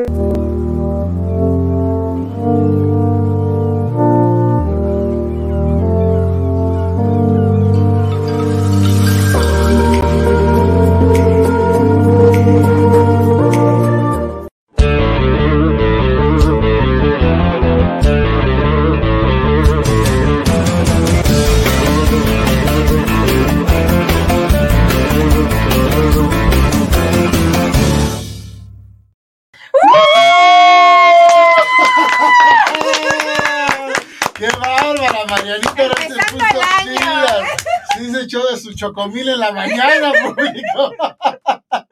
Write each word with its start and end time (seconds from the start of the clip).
¡Qué 0.00 0.49
chocomil 38.90 39.28
en 39.28 39.38
la 39.38 39.52
mañana, 39.52 40.12
público. 40.34 40.90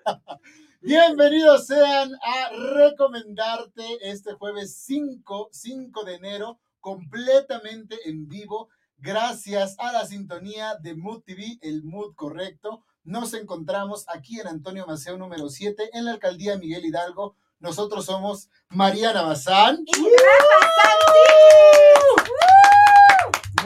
Bienvenidos 0.80 1.66
sean 1.66 2.12
a 2.15 2.51
recomendarte 2.77 3.84
este 4.01 4.33
jueves 4.34 4.77
5, 4.84 5.51
5 5.53 6.05
de 6.05 6.15
enero, 6.15 6.59
completamente 6.80 7.97
en 8.06 8.29
vivo, 8.29 8.69
gracias 8.97 9.77
a 9.79 9.92
la 9.92 10.06
sintonía 10.06 10.75
de 10.80 10.97
Mood 10.97 11.23
TV, 11.23 11.59
el 11.62 11.84
Mood 11.84 12.15
correcto. 12.16 12.84
Nos 13.05 13.33
encontramos 13.34 14.06
aquí 14.09 14.41
en 14.41 14.48
Antonio 14.48 14.84
Maceo 14.87 15.17
número 15.19 15.51
7, 15.51 15.91
en 15.92 16.05
la 16.05 16.12
alcaldía 16.12 16.59
Miguel 16.59 16.84
Hidalgo. 16.84 17.37
Nosotros 17.61 18.06
somos 18.06 18.48
Mariana 18.70 19.23
Bazán. 19.23 19.84
Y 19.87 20.03
Rafa. 20.03 20.69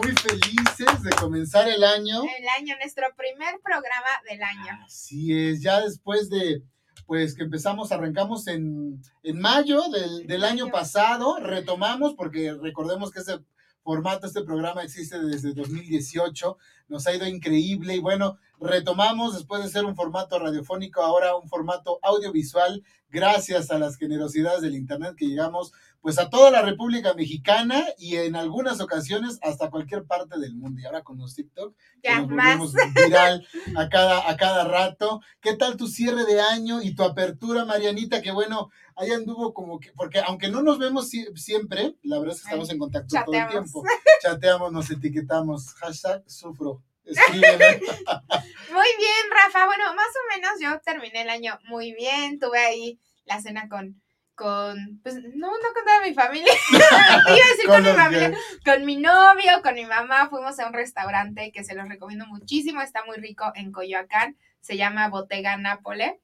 Muy 0.03 0.17
felices 0.17 1.03
de 1.03 1.11
comenzar 1.11 1.69
el 1.69 1.85
año. 1.85 2.23
El 2.23 2.49
año, 2.59 2.75
nuestro 2.77 3.05
primer 3.17 3.61
programa 3.63 4.09
del 4.29 4.43
año. 4.43 4.85
Así 4.85 5.33
es, 5.33 5.63
ya 5.63 5.81
después 5.81 6.29
de, 6.29 6.63
pues 7.07 7.37
que 7.37 7.45
empezamos, 7.45 7.93
arrancamos 7.93 8.49
en, 8.49 9.01
en 9.23 9.41
mayo 9.41 9.83
del, 9.91 10.27
del 10.27 10.43
año 10.43 10.71
pasado, 10.71 11.39
retomamos, 11.39 12.15
porque 12.15 12.53
recordemos 12.53 13.13
que 13.13 13.21
ese 13.21 13.39
formato, 13.83 14.27
este 14.27 14.43
programa 14.43 14.83
existe 14.83 15.21
desde 15.21 15.55
2018, 15.55 16.57
nos 16.89 17.07
ha 17.07 17.15
ido 17.15 17.27
increíble 17.27 17.95
y 17.95 18.01
bueno, 18.01 18.39
retomamos 18.61 19.35
después 19.35 19.63
de 19.63 19.71
ser 19.71 19.85
un 19.85 19.97
formato 19.97 20.39
radiofónico, 20.39 21.03
ahora 21.03 21.37
un 21.37 21.49
formato 21.49 21.99
audiovisual, 22.03 22.83
gracias 23.09 23.71
a 23.71 23.79
las 23.79 23.97
generosidades 23.97 24.63
del 24.63 24.75
Internet 24.75 25.15
que 25.17 25.27
llegamos 25.27 25.73
pues 26.03 26.19
a 26.19 26.29
toda 26.29 26.51
la 26.51 26.63
República 26.63 27.15
Mexicana 27.15 27.83
y 27.97 28.17
en 28.17 28.35
algunas 28.37 28.81
ocasiones 28.81 29.39
hasta 29.41 29.71
cualquier 29.71 30.05
parte 30.05 30.39
del 30.39 30.55
mundo. 30.57 30.81
Y 30.81 30.85
ahora 30.85 31.03
con 31.03 31.17
los 31.17 31.35
TikTok, 31.37 31.75
que 32.03 32.09
Ya, 32.09 32.19
nos 32.21 32.29
más. 32.29 32.59
volvemos 32.59 32.75
viral 32.95 33.47
a 33.77 33.89
cada, 33.89 34.29
a 34.29 34.37
cada 34.37 34.65
rato. 34.65 35.21
¿Qué 35.41 35.55
tal 35.55 35.77
tu 35.77 35.87
cierre 35.87 36.25
de 36.25 36.41
año 36.41 36.83
y 36.83 36.95
tu 36.95 37.05
apertura, 37.05 37.65
Marianita? 37.65 38.21
Que 38.21 38.33
bueno, 38.33 38.71
ahí 38.97 39.13
anduvo 39.13 39.55
como 39.55 39.79
que, 39.81 39.93
porque 39.93 40.19
aunque 40.21 40.49
no 40.49 40.61
nos 40.63 40.79
vemos 40.79 41.09
sie- 41.09 41.35
siempre, 41.37 41.95
la 42.03 42.19
verdad 42.19 42.35
es 42.35 42.43
que 42.43 42.49
estamos 42.49 42.69
en 42.71 42.79
contacto 42.79 43.17
todo 43.25 43.35
el 43.35 43.49
tiempo. 43.49 43.85
Chateamos, 44.21 44.73
nos 44.73 44.91
etiquetamos. 44.91 45.73
Hashtag 45.75 46.25
sufro. 46.29 46.83
Escríbeme. 47.05 47.81
Muy 48.73 48.89
bien, 48.99 49.27
Rafa. 49.31 49.67
Bueno, 49.67 49.85
más 49.95 50.07
o 50.09 50.35
menos 50.35 50.53
yo 50.61 50.81
terminé 50.85 51.23
el 51.23 51.31
año 51.31 51.59
muy 51.69 51.93
bien. 51.95 52.39
Tuve 52.39 52.59
ahí 52.59 52.99
la 53.25 53.41
cena 53.41 53.69
con, 53.69 54.01
con, 54.43 55.01
pues 55.03 55.15
no, 55.15 55.47
no 55.47 55.73
con 55.75 55.85
toda 55.85 56.01
mi 56.05 56.13
familia. 56.13 56.53
Iba 56.73 56.85
a 57.27 57.51
decir 57.51 57.67
con, 57.67 57.77
Con 57.77 57.85
mi 57.85 57.93
familia. 57.93 58.33
Con 58.65 58.85
mi 58.85 58.97
novio, 58.97 59.63
con 59.63 59.75
mi 59.75 59.85
mamá. 59.85 60.29
Fuimos 60.29 60.59
a 60.59 60.67
un 60.67 60.73
restaurante 60.73 61.53
que 61.53 61.65
se 61.65 61.75
los 61.75 61.89
recomiendo 61.89 62.27
muchísimo. 62.27 62.83
Está 62.83 63.05
muy 63.05 63.17
rico 63.17 63.53
en 63.55 63.71
Coyoacán. 63.73 64.37
Se 64.61 64.77
llama 64.77 65.09
Bottega 65.09 65.57
Nápole. 65.57 66.21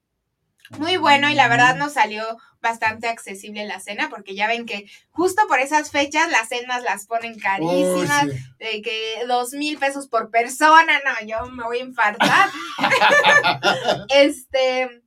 Muy 0.77 0.99
bueno 0.99 1.31
y 1.31 1.35
la 1.35 1.49
verdad 1.49 1.77
nos 1.77 1.95
salió 1.95 2.23
bastante 2.61 3.09
accesible 3.09 3.65
la 3.65 3.81
cena 3.81 4.11
porque 4.11 4.35
ya 4.35 4.47
ven 4.47 4.67
que 4.67 4.85
justo 5.09 5.47
por 5.49 5.61
esas 5.61 5.91
fechas 5.91 6.31
las 6.31 6.49
cenas 6.49 6.83
las 6.83 7.07
ponen 7.07 7.39
carísimas, 7.39 8.25
sí. 8.25 8.39
de 8.59 8.83
que 8.83 9.23
dos 9.27 9.53
mil 9.53 9.79
pesos 9.79 10.09
por 10.09 10.31
persona, 10.31 11.01
no, 11.05 11.27
yo 11.27 11.47
me 11.51 11.65
voy 11.65 11.79
a 11.79 11.85
infartar. 11.85 12.51
este, 14.11 15.03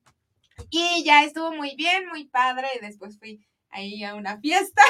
y 0.71 1.03
ya 1.03 1.23
estuvo 1.23 1.53
muy 1.53 1.75
bien, 1.75 2.07
muy 2.07 2.25
padre, 2.25 2.67
y 2.75 2.83
después 2.83 3.19
fui 3.19 3.45
ahí 3.69 4.03
a 4.03 4.15
una 4.15 4.39
fiesta, 4.39 4.81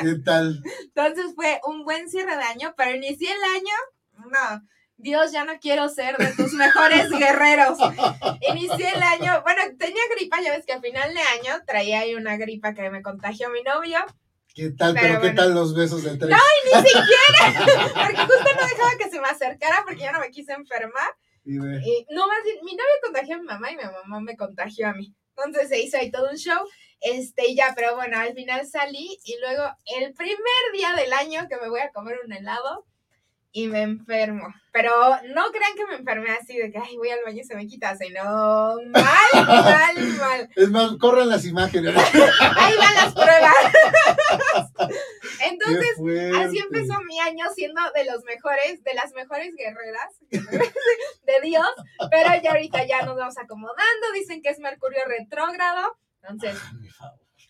¿Qué 0.00 0.14
tal? 0.24 0.62
entonces 0.84 1.34
fue 1.34 1.60
un 1.66 1.84
buen 1.84 2.08
cierre 2.08 2.36
de 2.36 2.44
año, 2.44 2.74
pero 2.76 2.94
inicié 2.94 3.32
el 3.32 3.42
año, 3.42 4.30
no, 4.30 4.62
Dios, 4.96 5.32
ya 5.32 5.44
no 5.44 5.58
quiero 5.60 5.88
ser 5.88 6.16
de 6.16 6.32
tus 6.32 6.52
mejores 6.52 7.10
guerreros. 7.10 7.76
Inicié 8.48 8.90
el 8.94 9.02
año, 9.02 9.42
bueno, 9.42 9.62
tenía 9.76 10.02
gripa, 10.14 10.40
ya 10.40 10.52
ves 10.52 10.64
que 10.64 10.74
al 10.74 10.80
final 10.80 11.12
de 11.12 11.20
año 11.20 11.60
traía 11.66 12.00
ahí 12.00 12.14
una 12.14 12.36
gripa 12.36 12.72
que 12.72 12.88
me 12.88 13.02
contagió 13.02 13.50
mi 13.50 13.62
novio, 13.62 13.98
¿Qué 14.54 14.70
tal? 14.70 14.94
Pero 14.94 15.06
Pero, 15.08 15.20
¿qué 15.22 15.30
tal 15.30 15.54
los 15.54 15.74
besos 15.74 16.02
de 16.04 16.16
tres? 16.16 16.36
ni 16.64 16.82
siquiera, 16.82 17.94
porque 17.94 18.16
justo 18.16 18.50
no 18.54 18.68
dejaba 18.68 18.98
que 18.98 19.10
se 19.10 19.20
me 19.20 19.28
acercara 19.28 19.82
porque 19.84 20.04
yo 20.04 20.12
no 20.12 20.20
me 20.20 20.30
quise 20.30 20.52
enfermar. 20.52 21.08
Y 21.44 21.54
Y, 21.54 22.06
no, 22.10 22.28
más 22.28 22.38
bien, 22.44 22.56
mi 22.62 22.72
novio 22.72 22.92
contagió 23.02 23.36
a 23.36 23.38
mi 23.38 23.46
mamá 23.46 23.70
y 23.72 23.76
mi 23.76 23.82
mamá 23.82 24.20
me 24.20 24.36
contagió 24.36 24.88
a 24.88 24.92
mí. 24.92 25.14
Entonces 25.44 25.68
se 25.68 25.80
hizo 25.80 25.96
ahí 25.98 26.10
todo 26.10 26.30
un 26.30 26.36
show. 26.36 26.58
Este, 27.00 27.48
y 27.48 27.56
ya, 27.56 27.72
pero 27.74 27.96
bueno, 27.96 28.16
al 28.18 28.32
final 28.34 28.66
salí 28.66 29.18
y 29.24 29.36
luego 29.40 29.64
el 29.98 30.14
primer 30.14 30.38
día 30.72 30.94
del 30.94 31.12
año 31.12 31.48
que 31.48 31.56
me 31.56 31.68
voy 31.68 31.80
a 31.80 31.90
comer 31.90 32.18
un 32.24 32.32
helado 32.32 32.86
y 33.52 33.68
me 33.68 33.82
enfermo. 33.82 34.48
Pero 34.72 34.90
no 35.34 35.52
crean 35.52 35.74
que 35.76 35.86
me 35.86 35.96
enfermé 35.96 36.30
así 36.30 36.56
de 36.56 36.72
que, 36.72 36.78
ay, 36.78 36.96
voy 36.96 37.10
al 37.10 37.22
baño 37.24 37.42
y 37.42 37.44
se 37.44 37.54
me 37.54 37.66
quita, 37.66 37.94
sino 37.96 38.24
mal, 38.24 39.46
mal, 39.46 39.96
mal. 40.18 40.50
Es 40.56 40.70
más, 40.70 40.96
corran 40.96 41.28
las 41.28 41.44
imágenes. 41.44 41.94
Ahí 42.56 42.76
van 42.78 42.94
las 42.94 43.12
pruebas. 43.12 43.54
Entonces. 45.44 45.90
Así 46.36 46.58
empezó 46.58 47.00
mi 47.06 47.20
año 47.20 47.44
siendo 47.54 47.80
de 47.94 48.04
los 48.06 48.24
mejores, 48.24 48.82
de 48.82 48.94
las 48.94 49.12
mejores 49.12 49.54
guerreras 49.54 50.18
de 50.30 51.40
Dios, 51.42 51.68
pero 52.10 52.30
ya 52.42 52.52
ahorita 52.52 52.86
ya 52.86 53.02
nos 53.02 53.16
vamos 53.16 53.36
acomodando, 53.38 54.12
dicen 54.14 54.40
que 54.42 54.50
es 54.50 54.58
Mercurio 54.58 55.00
retrógrado, 55.06 55.96
entonces, 56.22 56.58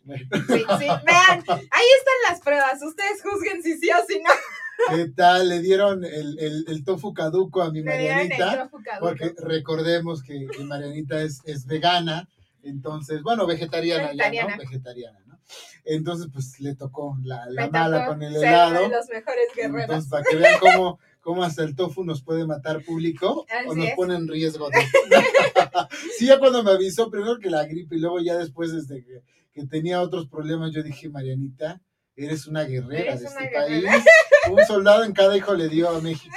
Ay, 0.08 0.26
sí, 0.30 0.64
sí, 0.78 0.86
vean, 1.04 1.44
ahí 1.48 1.86
están 1.98 2.18
las 2.28 2.40
pruebas, 2.40 2.82
ustedes 2.82 3.22
juzguen 3.22 3.62
si 3.62 3.78
sí 3.78 3.90
o 3.92 4.04
si 4.06 4.20
no. 4.20 4.30
¿Qué 4.94 5.08
tal? 5.08 5.48
Le 5.48 5.60
dieron 5.60 6.04
el, 6.04 6.38
el, 6.38 6.64
el 6.68 6.84
tofu 6.84 7.12
caduco 7.12 7.62
a 7.62 7.70
mi 7.70 7.82
Marianita. 7.82 8.70
Porque 9.00 9.34
recordemos 9.38 10.22
que, 10.22 10.46
que 10.46 10.64
Marianita 10.64 11.22
es, 11.22 11.40
es 11.44 11.66
vegana, 11.66 12.28
entonces, 12.62 13.22
bueno, 13.22 13.46
vegetariana, 13.46 14.12
ya. 14.12 14.48
¿no? 14.48 14.56
Vegetariana, 14.56 15.18
¿no? 15.26 15.38
Entonces, 15.84 16.28
pues 16.32 16.60
le 16.60 16.74
tocó 16.76 17.16
la, 17.24 17.44
la 17.50 17.68
mala 17.68 18.00
tocó 18.00 18.12
con 18.12 18.22
el 18.22 18.36
helado. 18.36 18.88
los 18.88 19.08
mejores 19.08 19.48
guerreros. 19.56 19.82
Entonces, 19.82 20.10
para 20.10 20.24
que 20.24 20.36
vean 20.36 20.60
cómo, 20.60 20.98
cómo 21.20 21.42
hasta 21.42 21.64
el 21.64 21.74
tofu 21.74 22.04
nos 22.04 22.22
puede 22.22 22.46
matar 22.46 22.82
público 22.84 23.44
Así 23.50 23.68
o 23.68 23.74
nos 23.74 23.86
es. 23.88 23.94
pone 23.96 24.14
en 24.14 24.28
riesgo. 24.28 24.68
sí, 26.18 26.26
ya 26.26 26.38
cuando 26.38 26.62
me 26.62 26.70
avisó, 26.70 27.10
primero 27.10 27.38
que 27.38 27.50
la 27.50 27.64
gripe 27.66 27.96
y 27.96 28.00
luego 28.00 28.20
ya 28.20 28.36
después, 28.36 28.72
desde 28.72 29.04
que, 29.04 29.22
que 29.52 29.66
tenía 29.66 30.00
otros 30.00 30.28
problemas, 30.28 30.72
yo 30.72 30.82
dije, 30.82 31.08
Marianita, 31.08 31.80
eres 32.16 32.46
una 32.46 32.64
guerrera 32.64 33.12
Eres 33.12 33.20
de 33.20 33.26
una 33.28 33.44
este 33.44 33.58
guerrera". 33.58 33.90
país. 33.92 34.04
Un 34.50 34.66
soldado 34.66 35.04
en 35.04 35.12
cada 35.12 35.36
hijo 35.36 35.54
le 35.54 35.68
dio 35.68 35.88
a 35.88 36.00
México. 36.00 36.34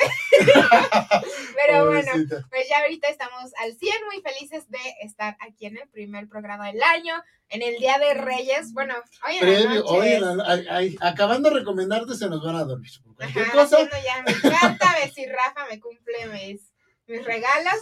Pero 1.56 1.88
bueno, 1.88 2.12
pues 2.50 2.68
ya 2.70 2.80
ahorita 2.82 3.08
estamos 3.10 3.52
al 3.64 3.74
100 3.76 3.96
muy 4.06 4.22
felices 4.22 4.70
de 4.70 4.78
estar 5.02 5.36
aquí 5.40 5.66
en 5.66 5.78
el 5.78 5.88
primer 5.90 6.28
programa 6.28 6.68
del 6.68 6.82
año, 6.84 7.16
en 7.50 7.62
el 7.64 7.78
Día 7.78 7.98
de 7.98 8.14
Reyes, 8.14 8.74
bueno, 8.74 8.94
hoy 9.26 9.36
en 9.38 9.40
la 9.40 9.42
Previo, 9.64 9.80
noche 9.82 9.94
hoy 10.00 10.08
en 10.10 10.38
la- 10.38 10.44
ay, 10.48 10.66
ay, 10.70 10.98
acabando 11.02 11.50
de 11.50 11.56
recomendarte, 11.60 12.14
se 12.16 12.30
nos 12.30 12.44
van 12.44 12.56
a 12.58 12.64
dormir. 12.64 12.92
Cualquier 13.16 13.46
Ajá, 13.46 13.54
cosa, 13.54 13.78
ya 14.04 14.24
mi 14.28 14.34
carta, 14.52 14.92
a 14.92 15.00
ver 15.00 15.12
si 15.12 15.26
Rafa 15.26 15.66
me 15.70 15.80
cumple 15.80 16.28
mis, 16.34 16.62
mis 17.08 17.26
regalos. 17.26 17.74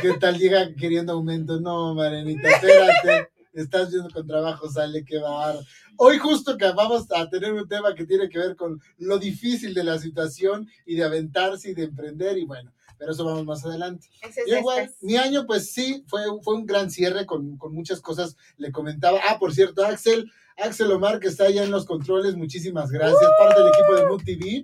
¿qué 0.00 0.12
tal 0.18 0.38
llega 0.38 0.74
queriendo 0.78 1.12
aumento? 1.12 1.60
No, 1.60 1.94
Marianita, 1.94 2.48
espérate. 2.48 3.29
Estás 3.52 3.90
viendo 3.90 4.10
con 4.10 4.26
trabajo, 4.26 4.70
sale 4.70 5.04
que 5.04 5.18
va 5.18 5.58
Hoy 5.96 6.18
justo 6.18 6.56
que 6.56 6.70
vamos 6.72 7.06
a 7.10 7.28
tener 7.28 7.52
un 7.52 7.68
tema 7.68 7.94
que 7.94 8.06
tiene 8.06 8.28
que 8.28 8.38
ver 8.38 8.56
con 8.56 8.80
lo 8.98 9.18
difícil 9.18 9.74
de 9.74 9.84
la 9.84 9.98
situación 9.98 10.68
y 10.86 10.94
de 10.94 11.04
aventarse 11.04 11.70
y 11.70 11.74
de 11.74 11.84
emprender 11.84 12.38
y 12.38 12.44
bueno, 12.44 12.72
pero 12.96 13.12
eso 13.12 13.24
vamos 13.24 13.44
más 13.44 13.64
adelante. 13.64 14.08
Es 14.22 14.46
igual, 14.46 14.84
este. 14.84 15.06
mi 15.06 15.16
año, 15.16 15.46
pues 15.46 15.72
sí, 15.72 16.04
fue, 16.06 16.22
fue 16.42 16.54
un 16.54 16.66
gran 16.66 16.90
cierre 16.90 17.26
con, 17.26 17.56
con 17.56 17.74
muchas 17.74 18.00
cosas. 18.00 18.36
Le 18.56 18.70
comentaba, 18.70 19.18
ah, 19.28 19.38
por 19.38 19.52
cierto, 19.52 19.84
Axel, 19.84 20.30
Axel 20.56 20.92
Omar, 20.92 21.18
que 21.18 21.28
está 21.28 21.44
allá 21.44 21.64
en 21.64 21.70
los 21.70 21.86
controles, 21.86 22.36
muchísimas 22.36 22.90
gracias. 22.90 23.30
Parte 23.38 23.60
del 23.60 23.70
equipo 23.70 23.96
de 23.96 24.06
Mood 24.06 24.22
TV, 24.22 24.62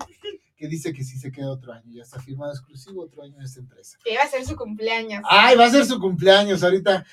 que 0.57 0.69
dice 0.69 0.93
que 0.93 1.03
sí 1.03 1.19
se 1.19 1.33
queda 1.33 1.51
otro 1.51 1.73
año, 1.73 1.93
ya 1.93 2.03
está 2.03 2.21
firmado 2.21 2.53
exclusivo 2.53 3.03
otro 3.03 3.23
año 3.23 3.37
en 3.37 3.43
esta 3.43 3.61
empresa. 3.61 3.99
Que 4.05 4.13
iba 4.13 4.23
a 4.23 4.29
ser 4.29 4.45
su 4.45 4.57
cumpleaños. 4.57 5.23
Ay, 5.29 5.57
va 5.57 5.67
a 5.67 5.71
ser 5.71 5.85
su 5.85 5.99
cumpleaños 5.99 6.63
ahorita. 6.63 7.05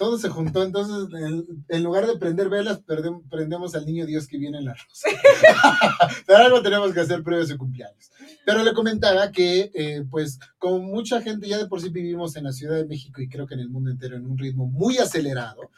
Todo 0.00 0.16
se 0.16 0.30
juntó, 0.30 0.62
entonces 0.62 1.12
en, 1.20 1.44
en 1.68 1.82
lugar 1.84 2.06
de 2.06 2.16
prender 2.16 2.48
velas, 2.48 2.82
perdem- 2.86 3.22
prendemos 3.28 3.74
al 3.74 3.84
niño 3.84 4.06
Dios 4.06 4.26
que 4.26 4.38
viene 4.38 4.56
en 4.56 4.64
la 4.64 4.72
rosa. 4.74 5.08
Pero 6.26 6.38
algo 6.38 6.62
tenemos 6.62 6.94
que 6.94 7.00
hacer 7.00 7.22
previo 7.22 7.44
a 7.44 7.46
su 7.46 7.58
cumpleaños. 7.58 8.10
Pero 8.46 8.64
le 8.64 8.72
comentaba 8.72 9.30
que, 9.30 9.70
eh, 9.74 10.02
pues, 10.10 10.38
como 10.58 10.78
mucha 10.78 11.20
gente 11.20 11.46
ya 11.46 11.58
de 11.58 11.66
por 11.66 11.82
sí 11.82 11.90
vivimos 11.90 12.34
en 12.36 12.44
la 12.44 12.52
Ciudad 12.52 12.76
de 12.76 12.86
México 12.86 13.20
y 13.20 13.28
creo 13.28 13.46
que 13.46 13.52
en 13.52 13.60
el 13.60 13.68
mundo 13.68 13.90
entero 13.90 14.16
en 14.16 14.24
un 14.24 14.38
ritmo 14.38 14.66
muy 14.66 14.96
acelerado, 14.96 15.70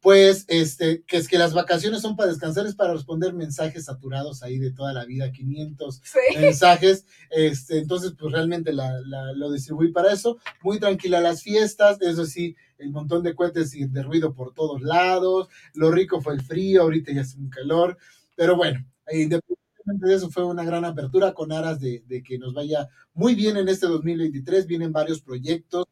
pues, 0.00 0.46
este, 0.48 1.02
que 1.06 1.18
es 1.18 1.28
que 1.28 1.36
las 1.38 1.52
vacaciones 1.52 2.00
son 2.00 2.16
para 2.16 2.30
descansar, 2.30 2.66
es 2.66 2.74
para 2.74 2.94
responder 2.94 3.34
mensajes 3.34 3.84
saturados 3.84 4.42
ahí 4.42 4.58
de 4.58 4.72
toda 4.72 4.92
la 4.94 5.04
vida, 5.04 5.30
500 5.30 6.00
Sí. 6.02 6.18
mensajes, 6.40 7.04
este, 7.30 7.78
entonces 7.78 8.14
pues 8.18 8.32
realmente 8.32 8.72
la, 8.72 8.98
la- 9.04 9.32
lo 9.34 9.52
distribuí 9.52 9.92
para 9.92 10.12
eso, 10.12 10.38
muy 10.62 10.78
tranquila 10.80 11.20
las 11.20 11.42
fiestas, 11.42 12.00
eso 12.00 12.24
sí, 12.24 12.56
el 12.78 12.90
montón 12.90 13.22
de 13.22 13.34
cohetes 13.34 13.74
y 13.74 13.84
de 13.86 14.02
ruido 14.02 14.32
por 14.34 14.54
todos 14.54 14.80
lados, 14.80 15.48
lo 15.74 15.90
rico 15.90 16.20
fue 16.22 16.32
el 16.34 16.40
frío, 16.42 16.82
ahorita 16.82 17.12
ya 17.12 17.20
es 17.20 17.34
un 17.34 17.50
calor, 17.50 17.98
pero 18.36 18.56
bueno, 18.56 18.82
independientemente 19.12 20.06
de 20.06 20.14
eso 20.14 20.30
fue 20.30 20.44
una 20.46 20.64
gran 20.64 20.84
apertura 20.86 21.34
con 21.34 21.52
aras 21.52 21.78
de, 21.78 22.02
de 22.06 22.22
que 22.22 22.38
nos 22.38 22.54
vaya 22.54 22.88
muy 23.12 23.34
bien 23.34 23.58
en 23.58 23.68
este 23.68 23.86
2023, 23.86 24.66
vienen 24.66 24.92
varios 24.92 25.20
proyectos, 25.20 25.84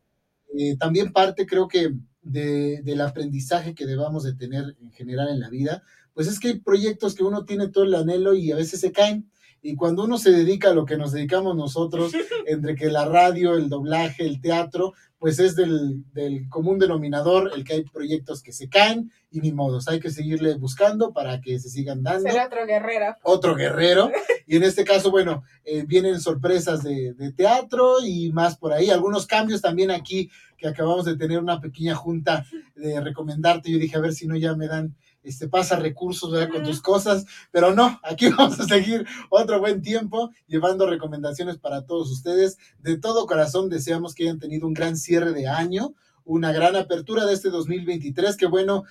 eh, 0.56 0.76
también 0.78 1.12
parte 1.12 1.46
creo 1.46 1.68
que 1.68 1.92
de, 2.30 2.82
del 2.82 3.00
aprendizaje 3.00 3.74
que 3.74 3.86
debamos 3.86 4.24
de 4.24 4.34
tener 4.34 4.76
en 4.80 4.90
general 4.92 5.28
en 5.28 5.40
la 5.40 5.48
vida, 5.48 5.82
pues 6.14 6.26
es 6.26 6.40
que 6.40 6.48
hay 6.48 6.60
proyectos 6.60 7.14
que 7.14 7.24
uno 7.24 7.44
tiene 7.44 7.68
todo 7.68 7.84
el 7.84 7.94
anhelo 7.94 8.34
y 8.34 8.50
a 8.50 8.56
veces 8.56 8.80
se 8.80 8.92
caen. 8.92 9.30
Y 9.62 9.74
cuando 9.74 10.04
uno 10.04 10.18
se 10.18 10.30
dedica 10.30 10.70
a 10.70 10.74
lo 10.74 10.84
que 10.84 10.96
nos 10.96 11.12
dedicamos 11.12 11.56
nosotros, 11.56 12.12
entre 12.46 12.74
que 12.74 12.90
la 12.90 13.06
radio, 13.06 13.56
el 13.56 13.68
doblaje, 13.68 14.24
el 14.24 14.40
teatro, 14.40 14.94
pues 15.18 15.38
es 15.40 15.56
del, 15.56 16.04
del 16.12 16.48
común 16.48 16.78
denominador 16.78 17.50
el 17.54 17.64
que 17.64 17.74
hay 17.74 17.82
proyectos 17.82 18.42
que 18.42 18.52
se 18.52 18.68
caen 18.68 19.10
y 19.30 19.40
ni 19.40 19.52
modos. 19.52 19.88
Hay 19.88 19.98
que 20.00 20.10
seguirle 20.10 20.54
buscando 20.54 21.12
para 21.12 21.40
que 21.40 21.58
se 21.58 21.68
sigan 21.68 22.02
dando 22.02 22.30
Ser 22.30 22.46
otro 22.46 22.66
guerrero. 22.66 23.16
otro 23.22 23.54
guerrero. 23.56 24.10
Y 24.46 24.56
en 24.56 24.62
este 24.62 24.84
caso, 24.84 25.10
bueno, 25.10 25.42
eh, 25.64 25.84
vienen 25.86 26.20
sorpresas 26.20 26.82
de, 26.82 27.14
de 27.14 27.32
teatro 27.32 27.96
y 28.04 28.32
más 28.32 28.56
por 28.56 28.72
ahí. 28.72 28.90
Algunos 28.90 29.26
cambios 29.26 29.60
también 29.60 29.90
aquí, 29.90 30.30
que 30.56 30.68
acabamos 30.68 31.04
de 31.04 31.16
tener 31.16 31.38
una 31.38 31.60
pequeña 31.60 31.94
junta 31.94 32.46
de 32.74 33.00
recomendarte. 33.00 33.70
Yo 33.70 33.78
dije, 33.78 33.96
a 33.96 34.00
ver 34.00 34.12
si 34.12 34.26
no 34.26 34.36
ya 34.36 34.54
me 34.54 34.66
dan, 34.68 34.96
este, 35.28 35.48
pasa 35.48 35.76
recursos 35.76 36.32
¿verdad? 36.32 36.50
con 36.50 36.62
tus 36.62 36.80
cosas. 36.80 37.26
Pero 37.50 37.74
no, 37.74 38.00
aquí 38.02 38.28
vamos 38.36 38.58
a 38.60 38.64
seguir 38.64 39.06
otro 39.30 39.60
buen 39.60 39.82
tiempo 39.82 40.30
llevando 40.46 40.86
recomendaciones 40.86 41.58
para 41.58 41.86
todos 41.86 42.10
ustedes. 42.10 42.58
De 42.80 42.98
todo 42.98 43.26
corazón 43.26 43.68
deseamos 43.68 44.14
que 44.14 44.24
hayan 44.24 44.38
tenido 44.38 44.66
un 44.66 44.74
gran 44.74 44.96
cierre 44.96 45.32
de 45.32 45.48
año, 45.48 45.94
una 46.24 46.52
gran 46.52 46.76
apertura 46.76 47.26
de 47.26 47.34
este 47.34 47.50
2023, 47.50 48.36
que 48.36 48.46
bueno, 48.46 48.84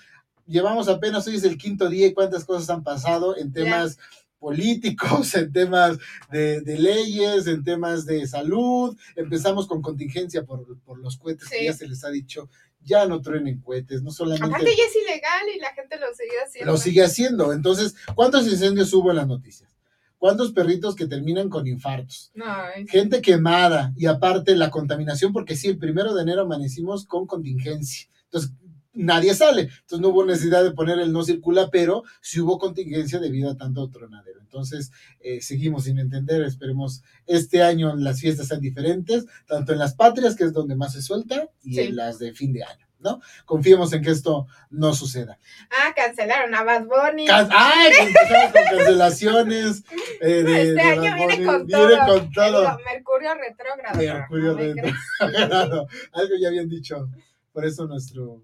llevamos 0.46 0.88
apenas, 0.88 1.28
hoy 1.28 1.36
es 1.36 1.44
el 1.44 1.58
quinto 1.58 1.90
día 1.90 2.08
y 2.08 2.14
cuántas 2.14 2.46
cosas 2.46 2.70
han 2.70 2.84
pasado 2.84 3.38
en 3.38 3.52
temas 3.52 3.98
políticos, 4.40 5.34
en 5.36 5.52
temas 5.52 5.98
de, 6.32 6.62
de 6.62 6.80
leyes, 6.80 7.48
en 7.48 7.64
temas 7.64 8.06
de 8.06 8.28
salud. 8.28 8.96
Empezamos 9.16 9.68
con 9.68 9.82
contingencia 9.82 10.44
por, 10.44 10.80
por 10.82 11.00
los 11.00 11.18
cohetes, 11.18 11.50
que 11.50 11.66
ya 11.66 11.74
se 11.74 11.88
les 11.88 12.04
ha 12.04 12.10
dicho, 12.10 12.50
ya 12.88 13.06
no 13.06 13.22
truenen 13.22 13.60
cohetes, 13.62 14.02
no 14.02 14.12
solamente 14.12 14.46
Aparte 14.46 14.76
ya 14.76 14.84
es 14.86 14.96
ilegal 14.96 15.44
y 15.56 15.60
la 15.60 15.74
gente 15.74 15.98
lo 16.00 16.08
sigue 16.16 16.40
haciendo. 16.46 16.72
lo 16.72 16.78
sigue 16.78 17.04
haciendo. 17.04 17.54
Entonces, 17.54 17.96
¿cuántos 18.16 18.48
incendios 18.48 18.94
hubo 18.94 19.12
en 19.12 19.18
las 19.18 19.28
noticias? 19.28 19.70
¿Cuántos 20.18 20.52
perritos 20.52 20.96
que 20.96 21.06
terminan 21.06 21.50
con 21.50 21.68
infartos? 21.68 22.32
No, 22.34 22.46
es- 22.76 22.90
Gente 22.90 23.22
quemada 23.22 23.94
y 23.98 24.08
aparte 24.08 24.56
la 24.56 24.72
contaminación, 24.72 25.32
porque 25.34 25.56
sí, 25.56 25.68
el 25.68 25.78
primero 25.78 26.16
de 26.16 26.24
enero 26.24 26.42
amanecimos 26.44 27.06
con 27.06 27.28
contingencia. 27.28 28.08
Entonces, 28.24 28.52
nadie 28.98 29.34
sale. 29.34 29.62
Entonces, 29.64 30.00
no 30.00 30.10
hubo 30.10 30.26
necesidad 30.26 30.64
de 30.64 30.72
poner 30.72 31.00
el 31.00 31.12
no 31.14 31.24
circula, 31.24 31.70
pero 31.72 32.04
sí 32.22 32.40
hubo 32.42 32.58
contingencia 32.58 33.20
debido 33.20 33.52
a 33.52 33.58
tanto 33.58 33.90
tronadero. 33.90 34.42
Entonces, 34.42 34.92
eh, 35.20 35.42
seguimos 35.42 35.84
sin 35.86 36.00
entender. 36.00 36.42
Esperemos 36.44 37.04
este 37.26 37.62
año 37.64 37.96
las 37.96 38.20
fiestas 38.22 38.48
sean 38.48 38.62
diferentes, 38.62 39.26
tanto 39.48 39.74
en 39.74 39.80
las 39.80 39.94
patrias, 39.96 40.36
que 40.36 40.46
es 40.46 40.54
donde 40.54 40.76
más 40.76 40.94
se 40.94 41.02
suelta, 41.02 41.50
y 41.64 41.76
Sí. 41.76 41.80
en 41.82 41.96
las 41.96 42.18
de 42.20 42.34
fin 42.34 42.54
de 42.54 42.64
año, 42.64 42.88
¿no? 43.00 43.20
Confiemos 43.46 43.92
en 43.94 44.02
que 44.02 44.10
esto 44.12 44.48
no 44.70 44.94
suceda. 44.94 45.38
Ah, 45.70 45.94
cancelaron 45.96 46.56
a 46.56 46.64
Bad 46.64 46.86
Bunny. 46.86 47.26
Can- 47.28 47.50
¡Ay! 47.52 47.92
Con 48.54 48.78
cancelaciones. 48.78 49.84
eh, 50.22 50.44
de- 50.44 50.62
este 50.62 50.74
de 50.74 50.82
año 50.82 51.02
Bad 51.02 51.16
viene 51.16 51.46
con 51.46 51.66
Viene 51.68 51.84
todo. 51.84 52.08
con 52.08 52.32
todo. 52.32 52.62
Digo, 52.62 52.78
Mercurio 52.86 53.30
retrógrado. 53.36 53.98
Mercurio 53.98 54.54
No. 54.54 55.30
Claro, 55.30 55.88
algo 56.14 56.36
ya 56.42 56.48
habían 56.48 56.70
dicho. 56.70 57.10
Por 57.52 57.66
eso 57.66 57.86
nuestro. 57.88 58.44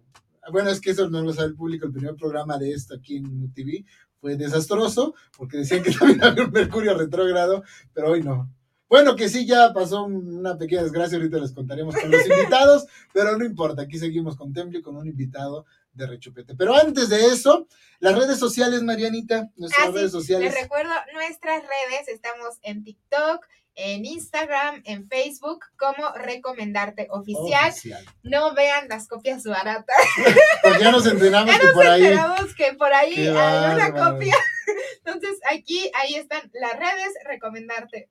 Bueno, 0.51 0.69
es 0.69 0.79
que 0.81 0.91
eso 0.91 1.09
no 1.09 1.21
lo 1.21 1.33
sabe 1.33 1.47
el 1.49 1.55
público. 1.55 1.85
El 1.85 1.93
primer 1.93 2.15
programa 2.15 2.57
de 2.57 2.71
esto 2.71 2.95
aquí 2.95 3.17
en 3.17 3.43
UTV 3.43 3.85
fue 4.19 4.35
desastroso 4.35 5.13
porque 5.37 5.57
decían 5.57 5.83
que 5.83 5.91
también 5.99 6.23
había 6.23 6.45
un 6.45 6.51
Mercurio 6.51 6.97
retrógrado, 6.97 7.63
pero 7.93 8.11
hoy 8.11 8.21
no. 8.23 8.49
Bueno, 8.89 9.15
que 9.15 9.27
sí, 9.27 9.47
ya 9.47 9.73
pasó 9.73 10.03
un- 10.03 10.37
una 10.37 10.55
pequeña 10.57 10.83
desgracia. 10.83 11.17
Ahorita 11.17 11.39
les 11.39 11.51
contaremos 11.51 11.95
con 11.95 12.11
los 12.11 12.21
invitados, 12.27 12.85
pero 13.11 13.35
no 13.37 13.43
importa. 13.45 13.81
Aquí 13.81 13.97
seguimos 13.97 14.35
con 14.35 14.53
Temple 14.53 14.81
con 14.83 14.95
un 14.95 15.07
invitado 15.07 15.65
de 15.93 16.05
rechupete. 16.07 16.55
Pero 16.55 16.75
antes 16.75 17.09
de 17.09 17.25
eso, 17.27 17.67
las 17.99 18.15
redes 18.17 18.37
sociales, 18.37 18.83
Marianita, 18.83 19.49
nuestras 19.55 19.87
Ah, 19.87 19.91
sí, 19.91 19.97
redes 19.97 20.11
sociales. 20.11 20.53
Les 20.53 20.61
recuerdo 20.63 20.91
nuestras 21.13 21.61
redes, 21.63 22.07
estamos 22.07 22.59
en 22.61 22.83
TikTok, 22.83 23.45
en 23.75 24.05
Instagram, 24.05 24.81
en 24.85 25.07
Facebook, 25.09 25.59
como 25.77 26.11
Recomendarte 26.15 27.07
Oficial. 27.09 27.69
Oficial. 27.71 28.05
No 28.21 28.53
vean 28.53 28.87
las 28.87 29.07
copias 29.07 29.43
baratas. 29.43 29.95
Porque 30.63 30.79
ya 30.83 30.91
nos 30.91 31.05
entrenamos 31.07 31.47
Ya 31.51 31.59
que 31.59 31.65
nos 31.65 31.73
por 31.73 31.87
ahí. 31.87 32.03
enteramos 32.03 32.55
que 32.55 32.73
por 32.73 32.93
ahí 32.93 33.27
hay 33.27 33.73
una 33.73 33.91
copia. 33.93 34.35
Entonces, 35.05 35.39
aquí, 35.51 35.89
ahí 35.95 36.15
están 36.15 36.49
las 36.53 36.73
redes, 36.73 37.13
Recomendarte. 37.25 38.09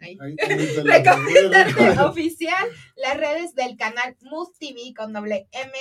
Ahí. 0.00 0.18
Ahí- 0.20 0.36
ahí 0.48 0.66
Recomendarte 0.84 2.00
oficial, 2.02 2.68
las 2.96 3.16
redes 3.16 3.54
del 3.54 3.76
canal 3.76 4.16
Mood 4.22 4.48
TV 4.58 4.92
con 4.96 5.12
doble 5.12 5.48
M, 5.52 5.72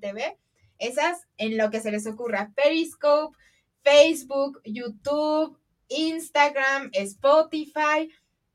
TV. 0.00 0.36
Esas 0.78 1.26
en 1.36 1.58
lo 1.58 1.70
que 1.70 1.80
se 1.80 1.90
les 1.92 2.06
ocurra. 2.06 2.52
Periscope, 2.56 3.36
Facebook, 3.84 4.60
YouTube, 4.64 5.58
Instagram, 5.88 6.90
Spotify 6.92 8.10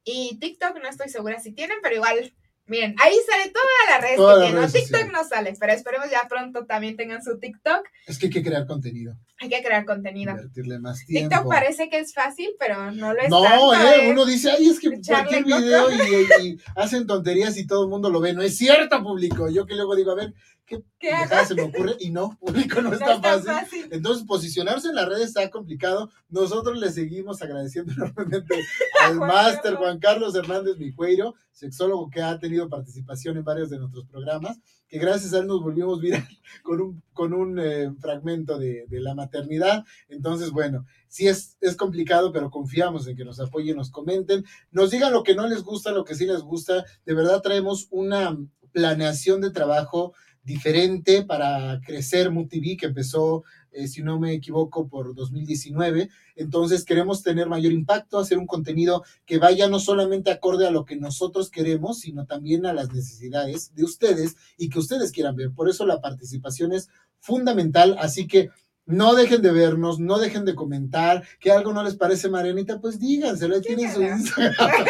y 0.05 0.37
TikTok. 0.39 0.77
No 0.81 0.87
estoy 0.87 1.09
segura 1.09 1.39
si 1.41 1.51
tienen, 1.51 1.77
pero 1.83 1.95
igual, 1.95 2.33
miren, 2.67 2.95
ahí 3.03 3.15
sale 3.29 3.51
todas 3.51 3.67
las 3.89 4.01
redes 4.01 4.17
Todas 4.17 4.39
que 4.39 4.51
tienen. 4.51 4.71
TikTok 4.71 5.11
no 5.11 5.27
sale, 5.27 5.53
pero 5.59 5.73
esperemos 5.73 6.09
ya 6.09 6.21
pronto 6.29 6.65
también 6.65 6.95
tengan 6.95 7.21
su 7.23 7.37
TikTok. 7.39 7.83
Es 8.07 8.17
que 8.17 8.27
hay 8.27 8.31
que 8.31 8.43
crear 8.43 8.65
contenido, 8.65 9.15
Hay 9.39 9.49
que 9.49 9.61
crear 9.61 9.83
contenido. 9.85 10.31
invertirle 10.31 10.79
más 10.79 11.05
tiempo. 11.05 11.29
TikTok 11.29 11.49
parece 11.49 11.89
que 11.89 11.99
es 11.99 12.13
fácil, 12.13 12.51
pero 12.57 12.91
no 12.91 13.13
lo 13.13 13.19
es 13.21 13.29
no, 13.29 13.41
tanto, 13.43 13.73
eh, 13.73 14.07
¿eh? 14.07 14.11
uno 14.11 14.25
dice, 14.25 14.51
ay, 14.51 14.69
es 14.69 14.79
que 14.79 14.89
cualquier 15.05 15.43
video 15.43 15.91
y, 15.91 16.47
y 16.47 16.57
hacen 16.75 17.05
tonterías 17.05 17.57
y 17.57 17.67
todo 17.67 17.83
el 17.83 17.89
mundo 17.89 18.09
lo 18.09 18.21
ve. 18.21 18.33
No 18.33 18.41
es 18.41 18.57
cierto, 18.57 19.03
público. 19.03 19.49
Yo 19.49 19.65
que 19.65 19.75
luego 19.75 19.95
digo, 19.95 20.11
a 20.11 20.15
ver, 20.15 20.33
¿qué, 20.65 20.83
¿Qué 20.99 21.11
hago? 21.11 21.45
se 21.45 21.55
me 21.55 21.63
ocurre? 21.63 21.95
Y 21.99 22.09
no, 22.11 22.37
público, 22.39 22.81
no 22.81 22.89
No 22.91 22.95
está 22.95 23.19
fácil. 23.21 23.45
fácil. 23.45 23.87
Entonces, 23.91 24.25
posicionarse 24.25 24.87
en 24.89 24.95
las 24.95 25.07
redes 25.07 25.27
está 25.27 25.49
complicado. 25.49 26.09
Nosotros 26.29 26.77
le 26.79 26.91
seguimos 26.91 27.41
agradeciendo 27.41 27.93
enormemente 27.97 28.55
al 29.03 29.15
máster. 29.17 29.75
Juan 29.75 29.99
Carlos 29.99 30.35
Hernández 30.35 30.77
Mijueiro, 30.77 31.35
sexólogo 31.51 32.09
que 32.09 32.21
ha 32.21 32.37
tenido 32.39 32.69
participación 32.69 33.37
en 33.37 33.43
varios 33.43 33.69
de 33.69 33.79
nuestros 33.79 34.05
programas, 34.05 34.59
que 34.87 34.99
gracias 34.99 35.33
a 35.33 35.39
él 35.39 35.47
nos 35.47 35.61
volvimos 35.61 35.99
viral 35.99 36.27
con 36.63 36.81
un, 36.81 37.03
con 37.13 37.33
un 37.33 37.59
eh, 37.59 37.91
fragmento 37.99 38.57
de, 38.57 38.85
de 38.87 38.99
la 39.01 39.15
maternidad. 39.15 39.83
Entonces, 40.09 40.51
bueno, 40.51 40.85
sí 41.07 41.27
es, 41.27 41.57
es 41.61 41.75
complicado, 41.75 42.31
pero 42.31 42.49
confiamos 42.51 43.07
en 43.07 43.15
que 43.15 43.25
nos 43.25 43.39
apoyen, 43.39 43.77
nos 43.77 43.89
comenten, 43.91 44.43
nos 44.71 44.91
digan 44.91 45.13
lo 45.13 45.23
que 45.23 45.35
no 45.35 45.47
les 45.47 45.63
gusta, 45.63 45.91
lo 45.91 46.05
que 46.05 46.15
sí 46.15 46.25
les 46.25 46.41
gusta. 46.41 46.85
De 47.05 47.13
verdad 47.13 47.41
traemos 47.41 47.87
una 47.89 48.37
planeación 48.71 49.39
de 49.41 49.51
trabajo 49.51 50.13
diferente 50.45 51.23
para 51.23 51.81
crecer 51.81 52.31
MUTV, 52.31 52.77
que 52.77 52.85
empezó, 52.85 53.43
eh, 53.71 53.87
si 53.87 54.03
no 54.03 54.19
me 54.19 54.33
equivoco, 54.33 54.87
por 54.87 55.15
2019. 55.15 56.09
Entonces 56.35 56.85
queremos 56.85 57.23
tener 57.23 57.47
mayor 57.47 57.73
impacto, 57.73 58.19
hacer 58.19 58.37
un 58.37 58.45
contenido 58.45 59.03
que 59.25 59.39
vaya 59.39 59.67
no 59.67 59.79
solamente 59.79 60.31
acorde 60.31 60.67
a 60.67 60.71
lo 60.71 60.85
que 60.85 60.95
nosotros 60.95 61.49
queremos, 61.49 61.99
sino 61.99 62.25
también 62.25 62.65
a 62.67 62.73
las 62.73 62.93
necesidades 62.93 63.73
de 63.73 63.83
ustedes 63.83 64.35
y 64.57 64.69
que 64.69 64.79
ustedes 64.79 65.11
quieran 65.11 65.35
ver. 65.35 65.51
Por 65.51 65.67
eso 65.67 65.85
la 65.85 65.99
participación 65.99 66.71
es 66.71 66.89
fundamental, 67.19 67.97
así 67.99 68.27
que 68.27 68.51
no 68.87 69.15
dejen 69.15 69.41
de 69.41 69.51
vernos, 69.51 69.99
no 69.99 70.19
dejen 70.19 70.45
de 70.45 70.53
comentar, 70.55 71.23
que 71.39 71.51
algo 71.51 71.73
no 71.73 71.83
les 71.83 71.95
parece 71.95 72.29
Marianita, 72.29 72.79
pues 72.79 72.99
díganselo, 72.99 73.59
tienen 73.61 73.91
su. 73.93 74.01
Instagram. 74.03 74.53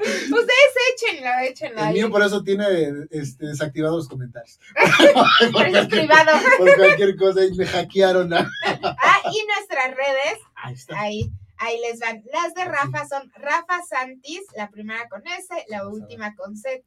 Ustedes 0.00 0.74
échenlo, 0.94 1.30
échenlo 1.42 1.80
El 1.82 1.92
mío 1.94 2.10
por 2.10 2.22
eso 2.22 2.42
tiene 2.42 2.64
este, 3.10 3.46
desactivados 3.46 3.96
los 3.96 4.08
comentarios. 4.08 4.58
Por 5.52 5.66
eso 5.66 5.78
es 5.78 5.86
privado. 5.88 6.30
por 6.58 6.74
cualquier 6.76 7.16
cosa 7.16 7.44
y 7.44 7.52
me 7.54 7.66
hackearon. 7.66 8.32
ah. 8.34 8.50
Ah, 8.64 9.20
y 9.32 9.46
nuestras 9.46 9.96
redes, 9.96 10.38
Ahí 10.56 10.74
está. 10.74 11.00
ahí, 11.00 11.30
ahí 11.58 11.78
les 11.80 12.00
van. 12.00 12.22
Las 12.32 12.54
de 12.54 12.64
Rafa 12.64 13.06
son 13.08 13.30
Rafa 13.36 13.80
Santis, 13.88 14.42
la 14.56 14.68
primera 14.70 15.08
con 15.08 15.22
S, 15.26 15.46
la 15.68 15.86
última 15.88 16.34
con 16.34 16.56
Z. 16.56 16.80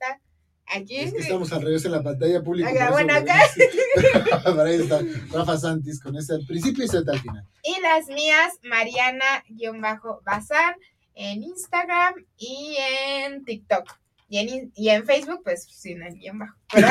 Aquí. 0.73 0.95
Es 0.97 1.13
que 1.13 1.19
estamos 1.19 1.51
al 1.51 1.61
revés 1.63 1.83
en 1.85 1.91
la 1.91 2.01
pantalla 2.01 2.41
pública. 2.41 2.91
Bueno, 2.91 3.13
acá. 3.13 3.41
Por 4.43 4.59
ahí 4.61 4.79
está 4.81 5.01
Rafa 5.31 5.57
Santis 5.57 5.99
con 5.99 6.15
ese 6.15 6.33
al 6.33 6.45
principio 6.45 6.85
y 6.85 6.87
Z 6.87 7.11
al 7.11 7.19
final. 7.19 7.45
Y 7.63 7.81
las 7.81 8.07
mías, 8.07 8.53
Mariana-Bazán, 8.63 10.75
en 11.15 11.43
Instagram 11.43 12.13
y 12.37 12.77
en 12.79 13.43
TikTok. 13.43 13.85
Y 14.29 14.37
en, 14.37 14.71
y 14.75 14.87
en 14.89 15.03
Facebook, 15.05 15.41
pues 15.43 15.65
sin 15.65 16.01
el 16.03 16.13
guion 16.17 16.39
bajo. 16.39 16.55
Pero, 16.71 16.87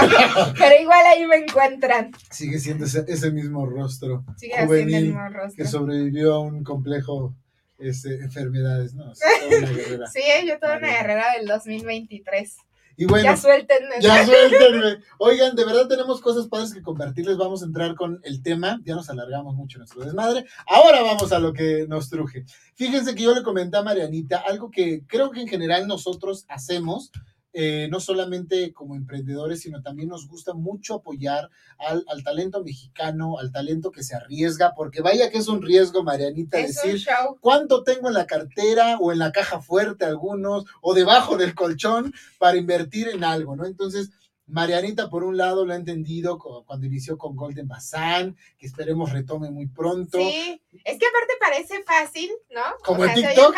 pero 0.58 0.82
igual 0.82 1.06
ahí 1.06 1.26
me 1.26 1.36
encuentran. 1.36 2.10
Sigue 2.30 2.58
siendo 2.58 2.84
ese, 2.84 3.02
ese 3.08 3.30
mismo 3.30 3.64
rostro 3.64 4.26
Sigue 4.36 4.52
haciendo 4.52 4.74
el 4.74 4.82
Juvenil, 4.82 5.06
mismo 5.06 5.26
rostro. 5.30 5.56
que 5.56 5.64
sobrevivió 5.70 6.34
a 6.34 6.40
un 6.40 6.62
complejo 6.62 7.34
este, 7.78 8.16
enfermedades, 8.16 8.92
¿no? 8.92 9.10
O 9.10 9.14
sea, 9.14 9.26
toda 9.40 9.56
una 9.58 9.70
guerrera. 9.70 10.06
Sí, 10.08 10.20
yo 10.46 10.58
toda 10.58 10.76
una 10.76 10.88
guerrera 10.88 11.32
del 11.38 11.46
2023. 11.46 12.56
Y 12.96 13.06
bueno, 13.06 13.24
ya 13.24 13.36
suéltenme. 13.36 13.94
Ya 14.00 14.24
suéltenme. 14.24 14.98
Oigan, 15.18 15.56
de 15.56 15.64
verdad 15.64 15.88
tenemos 15.88 16.20
cosas 16.20 16.46
padres 16.48 16.74
que 16.74 16.82
compartirles. 16.82 17.36
Vamos 17.36 17.62
a 17.62 17.66
entrar 17.66 17.94
con 17.94 18.20
el 18.24 18.42
tema. 18.42 18.80
Ya 18.84 18.94
nos 18.94 19.08
alargamos 19.08 19.54
mucho 19.54 19.78
nuestro 19.78 20.04
desmadre. 20.04 20.44
Ahora 20.66 21.02
vamos 21.02 21.32
a 21.32 21.38
lo 21.38 21.52
que 21.52 21.86
nos 21.88 22.10
truje. 22.10 22.44
Fíjense 22.74 23.14
que 23.14 23.22
yo 23.22 23.34
le 23.34 23.42
comenté 23.42 23.76
a 23.76 23.82
Marianita 23.82 24.38
algo 24.38 24.70
que 24.70 25.02
creo 25.06 25.30
que 25.30 25.40
en 25.40 25.48
general 25.48 25.86
nosotros 25.86 26.44
hacemos. 26.48 27.10
Eh, 27.52 27.88
no 27.90 27.98
solamente 28.00 28.72
como 28.72 28.94
emprendedores, 28.94 29.60
sino 29.62 29.82
también 29.82 30.08
nos 30.08 30.28
gusta 30.28 30.54
mucho 30.54 30.94
apoyar 30.94 31.50
al, 31.78 32.04
al 32.08 32.22
talento 32.22 32.62
mexicano, 32.62 33.38
al 33.38 33.50
talento 33.50 33.90
que 33.90 34.02
se 34.04 34.14
arriesga, 34.14 34.72
porque 34.76 35.00
vaya 35.02 35.30
que 35.30 35.38
es 35.38 35.48
un 35.48 35.60
riesgo, 35.62 36.02
Marianita, 36.04 36.58
es 36.58 36.76
decir, 36.76 37.00
cuánto 37.40 37.82
tengo 37.82 38.08
en 38.08 38.14
la 38.14 38.26
cartera 38.26 38.98
o 39.00 39.10
en 39.12 39.18
la 39.18 39.32
caja 39.32 39.60
fuerte 39.60 40.04
algunos 40.04 40.64
o 40.80 40.94
debajo 40.94 41.36
del 41.36 41.54
colchón 41.54 42.14
para 42.38 42.56
invertir 42.56 43.08
en 43.08 43.24
algo, 43.24 43.56
¿no? 43.56 43.66
Entonces, 43.66 44.10
Marianita 44.46 45.08
por 45.08 45.22
un 45.22 45.36
lado 45.36 45.64
lo 45.64 45.72
ha 45.72 45.76
entendido 45.76 46.36
cu- 46.36 46.64
cuando 46.64 46.84
inició 46.86 47.16
con 47.16 47.36
Golden 47.36 47.68
Bazán, 47.68 48.36
que 48.58 48.66
esperemos 48.66 49.12
retome 49.12 49.48
muy 49.50 49.66
pronto. 49.68 50.18
Sí, 50.18 50.60
es 50.84 50.98
que 50.98 51.06
aparte 51.06 51.34
parece 51.40 51.82
fácil, 51.84 52.30
¿no? 52.50 52.62
Como 52.84 53.04
en 53.04 53.10
se 53.14 53.18
oye 53.20 53.34
TikTok, 53.34 53.54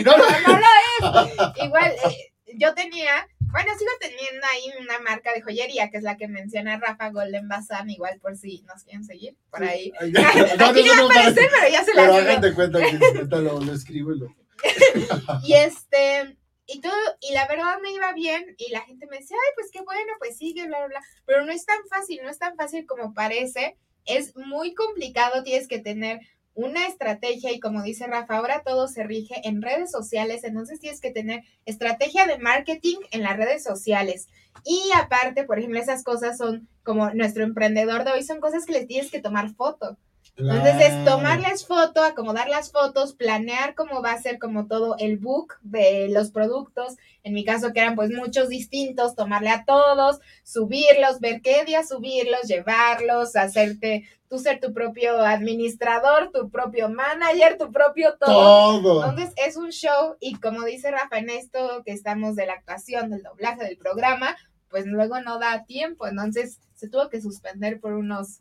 y 0.00 0.02
no 0.02 0.12
lo 0.16 0.24
no 0.46 0.58
lo 0.58 1.46
es. 1.52 1.64
Igual, 1.66 1.92
eh, 1.92 2.29
yo 2.56 2.74
tenía, 2.74 3.28
bueno, 3.38 3.70
sigo 3.78 3.90
teniendo 4.00 4.46
ahí 4.52 4.72
una 4.80 4.98
marca 5.00 5.32
de 5.32 5.42
joyería, 5.42 5.90
que 5.90 5.98
es 5.98 6.02
la 6.02 6.16
que 6.16 6.28
menciona 6.28 6.78
Rafa 6.78 7.10
Golden 7.10 7.48
Bazán, 7.48 7.90
igual 7.90 8.18
por 8.20 8.36
si 8.36 8.62
nos 8.62 8.84
quieren 8.84 9.04
seguir, 9.04 9.36
por 9.50 9.64
ahí. 9.64 9.92
No, 10.12 10.20
Aquí 10.66 10.82
no 10.84 11.08
pero 11.08 11.68
ya 11.70 11.84
se 11.84 11.92
Pero 11.94 12.12
la 12.12 12.28
digo. 12.30 12.40
de 12.40 12.54
cuenta 12.54 12.78
que 12.80 13.36
lo, 13.36 13.60
lo 13.60 13.72
escribo 13.72 14.12
y 14.12 14.18
lo... 14.20 14.26
Y 15.42 15.54
este, 15.54 16.36
y 16.66 16.80
todo, 16.80 16.92
y 17.20 17.32
la 17.34 17.48
verdad 17.48 17.78
me 17.82 17.92
iba 17.92 18.12
bien, 18.12 18.54
y 18.58 18.70
la 18.70 18.82
gente 18.82 19.06
me 19.06 19.18
decía, 19.18 19.36
ay, 19.36 19.52
pues 19.56 19.70
qué 19.72 19.80
bueno, 19.82 20.12
pues 20.18 20.36
sigue, 20.36 20.66
bla, 20.66 20.78
bla, 20.78 20.88
bla. 20.88 21.00
Pero 21.26 21.44
no 21.44 21.52
es 21.52 21.64
tan 21.64 21.80
fácil, 21.88 22.20
no 22.22 22.30
es 22.30 22.38
tan 22.38 22.54
fácil 22.56 22.86
como 22.86 23.14
parece. 23.14 23.76
Es 24.04 24.36
muy 24.36 24.74
complicado, 24.74 25.42
tienes 25.42 25.66
que 25.68 25.78
tener 25.78 26.20
una 26.60 26.86
estrategia, 26.86 27.52
y 27.52 27.60
como 27.60 27.82
dice 27.82 28.06
Rafa, 28.06 28.36
ahora 28.36 28.62
todo 28.64 28.86
se 28.88 29.04
rige 29.04 29.40
en 29.44 29.62
redes 29.62 29.90
sociales, 29.90 30.44
entonces 30.44 30.78
tienes 30.78 31.00
que 31.00 31.10
tener 31.10 31.42
estrategia 31.64 32.26
de 32.26 32.38
marketing 32.38 32.96
en 33.10 33.22
las 33.22 33.36
redes 33.36 33.62
sociales. 33.62 34.28
Y 34.64 34.82
aparte, 34.94 35.44
por 35.44 35.58
ejemplo, 35.58 35.80
esas 35.80 36.04
cosas 36.04 36.36
son 36.36 36.68
como 36.82 37.10
nuestro 37.10 37.44
emprendedor 37.44 38.04
de 38.04 38.12
hoy, 38.12 38.22
son 38.22 38.40
cosas 38.40 38.66
que 38.66 38.72
les 38.72 38.86
tienes 38.86 39.10
que 39.10 39.20
tomar 39.20 39.54
foto. 39.54 39.96
Entonces 40.36 40.74
es 40.80 41.04
tomarles 41.04 41.66
foto, 41.66 42.02
acomodar 42.02 42.48
las 42.48 42.72
fotos, 42.72 43.14
planear 43.14 43.74
cómo 43.74 44.02
va 44.02 44.12
a 44.12 44.22
ser 44.22 44.38
como 44.38 44.66
todo 44.66 44.96
el 44.98 45.18
book 45.18 45.54
de 45.62 46.08
los 46.10 46.30
productos. 46.30 46.96
En 47.22 47.34
mi 47.34 47.44
caso 47.44 47.72
que 47.72 47.80
eran 47.80 47.94
pues 47.94 48.10
muchos 48.10 48.48
distintos, 48.48 49.14
tomarle 49.14 49.50
a 49.50 49.64
todos, 49.64 50.20
subirlos, 50.42 51.20
ver 51.20 51.42
qué 51.42 51.64
día 51.64 51.84
subirlos, 51.84 52.48
llevarlos, 52.48 53.36
hacerte, 53.36 54.08
tú 54.28 54.38
ser 54.38 54.60
tu 54.60 54.72
propio 54.72 55.18
administrador, 55.20 56.30
tu 56.32 56.50
propio 56.50 56.88
manager, 56.88 57.58
tu 57.58 57.70
propio 57.70 58.16
todo. 58.18 58.80
Todo. 58.80 59.04
Entonces 59.04 59.34
es 59.44 59.56
un 59.56 59.70
show 59.70 60.16
y 60.20 60.36
como 60.36 60.64
dice 60.64 60.90
Rafa 60.90 61.18
en 61.18 61.30
esto 61.30 61.82
que 61.84 61.92
estamos 61.92 62.36
de 62.36 62.46
la 62.46 62.54
actuación, 62.54 63.10
del 63.10 63.22
doblaje, 63.22 63.64
del 63.64 63.76
programa, 63.76 64.36
pues 64.70 64.86
luego 64.86 65.20
no 65.20 65.38
da 65.38 65.64
tiempo, 65.64 66.06
entonces 66.06 66.60
se 66.74 66.88
tuvo 66.88 67.10
que 67.10 67.20
suspender 67.20 67.80
por 67.80 67.92
unos 67.92 68.40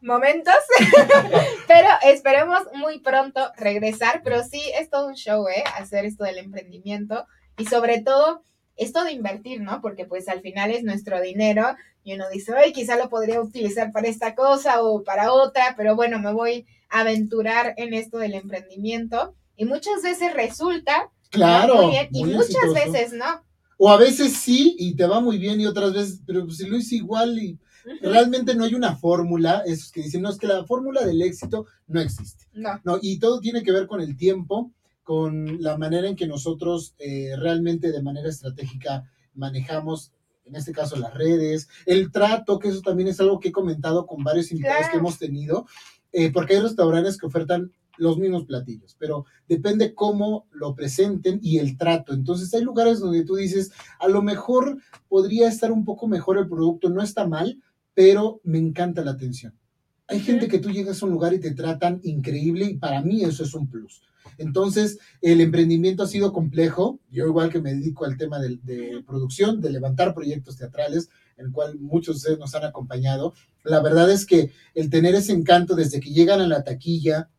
momentos, 0.00 0.54
pero 1.68 1.88
esperemos 2.02 2.60
muy 2.74 3.00
pronto 3.00 3.40
regresar, 3.56 4.22
pero 4.22 4.42
sí 4.44 4.60
es 4.78 4.90
todo 4.90 5.08
un 5.08 5.14
show, 5.14 5.46
¿eh? 5.48 5.64
Hacer 5.76 6.04
esto 6.04 6.24
del 6.24 6.38
emprendimiento 6.38 7.26
y 7.56 7.66
sobre 7.66 8.00
todo 8.00 8.42
esto 8.76 9.04
de 9.04 9.12
invertir, 9.12 9.60
¿no? 9.60 9.80
Porque 9.80 10.04
pues 10.04 10.28
al 10.28 10.40
final 10.40 10.70
es 10.70 10.84
nuestro 10.84 11.20
dinero 11.20 11.76
y 12.04 12.14
uno 12.14 12.24
dice, 12.32 12.54
ay, 12.56 12.72
quizá 12.72 12.96
lo 12.96 13.08
podría 13.08 13.40
utilizar 13.40 13.92
para 13.92 14.08
esta 14.08 14.34
cosa 14.34 14.82
o 14.82 15.02
para 15.02 15.32
otra, 15.32 15.74
pero 15.76 15.96
bueno, 15.96 16.18
me 16.18 16.32
voy 16.32 16.66
a 16.88 17.00
aventurar 17.00 17.74
en 17.76 17.92
esto 17.92 18.18
del 18.18 18.34
emprendimiento 18.34 19.34
y 19.56 19.64
muchas 19.64 20.02
veces 20.02 20.32
resulta. 20.32 21.10
Claro. 21.30 21.82
muy 21.82 21.90
bien 21.90 22.08
y 22.10 22.24
muchas 22.24 22.54
exitoso. 22.54 22.72
veces 22.72 23.12
no. 23.12 23.44
O 23.76 23.90
a 23.90 23.98
veces 23.98 24.32
sí 24.32 24.74
y 24.78 24.96
te 24.96 25.06
va 25.06 25.20
muy 25.20 25.36
bien 25.36 25.60
y 25.60 25.66
otras 25.66 25.92
veces, 25.92 26.22
pero 26.26 26.48
si 26.50 26.66
lo 26.66 26.76
hice 26.78 26.96
igual 26.96 27.38
y 27.38 27.58
realmente 28.02 28.54
no 28.54 28.64
hay 28.64 28.74
una 28.74 28.96
fórmula, 28.96 29.62
esos 29.66 29.90
que 29.92 30.02
dicen, 30.02 30.22
no, 30.22 30.30
es 30.30 30.38
que 30.38 30.46
la 30.46 30.64
fórmula 30.64 31.04
del 31.04 31.22
éxito 31.22 31.66
no 31.86 32.00
existe. 32.00 32.46
No, 32.52 32.80
No, 32.84 32.98
y 33.00 33.18
todo 33.18 33.40
tiene 33.40 33.62
que 33.62 33.72
ver 33.72 33.86
con 33.86 34.00
el 34.00 34.16
tiempo, 34.16 34.72
con 35.02 35.62
la 35.62 35.78
manera 35.78 36.08
en 36.08 36.16
que 36.16 36.26
nosotros 36.26 36.94
eh, 36.98 37.32
realmente 37.38 37.92
de 37.92 38.02
manera 38.02 38.28
estratégica 38.28 39.04
manejamos, 39.34 40.12
en 40.44 40.56
este 40.56 40.72
caso, 40.72 40.96
las 40.96 41.14
redes, 41.14 41.68
el 41.86 42.10
trato, 42.10 42.58
que 42.58 42.68
eso 42.68 42.80
también 42.82 43.08
es 43.08 43.20
algo 43.20 43.38
que 43.38 43.48
he 43.48 43.52
comentado 43.52 44.06
con 44.06 44.22
varios 44.24 44.50
invitados 44.50 44.78
Claro. 44.78 44.92
que 44.92 44.98
hemos 44.98 45.18
tenido, 45.18 45.66
eh, 46.12 46.30
porque 46.32 46.54
hay 46.56 46.60
restaurantes 46.60 47.18
que 47.18 47.26
ofertan 47.26 47.70
los 47.98 48.16
mismos 48.16 48.44
platillos, 48.44 48.96
pero 48.98 49.26
depende 49.48 49.92
cómo 49.92 50.46
lo 50.52 50.74
presenten 50.74 51.40
y 51.42 51.58
el 51.58 51.76
trato. 51.76 52.12
Entonces 52.14 52.52
hay 52.54 52.62
lugares 52.62 53.00
donde 53.00 53.24
tú 53.24 53.34
dices, 53.34 53.72
a 53.98 54.08
lo 54.08 54.22
mejor 54.22 54.78
podría 55.08 55.48
estar 55.48 55.72
un 55.72 55.84
poco 55.84 56.06
mejor 56.06 56.38
el 56.38 56.48
producto, 56.48 56.90
no 56.90 57.02
está 57.02 57.26
mal, 57.26 57.60
pero 57.98 58.40
me 58.44 58.58
encanta 58.58 59.02
la 59.02 59.10
atención. 59.10 59.58
Hay 60.06 60.20
gente 60.20 60.46
que 60.46 60.60
tú 60.60 60.70
llegas 60.70 61.02
a 61.02 61.06
un 61.06 61.10
lugar 61.10 61.34
y 61.34 61.40
te 61.40 61.50
tratan 61.50 61.98
increíble 62.04 62.66
y 62.66 62.76
para 62.76 63.02
mí 63.02 63.24
eso 63.24 63.42
es 63.42 63.54
un 63.54 63.68
plus. 63.68 64.02
Entonces, 64.36 65.00
el 65.20 65.40
emprendimiento 65.40 66.04
ha 66.04 66.06
sido 66.06 66.32
complejo. 66.32 67.00
Yo 67.10 67.26
igual 67.26 67.50
que 67.50 67.60
me 67.60 67.74
dedico 67.74 68.04
al 68.04 68.16
tema 68.16 68.38
de, 68.38 68.60
de 68.62 69.02
producción, 69.04 69.60
de 69.60 69.70
levantar 69.70 70.14
proyectos 70.14 70.56
teatrales, 70.56 71.10
en 71.38 71.46
el 71.46 71.52
cual 71.52 71.76
muchos 71.80 72.14
de 72.14 72.18
ustedes 72.18 72.38
nos 72.38 72.54
han 72.54 72.66
acompañado. 72.66 73.34
La 73.64 73.82
verdad 73.82 74.08
es 74.12 74.26
que 74.26 74.52
el 74.76 74.90
tener 74.90 75.16
ese 75.16 75.32
encanto 75.32 75.74
desde 75.74 75.98
que 75.98 76.10
llegan 76.10 76.40
a 76.40 76.46
la 76.46 76.62
taquilla, 76.62 77.30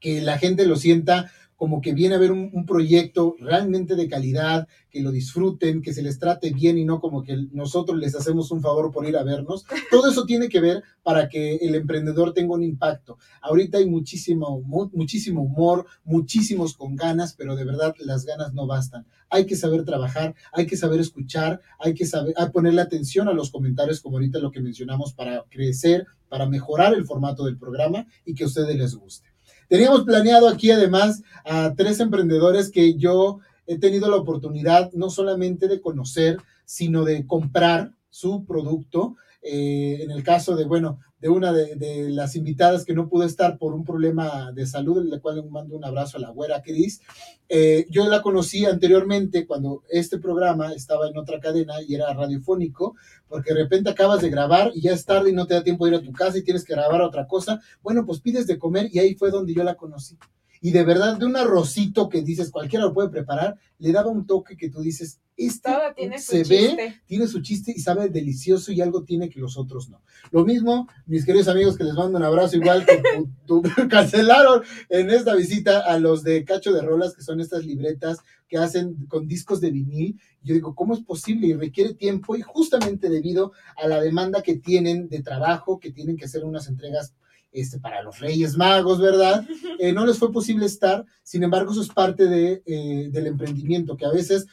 que 0.00 0.20
la 0.20 0.36
gente 0.36 0.66
lo 0.66 0.74
sienta 0.74 1.30
como 1.62 1.80
que 1.80 1.94
viene 1.94 2.16
a 2.16 2.18
ver 2.18 2.32
un, 2.32 2.50
un 2.52 2.66
proyecto 2.66 3.36
realmente 3.38 3.94
de 3.94 4.08
calidad, 4.08 4.66
que 4.90 5.00
lo 5.00 5.12
disfruten, 5.12 5.80
que 5.80 5.92
se 5.94 6.02
les 6.02 6.18
trate 6.18 6.50
bien 6.50 6.76
y 6.76 6.84
no 6.84 6.98
como 7.00 7.22
que 7.22 7.36
nosotros 7.52 7.96
les 8.00 8.16
hacemos 8.16 8.50
un 8.50 8.60
favor 8.60 8.90
por 8.90 9.06
ir 9.08 9.16
a 9.16 9.22
vernos. 9.22 9.64
Todo 9.92 10.10
eso 10.10 10.26
tiene 10.26 10.48
que 10.48 10.58
ver 10.60 10.82
para 11.04 11.28
que 11.28 11.54
el 11.58 11.76
emprendedor 11.76 12.32
tenga 12.34 12.54
un 12.54 12.64
impacto. 12.64 13.16
Ahorita 13.42 13.78
hay 13.78 13.86
muchísimo, 13.88 14.60
mu- 14.60 14.90
muchísimo 14.92 15.42
humor, 15.42 15.86
muchísimos 16.02 16.74
con 16.76 16.96
ganas, 16.96 17.32
pero 17.34 17.54
de 17.54 17.64
verdad 17.64 17.94
las 18.00 18.24
ganas 18.24 18.52
no 18.54 18.66
bastan. 18.66 19.06
Hay 19.30 19.46
que 19.46 19.54
saber 19.54 19.84
trabajar, 19.84 20.34
hay 20.52 20.66
que 20.66 20.76
saber 20.76 20.98
escuchar, 20.98 21.60
hay 21.78 21.94
que 21.94 22.06
saber 22.06 22.34
hay 22.36 22.50
ponerle 22.50 22.80
atención 22.82 23.28
a 23.28 23.32
los 23.34 23.52
comentarios, 23.52 24.00
como 24.00 24.16
ahorita 24.16 24.40
lo 24.40 24.50
que 24.50 24.60
mencionamos, 24.60 25.12
para 25.14 25.44
crecer, 25.48 26.06
para 26.28 26.48
mejorar 26.48 26.92
el 26.92 27.04
formato 27.04 27.44
del 27.44 27.56
programa 27.56 28.04
y 28.26 28.34
que 28.34 28.42
a 28.42 28.48
ustedes 28.48 28.76
les 28.76 28.96
guste. 28.96 29.31
Teníamos 29.72 30.04
planeado 30.04 30.50
aquí 30.50 30.70
además 30.70 31.22
a 31.46 31.72
tres 31.74 31.98
emprendedores 31.98 32.70
que 32.70 32.92
yo 32.98 33.38
he 33.66 33.78
tenido 33.78 34.10
la 34.10 34.18
oportunidad 34.18 34.92
no 34.92 35.08
solamente 35.08 35.66
de 35.66 35.80
conocer, 35.80 36.36
sino 36.66 37.06
de 37.06 37.26
comprar 37.26 37.94
su 38.10 38.44
producto. 38.44 39.16
Eh, 39.40 40.00
en 40.02 40.10
el 40.10 40.22
caso 40.22 40.56
de, 40.56 40.66
bueno, 40.66 41.00
de 41.22 41.28
una 41.28 41.52
de, 41.52 42.10
las 42.10 42.34
invitadas 42.34 42.84
que 42.84 42.94
no 42.94 43.08
pudo 43.08 43.22
estar 43.22 43.56
por 43.56 43.74
un 43.74 43.84
problema 43.84 44.50
de 44.50 44.66
salud, 44.66 45.10
en 45.10 45.20
cual 45.20 45.36
le 45.36 45.42
mando 45.44 45.76
un 45.76 45.84
abrazo 45.84 46.16
a 46.16 46.20
la 46.20 46.30
güera 46.30 46.60
Cris. 46.62 47.00
Eh, 47.48 47.86
yo 47.88 48.08
la 48.08 48.22
conocí 48.22 48.66
anteriormente 48.66 49.46
cuando 49.46 49.84
este 49.88 50.18
programa 50.18 50.72
estaba 50.72 51.06
en 51.08 51.16
otra 51.16 51.38
cadena 51.38 51.74
y 51.86 51.94
era 51.94 52.12
radiofónico, 52.12 52.96
porque 53.28 53.54
de 53.54 53.62
repente 53.62 53.88
acabas 53.88 54.20
de 54.20 54.30
grabar 54.30 54.72
y 54.74 54.80
ya 54.80 54.94
es 54.94 55.04
tarde 55.04 55.30
y 55.30 55.32
no 55.32 55.46
te 55.46 55.54
da 55.54 55.62
tiempo 55.62 55.86
de 55.86 55.92
ir 55.92 55.98
a 55.98 56.02
tu 56.02 56.12
casa 56.12 56.38
y 56.38 56.42
tienes 56.42 56.64
que 56.64 56.74
grabar 56.74 57.00
otra 57.00 57.28
cosa. 57.28 57.60
Bueno, 57.82 58.04
pues 58.04 58.18
pides 58.18 58.48
de 58.48 58.58
comer 58.58 58.88
y 58.92 58.98
ahí 58.98 59.14
fue 59.14 59.30
donde 59.30 59.54
yo 59.54 59.62
la 59.62 59.76
conocí. 59.76 60.18
Y 60.64 60.70
de 60.70 60.84
verdad 60.84 61.18
de 61.18 61.26
un 61.26 61.36
arrocito 61.36 62.08
que 62.08 62.22
dices 62.22 62.52
cualquiera 62.52 62.84
lo 62.84 62.94
puede 62.94 63.10
preparar, 63.10 63.58
le 63.80 63.90
daba 63.90 64.10
un 64.10 64.26
toque 64.26 64.56
que 64.56 64.70
tú 64.70 64.80
dices, 64.80 65.18
este 65.36 65.70
se 66.18 66.44
ve, 66.44 67.00
tiene 67.04 67.26
su 67.26 67.42
chiste 67.42 67.72
y 67.74 67.80
sabe 67.80 68.08
delicioso 68.10 68.70
y 68.70 68.80
algo 68.80 69.02
tiene 69.02 69.28
que 69.28 69.40
los 69.40 69.58
otros 69.58 69.90
no. 69.90 70.00
Lo 70.30 70.44
mismo, 70.44 70.88
mis 71.06 71.26
queridos 71.26 71.48
amigos 71.48 71.76
que 71.76 71.82
les 71.82 71.94
mando 71.94 72.16
un 72.16 72.22
abrazo, 72.22 72.56
igual 72.56 72.86
que 72.86 73.02
tú, 73.44 73.60
cancelaron 73.90 74.62
en 74.88 75.10
esta 75.10 75.34
visita 75.34 75.80
a 75.80 75.98
los 75.98 76.22
de 76.22 76.44
Cacho 76.44 76.72
de 76.72 76.80
Rolas, 76.80 77.16
que 77.16 77.22
son 77.22 77.40
estas 77.40 77.64
libretas 77.64 78.18
que 78.46 78.56
hacen 78.56 79.06
con 79.06 79.26
discos 79.26 79.60
de 79.60 79.72
vinil. 79.72 80.20
Yo 80.44 80.54
digo, 80.54 80.76
¿cómo 80.76 80.94
es 80.94 81.00
posible? 81.00 81.48
Y 81.48 81.54
requiere 81.54 81.94
tiempo 81.94 82.36
y 82.36 82.42
justamente 82.42 83.08
debido 83.08 83.50
a 83.76 83.88
la 83.88 84.00
demanda 84.00 84.42
que 84.42 84.54
tienen 84.54 85.08
de 85.08 85.22
trabajo, 85.22 85.80
que 85.80 85.90
tienen 85.90 86.16
que 86.16 86.26
hacer 86.26 86.44
unas 86.44 86.68
entregas 86.68 87.14
este, 87.52 87.78
para 87.78 88.02
los 88.02 88.18
Reyes 88.18 88.56
Magos, 88.56 89.00
¿verdad? 89.00 89.46
Eh, 89.78 89.92
no 89.92 90.06
les 90.06 90.16
fue 90.16 90.30
posible 90.30 90.66
estar, 90.66 91.04
sin 91.24 91.42
embargo, 91.42 91.72
eso 91.72 91.82
es 91.82 91.88
parte 91.88 92.26
de, 92.26 92.62
eh, 92.66 93.08
del 93.10 93.26
emprendimiento, 93.26 93.96
que 93.96 94.04
a 94.04 94.12
veces 94.12 94.46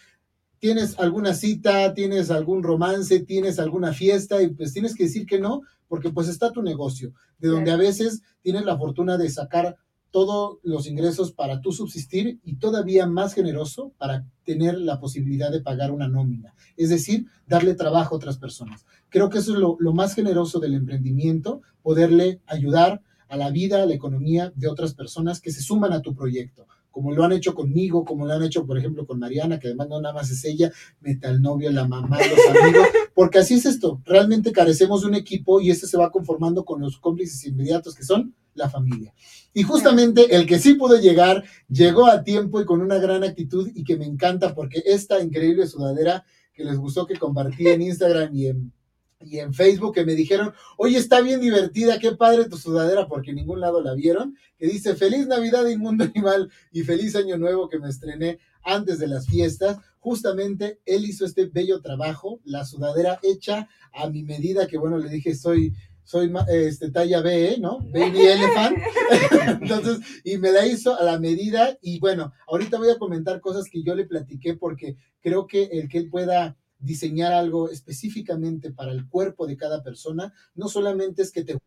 tienes 0.57 0.97
alguna 0.97 1.35
cita, 1.35 1.93
tienes 1.93 2.31
algún 2.31 2.63
romance, 2.63 3.19
tienes 3.19 3.59
alguna 3.59 3.93
fiesta 3.93 4.41
y 4.41 4.47
pues 4.49 4.73
tienes 4.73 4.95
que 4.95 5.03
decir 5.03 5.27
que 5.27 5.39
no, 5.39 5.61
porque 5.87 6.09
pues 6.09 6.27
está 6.29 6.51
tu 6.51 6.63
negocio, 6.63 7.13
de 7.37 7.49
donde 7.49 7.69
a 7.69 7.77
veces 7.77 8.23
tienes 8.41 8.65
la 8.65 8.77
fortuna 8.77 9.17
de 9.17 9.29
sacar 9.29 9.77
todos 10.11 10.57
los 10.63 10.87
ingresos 10.87 11.31
para 11.31 11.61
tu 11.61 11.71
subsistir 11.71 12.39
y 12.43 12.55
todavía 12.55 13.05
más 13.05 13.33
generoso 13.33 13.93
para 13.97 14.25
tener 14.43 14.77
la 14.79 14.99
posibilidad 14.99 15.51
de 15.51 15.61
pagar 15.61 15.91
una 15.91 16.07
nómina, 16.07 16.55
es 16.75 16.89
decir, 16.89 17.27
darle 17.45 17.75
trabajo 17.75 18.15
a 18.15 18.17
otras 18.17 18.37
personas. 18.37 18.85
Creo 19.09 19.29
que 19.29 19.39
eso 19.39 19.53
es 19.53 19.59
lo, 19.59 19.77
lo 19.79 19.93
más 19.93 20.15
generoso 20.15 20.59
del 20.59 20.73
emprendimiento, 20.73 21.61
poderle 21.81 22.41
ayudar 22.45 23.01
a 23.27 23.37
la 23.37 23.49
vida, 23.51 23.83
a 23.83 23.85
la 23.85 23.93
economía 23.93 24.51
de 24.55 24.67
otras 24.67 24.93
personas 24.93 25.41
que 25.41 25.51
se 25.51 25.61
suman 25.61 25.93
a 25.93 26.01
tu 26.01 26.15
proyecto 26.15 26.67
como 26.91 27.13
lo 27.13 27.23
han 27.23 27.31
hecho 27.31 27.53
conmigo, 27.53 28.03
como 28.03 28.25
lo 28.25 28.33
han 28.33 28.43
hecho, 28.43 28.65
por 28.65 28.77
ejemplo, 28.77 29.05
con 29.05 29.19
Mariana, 29.19 29.59
que 29.59 29.67
además 29.67 29.89
no 29.89 30.01
nada 30.01 30.13
más 30.13 30.29
es 30.31 30.43
ella, 30.45 30.71
mete 31.01 31.27
al 31.27 31.41
novio, 31.41 31.71
la 31.71 31.87
mamá, 31.87 32.17
los 32.17 32.57
amigos, 32.61 32.87
porque 33.13 33.39
así 33.39 33.55
es 33.55 33.65
esto, 33.65 34.01
realmente 34.05 34.51
carecemos 34.51 35.01
de 35.01 35.07
un 35.07 35.15
equipo 35.15 35.61
y 35.61 35.71
este 35.71 35.87
se 35.87 35.97
va 35.97 36.11
conformando 36.11 36.65
con 36.65 36.81
los 36.81 36.97
cómplices 36.97 37.45
inmediatos 37.45 37.95
que 37.95 38.03
son 38.03 38.35
la 38.53 38.69
familia. 38.69 39.13
Y 39.53 39.63
justamente 39.63 40.35
el 40.35 40.45
que 40.45 40.59
sí 40.59 40.73
pudo 40.73 40.99
llegar, 40.99 41.43
llegó 41.69 42.07
a 42.07 42.23
tiempo 42.23 42.59
y 42.59 42.65
con 42.65 42.81
una 42.81 42.97
gran 42.97 43.23
actitud 43.23 43.69
y 43.73 43.83
que 43.83 43.97
me 43.97 44.05
encanta 44.05 44.53
porque 44.53 44.83
esta 44.85 45.21
increíble 45.21 45.67
sudadera 45.67 46.25
que 46.53 46.65
les 46.65 46.77
gustó 46.77 47.05
que 47.05 47.15
compartí 47.15 47.67
en 47.67 47.81
Instagram 47.81 48.35
y 48.35 48.47
en 48.47 48.73
y 49.21 49.39
en 49.39 49.53
Facebook 49.53 49.93
que 49.93 50.05
me 50.05 50.15
dijeron, 50.15 50.53
oye, 50.77 50.97
está 50.97 51.21
bien 51.21 51.41
divertida, 51.41 51.99
qué 51.99 52.13
padre 52.13 52.45
tu 52.45 52.57
sudadera, 52.57 53.07
porque 53.07 53.31
en 53.31 53.37
ningún 53.37 53.59
lado 53.59 53.81
la 53.81 53.93
vieron, 53.93 54.35
que 54.57 54.67
dice, 54.67 54.95
feliz 54.95 55.27
Navidad, 55.27 55.67
inmundo 55.67 56.05
animal, 56.05 56.49
y 56.71 56.83
feliz 56.83 57.15
año 57.15 57.37
nuevo 57.37 57.67
que 57.67 57.79
me 57.79 57.89
estrené 57.89 58.39
antes 58.63 58.99
de 58.99 59.07
las 59.07 59.27
fiestas. 59.27 59.77
Justamente 59.99 60.79
él 60.85 61.03
hizo 61.03 61.25
este 61.25 61.45
bello 61.45 61.81
trabajo, 61.81 62.39
la 62.45 62.65
sudadera 62.65 63.19
hecha 63.21 63.67
a 63.93 64.09
mi 64.09 64.23
medida, 64.23 64.67
que 64.67 64.77
bueno, 64.77 64.97
le 64.97 65.09
dije, 65.09 65.35
soy, 65.35 65.73
soy 66.03 66.31
este, 66.47 66.89
talla 66.89 67.21
B, 67.21 67.57
¿no? 67.59 67.79
Baby 67.91 68.19
Elephant. 68.25 68.77
Entonces, 69.61 69.99
y 70.23 70.37
me 70.37 70.51
la 70.51 70.65
hizo 70.65 70.97
a 70.97 71.03
la 71.03 71.19
medida, 71.19 71.77
y 71.81 71.99
bueno, 71.99 72.31
ahorita 72.47 72.77
voy 72.77 72.89
a 72.89 72.97
comentar 72.97 73.41
cosas 73.41 73.65
que 73.69 73.83
yo 73.83 73.95
le 73.95 74.05
platiqué, 74.05 74.53
porque 74.53 74.95
creo 75.21 75.45
que 75.45 75.63
el 75.63 75.89
que 75.89 75.97
él 75.97 76.09
pueda 76.09 76.55
diseñar 76.79 77.33
algo 77.33 77.69
específicamente 77.69 78.71
para 78.71 78.91
el 78.91 79.07
cuerpo 79.07 79.45
de 79.45 79.57
cada 79.57 79.83
persona, 79.83 80.33
no 80.55 80.67
solamente 80.67 81.21
es 81.21 81.31
que 81.31 81.43
te 81.43 81.57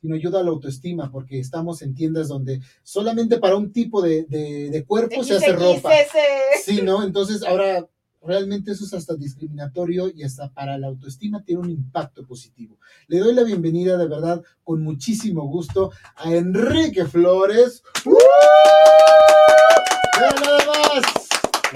sino 0.00 0.16
ayuda 0.16 0.40
a 0.40 0.42
la 0.42 0.50
autoestima, 0.50 1.10
porque 1.10 1.40
estamos 1.40 1.80
en 1.80 1.94
tiendas 1.94 2.28
donde 2.28 2.60
solamente 2.82 3.38
para 3.38 3.56
un 3.56 3.72
tipo 3.72 4.02
de, 4.02 4.84
cuerpo 4.86 5.24
se 5.24 5.36
hace 5.36 5.52
ropa. 5.52 5.90
Sí, 6.62 6.82
¿no? 6.82 7.02
Entonces 7.02 7.42
ahora 7.42 7.88
realmente 8.20 8.72
eso 8.72 8.84
es 8.84 8.92
hasta 8.92 9.14
discriminatorio 9.14 10.10
y 10.14 10.22
hasta 10.22 10.52
para 10.52 10.76
la 10.76 10.88
autoestima 10.88 11.42
tiene 11.42 11.62
un 11.62 11.70
impacto 11.70 12.26
positivo. 12.26 12.78
Le 13.06 13.18
doy 13.18 13.34
la 13.34 13.44
bienvenida 13.44 13.96
de 13.96 14.06
verdad 14.06 14.42
con 14.62 14.82
muchísimo 14.82 15.48
gusto 15.48 15.90
a 16.16 16.34
Enrique 16.34 17.06
Flores. 17.06 17.82
¡Uh! 18.04 18.14
Nada 20.20 20.58
más. 20.66 21.28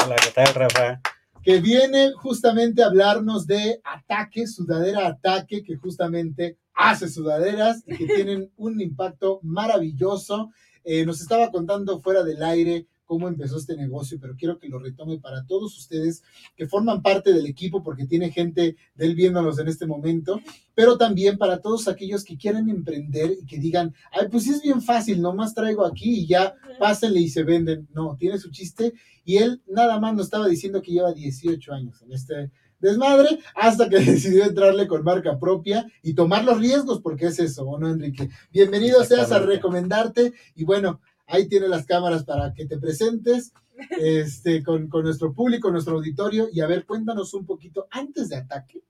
Hola, 0.04 0.16
¿qué 0.22 0.30
tal, 0.34 0.54
Rafa? 0.54 1.00
Que 1.42 1.60
viene 1.60 2.12
justamente 2.12 2.82
a 2.82 2.86
hablarnos 2.86 3.46
de 3.46 3.80
Ataque, 3.84 4.46
Sudadera 4.46 5.06
Ataque, 5.06 5.62
que 5.62 5.76
justamente 5.76 6.58
hace 6.74 7.08
sudaderas 7.08 7.82
y 7.86 7.96
que 7.96 8.06
tienen 8.14 8.50
un 8.56 8.80
impacto 8.80 9.40
maravilloso. 9.42 10.50
Eh, 10.84 11.04
nos 11.04 11.20
estaba 11.20 11.50
contando 11.50 12.00
fuera 12.00 12.22
del 12.22 12.42
aire 12.42 12.86
cómo 13.08 13.26
empezó 13.26 13.56
este 13.56 13.74
negocio, 13.74 14.18
pero 14.20 14.36
quiero 14.36 14.58
que 14.58 14.68
lo 14.68 14.78
retome 14.78 15.18
para 15.18 15.44
todos 15.46 15.76
ustedes 15.78 16.22
que 16.54 16.68
forman 16.68 17.00
parte 17.00 17.32
del 17.32 17.46
equipo, 17.46 17.82
porque 17.82 18.04
tiene 18.04 18.30
gente 18.30 18.76
de 18.94 19.06
él 19.06 19.14
viéndonos 19.14 19.58
en 19.58 19.66
este 19.66 19.86
momento, 19.86 20.40
pero 20.74 20.98
también 20.98 21.38
para 21.38 21.58
todos 21.58 21.88
aquellos 21.88 22.22
que 22.22 22.36
quieren 22.36 22.68
emprender 22.68 23.32
y 23.42 23.46
que 23.46 23.58
digan, 23.58 23.94
ay, 24.12 24.28
pues 24.30 24.46
es 24.46 24.62
bien 24.62 24.82
fácil, 24.82 25.22
nomás 25.22 25.54
traigo 25.54 25.86
aquí 25.86 26.20
y 26.20 26.26
ya 26.26 26.54
pásenle 26.78 27.20
y 27.20 27.30
se 27.30 27.44
venden. 27.44 27.88
No, 27.94 28.14
tiene 28.16 28.38
su 28.38 28.50
chiste 28.50 28.92
y 29.24 29.38
él 29.38 29.62
nada 29.66 29.98
más 29.98 30.14
nos 30.14 30.26
estaba 30.26 30.46
diciendo 30.46 30.82
que 30.82 30.92
lleva 30.92 31.12
18 31.12 31.72
años 31.72 32.02
en 32.02 32.12
este 32.12 32.50
desmadre 32.78 33.38
hasta 33.54 33.88
que 33.88 33.98
decidió 34.04 34.44
entrarle 34.44 34.86
con 34.86 35.02
marca 35.02 35.38
propia 35.38 35.86
y 36.02 36.12
tomar 36.12 36.44
los 36.44 36.58
riesgos, 36.58 37.00
porque 37.00 37.28
es 37.28 37.38
eso, 37.38 37.64
¿o 37.64 37.78
no, 37.78 37.88
Enrique? 37.88 38.28
Bienvenido 38.52 39.02
seas 39.02 39.32
a 39.32 39.38
recomendarte 39.38 40.34
y 40.54 40.64
bueno, 40.64 41.00
Ahí 41.28 41.46
tiene 41.46 41.68
las 41.68 41.84
cámaras 41.84 42.24
para 42.24 42.54
que 42.54 42.66
te 42.66 42.78
presentes 42.78 43.52
este, 44.00 44.62
con, 44.62 44.88
nuestro 44.88 45.32
público, 45.32 45.70
nuestro 45.70 45.96
auditorio. 45.96 46.48
Y 46.52 46.60
a 46.60 46.66
ver, 46.66 46.84
cuéntanos 46.84 47.34
un 47.34 47.44
poquito, 47.44 47.86
antes 47.90 48.30
de 48.30 48.36
ataque, 48.36 48.82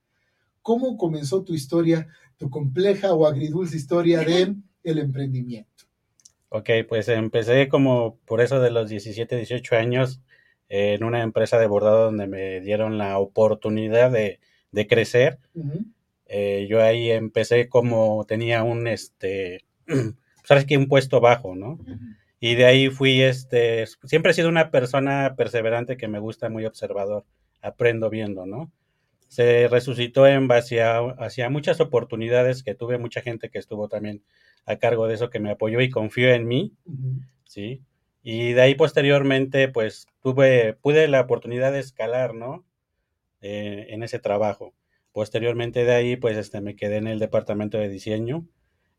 ¿cómo 0.63 0.97
comenzó 0.97 1.43
tu 1.43 1.53
historia, 1.53 2.07
tu 2.37 2.49
compleja 2.49 3.13
o 3.13 3.27
agridulce 3.27 3.77
historia 3.77 4.21
de 4.21 4.55
el 4.85 4.99
emprendimiento? 4.99 5.69
Ok, 6.51 6.71
pues 6.89 7.09
empecé 7.09 7.69
como 7.69 8.17
por 8.25 8.41
eso 8.41 8.61
de 8.61 8.71
los 8.71 8.89
17, 8.89 9.37
18 9.37 9.77
años 9.77 10.21
en 10.71 11.05
una 11.05 11.23
empresa 11.23 11.59
de 11.59 11.67
bordado 11.67 12.07
donde 12.07 12.27
me 12.27 12.61
dieron 12.61 12.97
la 12.97 13.19
oportunidad 13.19 14.11
de, 14.11 14.39
crecer. 14.87 15.39
Eh, 16.27 16.67
yo 16.71 16.83
ahí 16.83 17.11
empecé 17.11 17.69
como 17.69 18.25
tenía 18.27 18.63
un, 18.63 18.87
este, 18.87 19.65
sabes 20.45 20.65
que 20.65 20.79
un 20.79 20.89
puesto 20.89 21.21
bajo, 21.21 21.55
¿no? 21.55 21.79
Y 22.41 22.55
de 22.55 22.67
ahí 22.67 22.89
fui, 22.91 23.23
este, 23.23 23.85
siempre 24.05 24.31
he 24.31 24.35
sido 24.35 24.49
una 24.49 24.71
persona 24.71 25.35
perseverante 25.37 25.97
que 25.97 26.09
me 26.09 26.21
gusta, 26.21 26.49
muy 26.49 26.65
observador, 26.67 27.25
aprendo 27.63 28.11
viendo, 28.11 28.47
¿no? 28.47 28.73
Se 29.27 29.69
resucitó 29.69 30.27
en 30.27 30.49
base 30.49 30.83
a, 30.83 30.99
hacia 31.19 31.51
muchas 31.51 31.81
oportunidades 31.81 32.63
que 32.63 32.75
tuve, 32.75 32.99
mucha 32.99 33.21
gente 33.21 33.51
que 33.51 33.59
estuvo 33.59 33.89
también 33.89 34.23
a 34.65 34.77
cargo 34.77 35.09
de 35.09 35.15
eso, 35.15 35.31
que 35.31 35.41
me 35.41 35.51
apoyó 35.51 35.81
y 35.81 35.91
confió 35.91 36.33
en 36.33 36.47
mí, 36.47 36.75
¿sí? 37.45 37.83
Y 38.23 38.53
de 38.53 38.61
ahí 38.61 38.75
posteriormente, 38.75 39.69
pues, 39.69 40.07
tuve, 40.23 40.75
pude 40.75 41.09
la 41.09 41.23
oportunidad 41.23 41.73
de 41.73 41.81
escalar, 41.81 42.35
¿no? 42.35 42.65
Eh, 43.41 43.87
en 43.91 44.03
ese 44.03 44.19
trabajo. 44.19 44.75
Posteriormente 45.13 45.85
de 45.85 45.93
ahí, 45.95 46.17
pues, 46.17 46.37
este, 46.37 46.61
me 46.61 46.77
quedé 46.77 46.97
en 46.97 47.07
el 47.07 47.19
departamento 47.19 47.79
de 47.79 47.89
diseño, 47.89 48.47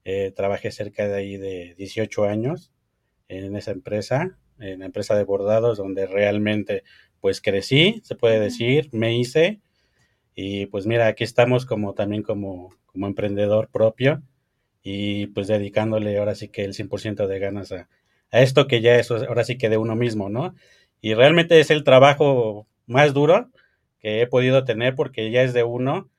eh, 0.06 0.32
trabajé 0.36 0.71
cerca 0.71 1.08
de 1.08 1.15
ahí 1.15 1.38
de 1.38 1.75
18 1.78 2.25
años, 2.25 2.71
en 3.29 3.55
esa 3.55 3.71
empresa, 3.71 4.37
en 4.59 4.79
la 4.79 4.85
empresa 4.85 5.15
de 5.15 5.23
bordados, 5.23 5.77
donde 5.77 6.05
realmente 6.05 6.83
pues 7.21 7.41
crecí, 7.41 8.01
se 8.03 8.15
puede 8.15 8.39
decir, 8.39 8.89
me 8.91 9.17
hice 9.17 9.61
y 10.35 10.67
pues 10.67 10.85
mira, 10.85 11.07
aquí 11.07 11.23
estamos 11.23 11.65
como 11.65 11.93
también 11.93 12.23
como, 12.23 12.75
como 12.85 13.07
emprendedor 13.07 13.69
propio 13.69 14.21
y 14.81 15.27
pues 15.27 15.47
dedicándole 15.47 16.17
ahora 16.17 16.35
sí 16.35 16.49
que 16.49 16.63
el 16.63 16.73
100% 16.73 17.27
de 17.27 17.39
ganas 17.39 17.71
a, 17.71 17.89
a 18.31 18.41
esto 18.41 18.67
que 18.67 18.81
ya 18.81 18.95
es 18.95 19.11
ahora 19.11 19.43
sí 19.43 19.57
que 19.57 19.69
de 19.69 19.77
uno 19.77 19.95
mismo, 19.95 20.29
¿no? 20.29 20.55
Y 21.01 21.13
realmente 21.13 21.59
es 21.59 21.71
el 21.71 21.83
trabajo 21.83 22.67
más 22.85 23.13
duro 23.13 23.49
que 23.99 24.21
he 24.21 24.27
podido 24.27 24.63
tener 24.63 24.95
porque 24.95 25.29
ya 25.31 25.43
es 25.43 25.53
de 25.53 25.63
uno, 25.63 26.09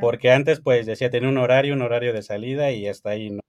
porque 0.00 0.30
antes 0.32 0.60
pues 0.60 0.86
decía 0.86 1.10
tener 1.10 1.28
un 1.28 1.38
horario, 1.38 1.74
un 1.74 1.82
horario 1.82 2.12
de 2.12 2.22
salida 2.22 2.72
y 2.72 2.88
hasta 2.88 3.10
ahí, 3.10 3.30
¿no? 3.30 3.40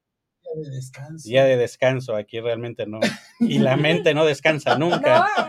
De 0.56 0.70
descanso. 0.70 1.28
Día 1.28 1.44
de 1.44 1.56
descanso, 1.56 2.16
aquí 2.16 2.40
realmente 2.40 2.86
no. 2.86 3.00
Y 3.40 3.58
la 3.58 3.76
mente 3.76 4.14
no 4.14 4.24
descansa 4.24 4.76
nunca. 4.78 5.18
No, 5.18 5.48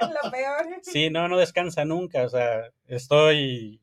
peor, 0.00 0.14
lo 0.22 0.30
peor. 0.30 0.66
Sí, 0.82 1.10
no, 1.10 1.28
no 1.28 1.38
descansa 1.38 1.84
nunca. 1.84 2.22
O 2.24 2.28
sea, 2.28 2.70
estoy 2.86 3.82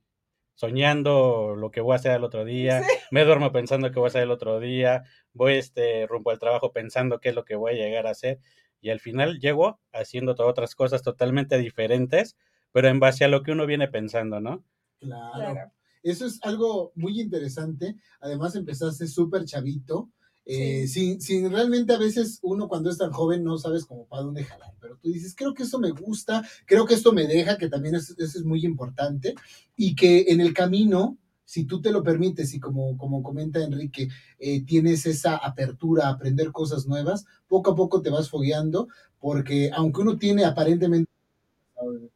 soñando 0.59 1.55
lo 1.55 1.71
que 1.71 1.79
voy 1.79 1.93
a 1.93 1.95
hacer 1.95 2.11
el 2.11 2.25
otro 2.25 2.43
día, 2.43 2.83
me 3.11 3.23
duermo 3.23 3.53
pensando 3.53 3.91
que 3.91 3.99
voy 3.99 4.07
a 4.07 4.09
hacer 4.09 4.23
el 4.23 4.31
otro 4.31 4.59
día, 4.59 5.03
voy 5.31 5.53
este 5.53 6.05
rumbo 6.05 6.31
al 6.31 6.39
trabajo 6.39 6.73
pensando 6.73 7.21
qué 7.21 7.29
es 7.29 7.35
lo 7.35 7.45
que 7.45 7.55
voy 7.55 7.71
a 7.71 7.75
llegar 7.75 8.07
a 8.07 8.09
hacer 8.09 8.41
y 8.81 8.89
al 8.89 8.99
final 8.99 9.39
llego 9.39 9.79
haciendo 9.93 10.35
todas 10.35 10.51
otras 10.51 10.75
cosas 10.75 11.01
totalmente 11.01 11.57
diferentes, 11.57 12.35
pero 12.73 12.89
en 12.89 12.99
base 12.99 13.23
a 13.23 13.29
lo 13.29 13.41
que 13.41 13.53
uno 13.53 13.65
viene 13.65 13.87
pensando, 13.87 14.41
¿no? 14.41 14.65
Claro. 14.99 15.71
Eso 16.03 16.25
es 16.25 16.39
algo 16.43 16.91
muy 16.95 17.19
interesante. 17.19 17.95
Además 18.19 18.55
empezaste 18.55 19.07
súper 19.07 19.45
chavito, 19.45 20.11
Eh, 20.51 20.87
sin, 20.87 21.51
realmente 21.51 21.93
a 21.93 21.99
veces 21.99 22.39
uno 22.41 22.67
cuando 22.67 22.89
es 22.89 22.97
tan 22.97 23.11
joven 23.11 23.43
no 23.43 23.59
sabes 23.59 23.85
como 23.85 24.07
para 24.07 24.23
dónde 24.23 24.43
jalar, 24.43 24.73
pero 24.81 24.97
tú 24.97 25.11
dices, 25.11 25.35
creo 25.35 25.53
que 25.53 25.61
esto 25.61 25.77
me 25.77 25.91
gusta, 25.91 26.43
creo 26.65 26.87
que 26.87 26.95
esto 26.95 27.13
me 27.13 27.27
deja, 27.27 27.55
que 27.59 27.69
también 27.69 27.93
es, 27.93 28.09
eso 28.17 28.39
es 28.39 28.43
muy 28.43 28.65
importante, 28.65 29.35
y 29.75 29.93
que 29.93 30.25
en 30.29 30.41
el 30.41 30.55
camino, 30.55 31.19
si 31.45 31.65
tú 31.65 31.81
te 31.81 31.91
lo 31.91 32.01
permites 32.01 32.51
y 32.55 32.59
como, 32.59 32.97
como 32.97 33.21
comenta 33.21 33.63
Enrique, 33.63 34.09
eh, 34.39 34.65
tienes 34.65 35.05
esa 35.05 35.35
apertura 35.35 36.07
a 36.07 36.13
aprender 36.13 36.51
cosas 36.51 36.87
nuevas, 36.87 37.25
poco 37.47 37.69
a 37.69 37.75
poco 37.75 38.01
te 38.01 38.09
vas 38.09 38.31
fogueando, 38.31 38.87
porque 39.19 39.69
aunque 39.71 40.01
uno 40.01 40.17
tiene 40.17 40.45
aparentemente 40.45 41.11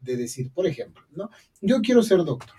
de 0.01 0.17
decir, 0.17 0.51
por 0.51 0.65
ejemplo, 0.65 1.03
¿no? 1.11 1.29
Yo 1.61 1.81
quiero 1.81 2.01
ser 2.01 2.23
doctor, 2.23 2.57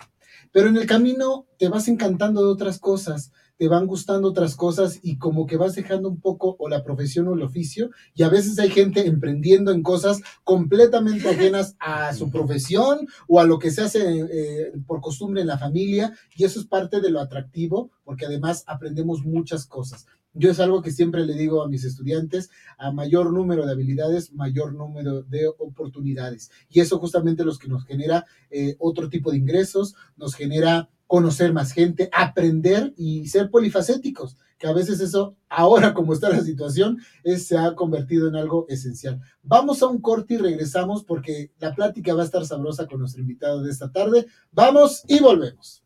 pero 0.53 0.69
en 0.69 0.77
el 0.77 0.85
camino 0.85 1.47
te 1.57 1.67
vas 1.67 1.89
encantando 1.89 2.45
de 2.45 2.51
otras 2.53 2.79
cosas, 2.79 3.33
te 3.57 3.67
van 3.67 3.87
gustando 3.87 4.29
otras 4.29 4.55
cosas 4.55 4.99
y 5.01 5.17
como 5.17 5.45
que 5.45 5.57
vas 5.57 5.75
dejando 5.75 6.09
un 6.09 6.19
poco 6.19 6.55
o 6.59 6.69
la 6.69 6.83
profesión 6.83 7.27
o 7.27 7.33
el 7.33 7.41
oficio 7.41 7.89
y 8.13 8.23
a 8.23 8.29
veces 8.29 8.59
hay 8.59 8.69
gente 8.69 9.07
emprendiendo 9.07 9.71
en 9.71 9.83
cosas 9.83 10.21
completamente 10.43 11.29
ajenas 11.29 11.75
a 11.79 12.13
su 12.13 12.29
profesión 12.29 13.07
o 13.27 13.39
a 13.39 13.45
lo 13.45 13.59
que 13.59 13.71
se 13.71 13.81
hace 13.81 13.99
eh, 14.01 14.73
por 14.85 15.01
costumbre 15.01 15.41
en 15.41 15.47
la 15.47 15.57
familia 15.57 16.13
y 16.35 16.43
eso 16.43 16.59
es 16.59 16.65
parte 16.65 17.01
de 17.01 17.11
lo 17.11 17.19
atractivo 17.19 17.91
porque 18.03 18.25
además 18.25 18.63
aprendemos 18.67 19.23
muchas 19.23 19.65
cosas. 19.65 20.05
Yo 20.37 20.51
es 20.51 20.59
algo 20.59 20.81
que 20.81 20.91
siempre 20.91 21.25
le 21.25 21.33
digo 21.33 21.63
a 21.63 21.69
mis 21.69 21.85
estudiantes, 21.85 22.49
a 22.77 22.91
mayor 22.91 23.31
número 23.31 23.65
de 23.65 23.71
habilidades, 23.71 24.33
mayor 24.33 24.73
número 24.73 25.23
de 25.23 25.47
oportunidades. 25.47 26.51
Y 26.69 26.81
eso 26.81 26.99
justamente 26.99 27.45
los 27.45 27.57
que 27.57 27.69
nos 27.69 27.85
genera 27.85 28.25
eh, 28.49 28.75
otro 28.79 29.07
tipo 29.07 29.31
de 29.31 29.37
ingresos, 29.37 29.95
nos 30.17 30.35
genera 30.35 30.89
conocer 31.07 31.53
más 31.53 31.71
gente, 31.71 32.09
aprender 32.11 32.93
y 32.97 33.27
ser 33.27 33.49
polifacéticos, 33.49 34.37
que 34.57 34.67
a 34.67 34.73
veces 34.73 34.99
eso, 34.99 35.35
ahora 35.49 35.93
como 35.93 36.13
está 36.13 36.29
la 36.29 36.41
situación, 36.41 36.99
es, 37.23 37.47
se 37.47 37.57
ha 37.57 37.75
convertido 37.75 38.27
en 38.27 38.35
algo 38.35 38.65
esencial. 38.69 39.19
Vamos 39.43 39.81
a 39.81 39.87
un 39.87 40.01
corte 40.01 40.35
y 40.35 40.37
regresamos 40.37 41.03
porque 41.03 41.51
la 41.59 41.73
plática 41.75 42.13
va 42.13 42.21
a 42.21 42.25
estar 42.25 42.45
sabrosa 42.45 42.87
con 42.87 42.99
nuestro 42.99 43.21
invitado 43.21 43.61
de 43.61 43.71
esta 43.71 43.91
tarde. 43.91 44.25
Vamos 44.51 45.03
y 45.07 45.19
volvemos. 45.19 45.83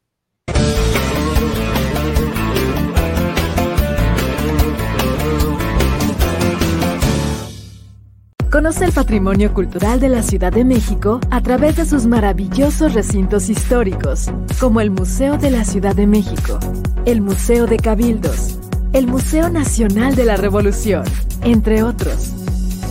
Conoce 8.52 8.86
el 8.86 8.92
patrimonio 8.92 9.54
cultural 9.54 10.00
de 10.00 10.10
la 10.10 10.24
Ciudad 10.24 10.52
de 10.52 10.66
México 10.66 11.20
a 11.30 11.40
través 11.40 11.76
de 11.76 11.86
sus 11.86 12.08
maravillosos 12.08 12.96
recintos 12.96 13.48
históricos, 13.48 14.32
como 14.60 14.82
el 14.82 14.90
Museo 14.90 15.38
de 15.38 15.52
la 15.52 15.64
Ciudad 15.64 15.96
de 15.96 16.08
México, 16.08 16.58
el 17.06 17.22
Museo 17.22 17.68
de 17.68 17.78
Cabildos, 17.78 18.58
el 18.92 19.06
Museo 19.06 19.50
Nacional 19.50 20.16
de 20.16 20.26
la 20.26 20.36
Revolución, 20.36 21.04
entre 21.44 21.84
otros. 21.84 22.32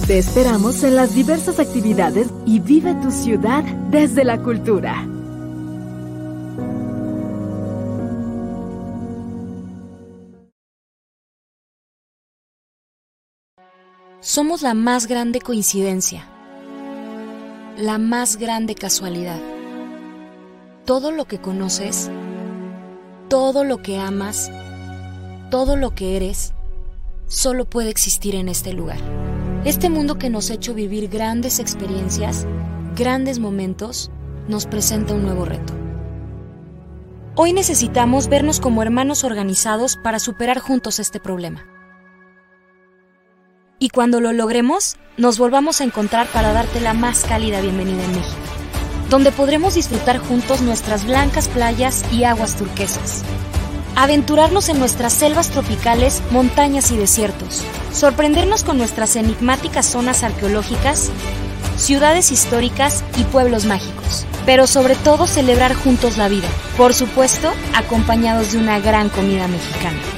Te 0.07 0.19
esperamos 0.19 0.85
en 0.85 0.95
las 0.95 1.17
diversas 1.17 1.59
actividades 1.59 2.29
y 2.47 2.61
vive 2.61 2.95
tu 3.03 3.11
ciudad 3.11 3.65
desde 3.91 4.23
la 4.23 4.39
cultura. 4.39 5.09
Somos 14.29 14.61
la 14.61 14.75
más 14.75 15.07
grande 15.07 15.41
coincidencia, 15.41 16.27
la 17.79 17.97
más 17.97 18.37
grande 18.37 18.75
casualidad. 18.75 19.41
Todo 20.85 21.13
lo 21.13 21.25
que 21.25 21.39
conoces, 21.39 22.11
todo 23.31 23.65
lo 23.65 23.79
que 23.79 23.99
amas, 23.99 24.53
todo 25.51 25.77
lo 25.77 25.95
que 25.95 26.17
eres, 26.17 26.53
solo 27.27 27.65
puede 27.65 27.89
existir 27.89 28.35
en 28.35 28.51
este 28.51 28.75
lugar. 28.75 28.99
Este 29.65 29.89
mundo 29.89 30.19
que 30.19 30.29
nos 30.29 30.51
ha 30.51 30.55
hecho 30.55 30.75
vivir 30.75 31.09
grandes 31.09 31.59
experiencias, 31.59 32.47
grandes 32.95 33.39
momentos, 33.39 34.11
nos 34.47 34.67
presenta 34.67 35.15
un 35.15 35.23
nuevo 35.23 35.47
reto. 35.47 35.73
Hoy 37.35 37.55
necesitamos 37.55 38.29
vernos 38.29 38.61
como 38.61 38.83
hermanos 38.83 39.25
organizados 39.25 39.97
para 39.97 40.19
superar 40.19 40.59
juntos 40.59 40.99
este 40.99 41.19
problema 41.19 41.78
y 43.79 43.91
cuando 43.91 44.21
lo 44.21 44.33
logremos, 44.33 44.97
nos 45.17 45.39
volvamos 45.39 45.81
a 45.81 45.85
encontrar 45.85 46.27
para 46.29 46.53
darte 46.53 46.81
la 46.81 46.95
más 46.95 47.25
cálida 47.25 47.61
bienvenida 47.61 48.03
en 48.05 48.13
México, 48.13 48.37
donde 49.09 49.33
podremos 49.33 49.75
disfrutar 49.75 50.19
juntos 50.19 50.61
nuestras 50.63 51.05
blancas 51.07 51.49
playas 51.49 52.05
y 52.13 52.25
aguas 52.25 52.57
turquesas. 52.57 53.23
Aventurarnos 53.97 54.69
en 54.69 54.79
nuestras 54.79 55.13
selvas 55.13 55.51
tropicales, 55.51 56.23
montañas 56.31 56.93
y 56.93 56.97
desiertos. 56.97 57.65
Sorprendernos 57.93 58.63
con 58.63 58.79
nuestras 58.79 59.17
enigmáticas 59.17 59.87
zonas 59.87 60.23
arqueológicas, 60.23 61.11
ciudades 61.77 62.31
históricas 62.31 63.03
y 63.17 63.25
pueblos 63.25 63.65
mágicos. 63.65 64.25
Pero 64.47 64.69
sobre 64.69 64.95
todo 64.95 65.27
celebrar 65.27 65.75
juntos 65.75 66.17
la 66.17 66.29
vida. 66.29 66.49
Por 66.77 66.95
supuesto, 66.95 67.53
acompañados 67.75 68.53
de 68.53 68.59
una 68.59 68.79
gran 68.79 69.09
comida 69.09 69.49
mexicana. 69.49 70.18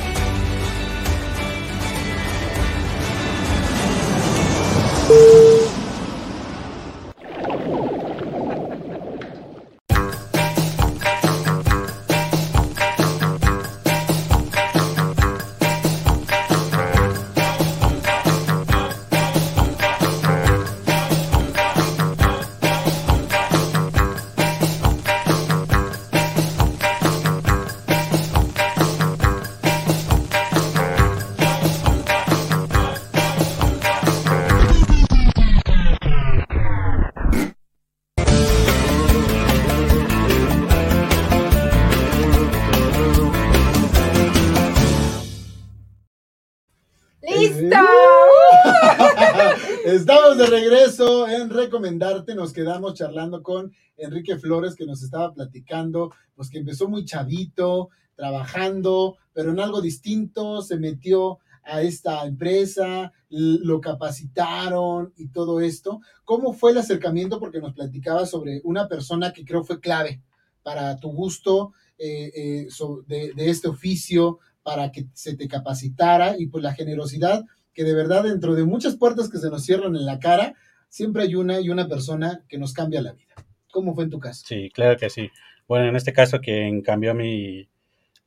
Nos 52.34 52.52
quedamos 52.52 52.94
charlando 52.94 53.42
con 53.42 53.72
Enrique 53.96 54.38
Flores, 54.38 54.74
que 54.74 54.86
nos 54.86 55.02
estaba 55.02 55.32
platicando, 55.32 56.12
pues 56.34 56.50
que 56.50 56.58
empezó 56.58 56.88
muy 56.88 57.04
chavito, 57.04 57.88
trabajando, 58.14 59.16
pero 59.32 59.50
en 59.50 59.60
algo 59.60 59.80
distinto, 59.80 60.60
se 60.62 60.76
metió 60.76 61.38
a 61.64 61.82
esta 61.82 62.26
empresa, 62.26 63.12
lo 63.28 63.80
capacitaron 63.80 65.12
y 65.16 65.28
todo 65.28 65.60
esto. 65.60 66.00
¿Cómo 66.24 66.52
fue 66.52 66.72
el 66.72 66.78
acercamiento? 66.78 67.40
Porque 67.40 67.60
nos 67.60 67.72
platicaba 67.72 68.26
sobre 68.26 68.60
una 68.64 68.86
persona 68.88 69.32
que 69.32 69.44
creo 69.44 69.64
fue 69.64 69.80
clave 69.80 70.22
para 70.62 70.96
tu 70.98 71.10
gusto 71.10 71.72
eh, 71.98 72.30
eh, 72.34 72.68
de, 73.06 73.32
de 73.34 73.50
este 73.50 73.68
oficio, 73.68 74.38
para 74.62 74.92
que 74.92 75.08
se 75.14 75.34
te 75.36 75.48
capacitara 75.48 76.38
y 76.38 76.46
pues 76.46 76.62
la 76.62 76.74
generosidad 76.74 77.44
que 77.72 77.84
de 77.84 77.94
verdad 77.94 78.24
dentro 78.24 78.54
de 78.54 78.64
muchas 78.64 78.96
puertas 78.96 79.30
que 79.30 79.38
se 79.38 79.48
nos 79.48 79.64
cierran 79.64 79.96
en 79.96 80.04
la 80.04 80.18
cara, 80.18 80.54
siempre 80.90 81.22
hay 81.22 81.34
una 81.34 81.58
y 81.60 81.70
una 81.70 81.88
persona 81.88 82.44
que 82.46 82.58
nos 82.58 82.74
cambia 82.74 83.00
la 83.00 83.12
vida. 83.12 83.34
¿Cómo 83.70 83.94
fue 83.94 84.04
en 84.04 84.10
tu 84.10 84.18
caso? 84.18 84.44
Sí, 84.46 84.68
claro 84.74 84.98
que 84.98 85.08
sí. 85.08 85.30
Bueno, 85.66 85.88
en 85.88 85.96
este 85.96 86.12
caso 86.12 86.40
quien 86.40 86.82
cambió 86.82 87.14
mi... 87.14 87.70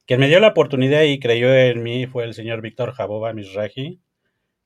Quien 0.07 0.19
me 0.19 0.27
dio 0.27 0.39
la 0.39 0.49
oportunidad 0.49 1.03
y 1.03 1.19
creyó 1.19 1.53
en 1.53 1.83
mí 1.83 2.07
fue 2.07 2.23
el 2.23 2.33
señor 2.33 2.61
Víctor 2.61 2.93
Jaboba 2.93 3.31
Misraji, 3.33 3.99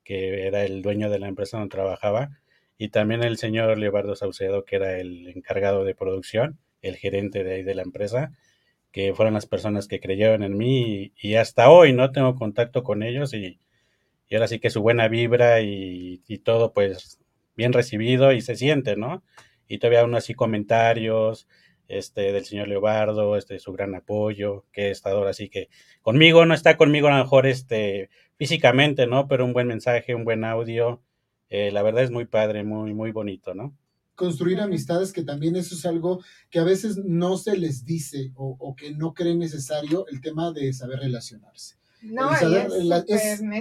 que 0.06 0.48
era 0.48 0.64
el 0.64 0.82
dueño 0.82 1.10
de 1.10 1.20
la 1.20 1.28
empresa 1.28 1.58
donde 1.58 1.72
trabajaba, 1.72 2.40
y 2.78 2.90
también 2.90 3.24
el 3.24 3.38
señor 3.38 3.78
Leobardo 3.78 4.16
Saucedo, 4.16 4.64
que 4.66 4.78
era 4.78 4.98
el 4.98 5.28
encargado 5.28 5.84
de 5.84 5.94
producción, 5.94 6.58
el 6.82 6.96
gerente 6.96 7.44
de 7.44 7.56
ahí 7.56 7.64
de 7.64 7.76
la 7.76 7.84
empresa, 7.84 8.32
que 8.92 9.14
fueron 9.14 9.36
las 9.36 9.46
personas 9.46 9.88
que 9.88 10.00
creyeron 10.00 10.42
en 10.42 10.58
mí 10.58 11.12
y, 11.20 11.30
y 11.30 11.36
hasta 11.36 11.70
hoy 11.70 11.94
no 11.94 12.12
tengo 12.12 12.36
contacto 12.36 12.84
con 12.84 13.04
ellos 13.04 13.34
y 13.34 13.60
y 14.30 14.36
ahora 14.36 14.48
sí 14.48 14.60
que 14.60 14.70
su 14.70 14.82
buena 14.82 15.08
vibra 15.08 15.62
y, 15.62 16.20
todo 16.44 16.74
pues 16.74 17.20
bien 17.58 17.74
recibido 17.74 18.32
y 18.32 18.42
se 18.42 18.56
siente, 18.56 18.96
¿no? 18.96 19.24
Y 19.68 19.80
todavía 19.80 20.02
aún 20.02 20.16
así 20.16 20.34
comentarios 20.34 21.48
este, 21.88 22.32
del 22.32 22.46
señor 22.46 22.68
Leobardo, 22.68 23.36
este, 23.36 23.60
su 23.60 23.74
gran 23.74 23.96
apoyo, 23.96 24.66
que 24.72 24.92
estado 24.92 25.18
ahora 25.18 25.34
sí 25.34 25.50
que 25.50 25.70
conmigo, 26.02 26.46
no 26.46 26.54
está 26.54 26.78
conmigo 26.78 27.08
a 27.08 27.18
lo 27.18 27.24
mejor 27.24 27.48
este, 27.48 28.10
físicamente, 28.38 29.08
¿no? 29.08 29.28
Pero 29.28 29.44
un 29.46 29.54
buen 29.54 29.68
mensaje, 29.68 30.16
un 30.16 30.24
buen 30.24 30.44
audio, 30.46 31.02
eh, 31.50 31.72
la 31.72 31.82
verdad 31.82 32.04
es 32.04 32.12
muy 32.12 32.26
padre, 32.26 32.64
muy, 32.64 32.94
muy 32.94 33.12
bonito, 33.12 33.54
¿no? 33.54 33.76
Construir 34.16 34.60
amistades, 34.62 35.14
que 35.14 35.24
también 35.24 35.56
eso 35.56 35.76
es 35.76 35.86
algo 35.86 36.24
que 36.50 36.60
a 36.60 36.64
veces 36.64 36.98
no 36.98 37.38
se 37.38 37.56
les 37.56 37.86
dice 37.86 38.32
o, 38.36 38.56
o 38.60 38.76
que 38.76 38.92
no 38.92 39.14
creen 39.14 39.40
necesario, 39.40 40.08
el 40.08 40.22
tema 40.22 40.52
de 40.52 40.74
saber 40.74 41.00
relacionarse 41.00 41.77
No, 42.02 42.32
El 42.32 42.38
saber- 42.40 42.68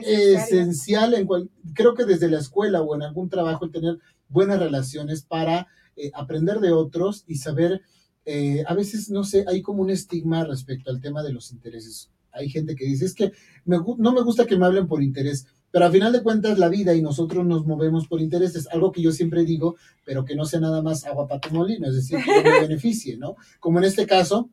y 0.07 0.13
es 0.13 0.31
la- 0.33 0.45
esencial 0.45 1.15
en 1.15 1.27
cual, 1.27 1.51
creo 1.75 1.95
que 1.95 2.05
desde 2.05 2.29
la 2.29 2.39
escuela 2.39 2.83
o 2.83 2.95
en 2.95 3.03
algún 3.03 3.29
trabajo 3.29 3.65
el 3.65 3.71
tener 3.73 3.99
buenas 4.29 4.59
relaciones 4.59 5.23
para 5.23 5.69
eh, 5.97 6.11
aprender 6.15 6.61
de 6.61 6.73
otros 6.73 7.25
y 7.27 7.37
saber, 7.37 7.81
eh, 8.27 8.63
a 8.67 8.75
veces, 8.75 9.09
no 9.11 9.25
sé, 9.25 9.45
hay 9.49 9.63
como 9.63 9.83
un 9.83 9.91
estigma 9.91 10.45
respecto 10.45 10.91
al 10.91 11.01
tema 11.01 11.23
de 11.23 11.33
los 11.33 11.53
intereses. 11.53 12.11
Hay 12.33 12.51
gente 12.51 12.77
que 12.77 12.85
dice, 12.85 13.07
es 13.07 13.15
que 13.15 13.33
me 13.65 13.79
no 13.97 14.13
me 14.13 14.21
gusta 14.23 14.45
que 14.45 14.59
me 14.59 14.67
hablen 14.67 14.87
por 14.89 15.03
interés, 15.03 15.47
pero 15.71 15.87
a 15.87 15.91
final 15.91 16.13
de 16.13 16.23
cuentas 16.23 16.59
la 16.59 16.69
vida 16.69 16.95
y 16.95 17.01
nosotros 17.01 17.47
nos 17.47 17.65
movemos 17.67 18.07
por 18.09 18.21
intereses, 18.21 18.69
algo 18.71 18.93
que 18.93 19.01
yo 19.01 19.11
siempre 19.11 19.45
digo, 19.45 19.77
pero 20.05 20.25
que 20.27 20.37
no 20.37 20.45
sea 20.45 20.61
nada 20.61 20.83
más 20.83 21.05
agua 21.07 21.27
para 21.27 21.41
tu 21.41 21.55
molino, 21.55 21.89
es 21.89 21.95
decir, 21.95 22.19
que 22.23 22.43
me 22.43 22.61
beneficie, 22.69 23.17
¿no? 23.17 23.37
Como 23.59 23.79
en 23.79 23.87
este 23.87 24.07
caso, 24.07 24.51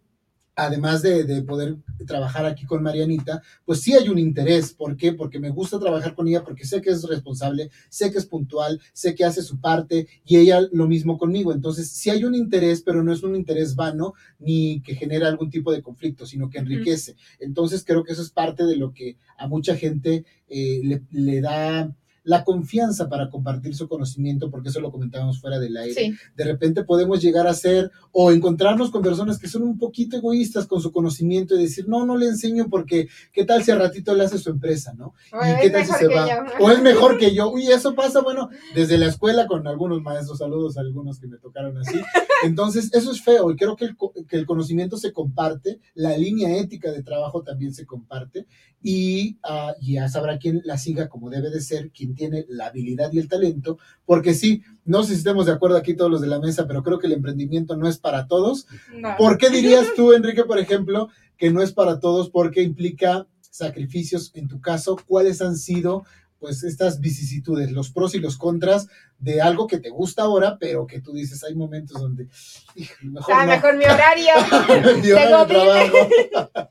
además 0.56 1.02
de, 1.02 1.24
de 1.24 1.42
poder 1.42 1.78
trabajar 2.06 2.46
aquí 2.46 2.66
con 2.66 2.84
Marianita, 2.84 3.42
pues 3.66 3.82
sí 3.82 3.94
hay 3.94 4.10
un 4.10 4.20
interés. 4.20 4.74
¿Por 4.74 4.96
qué? 4.98 5.14
Porque 5.14 5.40
me 5.40 5.50
gusta 5.50 5.80
trabajar 5.80 6.16
con 6.16 6.28
ella, 6.28 6.44
porque 6.44 6.66
sé 6.66 6.82
que 6.82 6.92
es 6.92 7.04
responsable, 7.04 7.70
sé 7.90 8.12
que 8.12 8.18
es 8.18 8.26
puntual, 8.26 8.80
sé 8.94 9.16
que 9.16 9.26
hace 9.26 9.42
su 9.42 9.60
parte 9.60 10.08
y 10.26 10.38
ella 10.38 10.62
lo 10.72 10.88
mismo 10.88 11.18
conmigo. 11.18 11.54
Entonces, 11.54 11.90
sí 11.90 12.10
hay 12.10 12.24
un 12.24 12.36
interés, 12.36 12.82
pero 12.82 13.04
no 13.04 13.14
es 13.14 13.24
un 13.24 13.36
interés 13.36 13.76
vano 13.76 14.14
ni 14.40 14.82
que 14.82 14.96
genera 14.96 15.28
algún 15.28 15.50
tipo 15.50 15.72
de 15.72 15.82
conflicto, 15.82 16.26
sino 16.26 16.50
que 16.50 16.60
enriquece. 16.60 17.16
Entonces, 17.40 17.84
creo 17.86 18.04
que 18.04 18.14
eso 18.14 18.22
es 18.22 18.30
parte 18.30 18.66
de 18.66 18.76
lo 18.76 18.94
que 18.94 19.18
a 19.38 19.48
mucha 19.48 19.76
gente 19.76 20.26
eh, 20.48 20.82
le, 20.84 21.02
le 21.12 21.42
da 21.42 21.94
la 22.24 22.44
confianza 22.44 23.10
para 23.10 23.30
compartir 23.30 23.76
su 23.76 23.88
conocimiento, 23.88 24.50
porque 24.50 24.70
eso 24.70 24.80
lo 24.80 24.92
comentábamos 24.92 25.40
fuera 25.40 25.60
del 25.60 25.76
aire 25.78 25.94
Sí, 25.94 26.14
de 26.36 26.44
repente 26.44 26.84
podemos 26.84 27.22
llegar 27.22 27.48
a 27.48 27.54
ser 27.54 27.92
o 28.12 28.32
encontrarnos 28.32 28.92
con 28.92 29.02
personas 29.02 29.40
que 29.40 29.48
son 29.48 29.64
un 29.64 29.78
poquito 29.78 30.18
egoístas 30.18 30.66
con 30.68 30.82
su 30.82 30.92
conocimiento 30.92 31.56
y 31.56 31.64
decir, 31.64 31.88
no, 31.88 32.06
no 32.06 32.18
le 32.18 32.28
enseño 32.28 32.70
porque 32.70 33.08
qué 33.32 33.46
tal 33.46 33.64
si 33.64 33.72
al 33.72 33.80
ratito 33.80 34.14
le 34.16 34.24
hace 34.24 34.38
su 34.38 34.50
empresa, 34.50 34.94
¿no? 34.94 35.14
o 35.34 35.46
¿Y 35.46 35.50
es 35.50 35.60
qué 35.62 35.70
tal 35.70 35.86
si 35.86 35.92
mejor 35.92 36.00
se 36.00 36.08
que 36.08 36.16
va? 36.16 36.30
yo. 36.30 36.66
O 36.66 36.72
es 36.72 36.82
mejor 36.82 37.18
que 37.18 37.34
yo. 37.34 37.52
Uy, 37.52 37.68
eso 37.68 37.96
pasa, 37.96 38.22
bueno, 38.22 38.50
desde 38.76 38.98
la 38.98 39.08
escuela 39.08 39.48
con 39.48 39.68
algunos 39.68 40.02
maestros, 40.02 40.38
saludos 40.38 40.78
a 40.78 40.82
algunos 40.82 41.20
que 41.20 41.28
me 41.28 41.38
tocaron 41.38 41.78
así. 41.78 42.00
Entonces, 42.44 42.94
eso 42.94 43.12
es 43.12 43.22
feo 43.22 43.52
y 43.52 43.56
creo 43.56 43.76
que 43.76 43.86
el, 43.86 43.98
que 44.28 44.38
el 44.38 44.46
conocimiento 44.46 44.98
se 44.98 45.12
comparte, 45.12 45.80
la 45.96 46.18
línea 46.18 46.58
ética 46.58 46.92
de 46.92 47.04
trabajo 47.04 47.44
también 47.44 47.74
se 47.74 47.86
comparte 47.86 48.48
y 48.82 49.38
ah, 49.44 49.74
ya 49.82 50.10
sabrá 50.10 50.38
quién 50.38 50.62
la 50.66 50.78
siga 50.78 51.08
como 51.08 51.30
debe 51.30 51.50
de 51.50 51.62
ser, 51.62 51.92
quien 51.92 52.13
tiene 52.14 52.46
la 52.50 52.68
habilidad 52.68 53.12
y 53.12 53.20
el 53.20 53.28
talento, 53.28 53.78
porque 54.06 54.34
sí, 54.34 54.64
no 54.86 55.04
sé 55.04 55.10
si 55.14 55.18
estemos 55.20 55.46
de 55.46 55.52
acuerdo 55.54 55.78
aquí 55.78 55.96
todos 55.96 56.10
los 56.12 56.22
de 56.22 56.28
la 56.28 56.40
mesa, 56.40 56.68
pero 56.68 56.84
creo 56.84 57.00
que 57.00 57.08
el 57.08 57.14
emprendimiento 57.14 57.76
no 57.76 57.88
es 57.88 57.98
para 57.98 58.28
todos. 58.28 58.68
No. 58.94 59.16
¿Por 59.18 59.38
qué 59.38 59.50
dirías 59.52 59.88
tú, 59.96 60.14
Enrique, 60.14 60.44
por 60.46 60.60
ejemplo, 60.60 61.10
que 61.38 61.52
no 61.52 61.62
es 61.62 61.74
para 61.74 62.00
todos 62.00 62.30
porque 62.30 62.62
implica 62.62 63.28
sacrificios? 63.42 64.32
En 64.36 64.48
tu 64.48 64.60
caso, 64.62 64.98
¿cuáles 65.08 65.42
han 65.42 65.58
sido 65.58 66.06
pues 66.40 66.62
estas 66.64 67.00
vicisitudes, 67.00 67.72
los 67.72 67.90
pros 67.90 68.16
y 68.16 68.20
los 68.20 68.38
contras 68.38 68.90
de 69.18 69.40
algo 69.42 69.66
que 69.66 69.78
te 69.80 69.90
gusta 69.90 70.24
ahora, 70.24 70.58
pero 70.60 70.86
que 70.86 71.00
tú 71.00 71.14
dices, 71.14 71.42
hay 71.46 71.56
momentos 71.56 72.02
donde, 72.02 72.28
"Híjole, 72.76 73.12
mejor 73.12 73.34
Ah, 73.34 73.46
no. 73.46 73.52
mejor 73.54 73.78
mi 73.78 73.86
horario. 73.86 74.34
Mi 75.02 75.12
hora 75.12 75.22
de 75.22 75.46
Tengo 75.46 75.48
trabajo. 75.48 75.98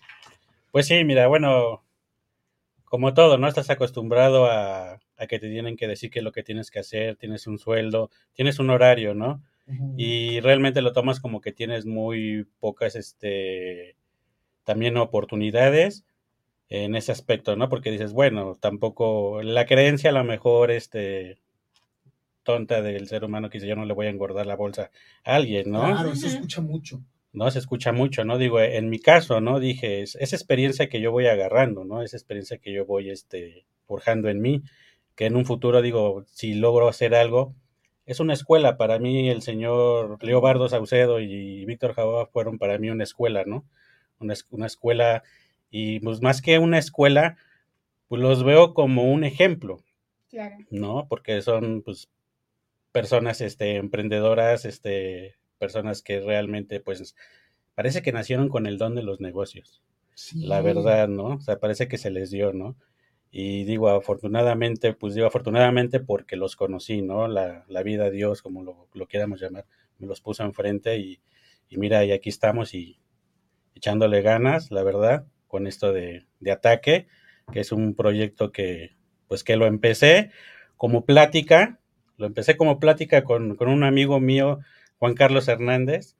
Pues 0.73 0.87
sí, 0.87 1.05
mira, 1.05 1.27
bueno, 1.27 1.83
como 2.85 3.13
todo, 3.15 3.37
¿no? 3.39 3.47
Estás 3.49 3.69
acostumbrado 3.71 4.47
a, 4.47 5.01
a 5.23 5.27
que 5.27 5.39
te 5.39 5.49
tienen 5.49 5.77
que 5.77 5.87
decir 5.87 6.11
qué 6.11 6.19
es 6.19 6.25
lo 6.25 6.33
que 6.33 6.43
tienes 6.43 6.71
que 6.71 6.81
hacer, 6.81 7.17
tienes 7.17 7.47
un 7.47 7.59
sueldo, 7.59 8.11
tienes 8.33 8.59
un 8.59 8.71
horario, 8.71 9.15
¿no? 9.15 9.43
Y 9.97 10.41
realmente 10.41 10.83
lo 10.83 10.93
tomas 10.93 11.21
como 11.21 11.41
que 11.41 11.53
tienes 11.53 11.87
muy 11.87 12.47
pocas, 12.61 12.95
este, 12.97 13.97
también 14.65 14.97
oportunidades 14.97 16.05
en 16.69 16.95
ese 16.97 17.13
aspecto, 17.13 17.57
¿no? 17.57 17.69
Porque 17.69 17.91
dices, 17.91 18.13
bueno, 18.13 18.57
tampoco, 18.61 19.43
la 19.43 19.65
creencia 19.65 20.11
a 20.11 20.13
lo 20.13 20.25
mejor, 20.25 20.71
este, 20.71 21.39
tonta 22.43 22.83
del 22.83 23.09
ser 23.09 23.25
humano 23.25 23.49
que 23.49 23.59
dice, 23.59 23.69
yo 23.69 23.77
no 23.77 23.87
le 23.87 23.95
voy 23.95 24.07
a 24.07 24.11
engordar 24.11 24.47
la 24.47 24.57
bolsa 24.57 24.91
a 25.25 25.37
alguien, 25.37 25.71
¿no? 25.71 25.83
Claro, 25.83 26.11
Ujú. 26.11 26.27
escucha 26.27 26.61
mucho. 26.61 27.03
¿no? 27.33 27.51
Se 27.51 27.59
escucha 27.59 27.93
mucho, 27.93 28.25
¿no? 28.25 28.37
Digo, 28.39 28.61
en 28.61 28.91
mi 28.91 28.99
caso, 28.99 29.41
¿no? 29.41 29.59
Dije, 29.59 30.03
es, 30.03 30.17
esa 30.17 30.37
experiencia 30.37 30.89
que 30.89 31.01
yo 31.01 31.13
voy 31.13 31.27
agarrando, 31.27 31.85
¿no? 31.85 32.03
Esa 32.03 32.17
experiencia 32.17 32.59
que 32.59 32.73
yo 32.73 32.85
voy, 32.85 33.11
este, 33.11 33.65
forjando 33.87 34.29
en 34.29 34.41
mí, 34.41 34.63
que 35.23 35.27
en 35.27 35.37
un 35.37 35.45
futuro, 35.45 35.83
digo, 35.83 36.25
si 36.33 36.55
logro 36.55 36.89
hacer 36.89 37.15
algo, 37.15 37.55
es 38.07 38.19
una 38.19 38.33
escuela. 38.35 38.77
Para 38.77 38.99
mí, 38.99 39.29
el 39.31 39.41
señor 39.41 40.19
Leobardo 40.21 40.69
Saucedo 40.69 41.21
y 41.21 41.65
Víctor 41.65 41.95
Jabá 41.95 42.27
fueron 42.27 42.59
para 42.59 42.77
mí 42.79 42.91
una 42.91 43.05
escuela, 43.05 43.45
¿no? 43.47 43.65
Una, 44.19 44.33
es- 44.33 44.49
una 44.51 44.67
escuela, 44.67 45.23
y 45.71 46.01
pues 46.01 46.21
más 46.23 46.43
que 46.43 46.59
una 46.59 46.77
escuela, 46.79 47.37
pues 48.09 48.21
los 48.21 48.43
veo 48.43 48.75
como 48.75 49.13
un 49.13 49.23
ejemplo, 49.23 49.85
Claro. 50.29 50.57
¿no? 50.71 51.07
Porque 51.09 51.41
son, 51.41 51.83
pues, 51.83 52.09
personas, 52.91 53.41
este, 53.41 53.77
emprendedoras, 53.77 54.65
este, 54.65 55.37
personas 55.59 56.03
que 56.03 56.19
realmente, 56.19 56.81
pues, 56.81 57.15
parece 57.77 58.03
que 58.03 58.11
nacieron 58.11 58.49
con 58.49 58.67
el 58.67 58.77
don 58.77 58.97
de 58.97 59.05
los 59.05 59.21
negocios, 59.21 59.83
Sí. 60.15 60.45
la 60.47 60.63
verdad, 60.63 61.07
¿no? 61.07 61.27
O 61.37 61.41
sea, 61.41 61.61
parece 61.61 61.87
que 61.87 61.97
se 61.97 62.11
les 62.11 62.33
dio, 62.33 62.53
¿no? 62.53 62.75
Y 63.35 63.65
digo, 63.65 63.89
afortunadamente, 63.89 64.93
pues 64.93 65.15
digo 65.15 65.27
afortunadamente 65.27 66.01
porque 66.01 66.37
los 66.37 66.55
conocí, 66.55 67.01
¿no? 67.01 67.29
La, 67.29 67.65
la 67.67 67.83
vida, 67.83 68.11
Dios, 68.11 68.43
como 68.43 68.63
lo, 68.63 68.89
lo 68.93 69.07
quieramos 69.09 69.41
llamar, 69.41 69.65
me 69.99 70.07
los 70.07 70.21
puso 70.21 70.45
enfrente 70.45 70.99
y, 70.99 71.23
y 71.71 71.79
mira, 71.79 72.05
y 72.05 72.13
aquí 72.13 72.29
estamos 72.29 72.75
y 72.75 73.01
echándole 73.75 74.21
ganas, 74.21 74.71
la 74.71 74.83
verdad, 74.83 75.27
con 75.49 75.67
esto 75.67 75.95
de, 75.95 76.27
de 76.41 76.53
ataque, 76.53 77.09
que 77.51 77.61
es 77.61 77.73
un 77.73 77.95
proyecto 77.95 78.53
que, 78.53 78.97
pues 79.29 79.45
que 79.45 79.57
lo 79.57 79.67
empecé 79.67 80.31
como 80.77 81.07
plática, 81.07 81.81
lo 82.19 82.27
empecé 82.27 82.59
como 82.59 82.79
plática 82.79 83.25
con, 83.25 83.57
con 83.57 83.69
un 83.69 83.83
amigo 83.83 84.21
mío, 84.21 84.59
Juan 84.99 85.15
Carlos 85.15 85.49
Hernández, 85.49 86.17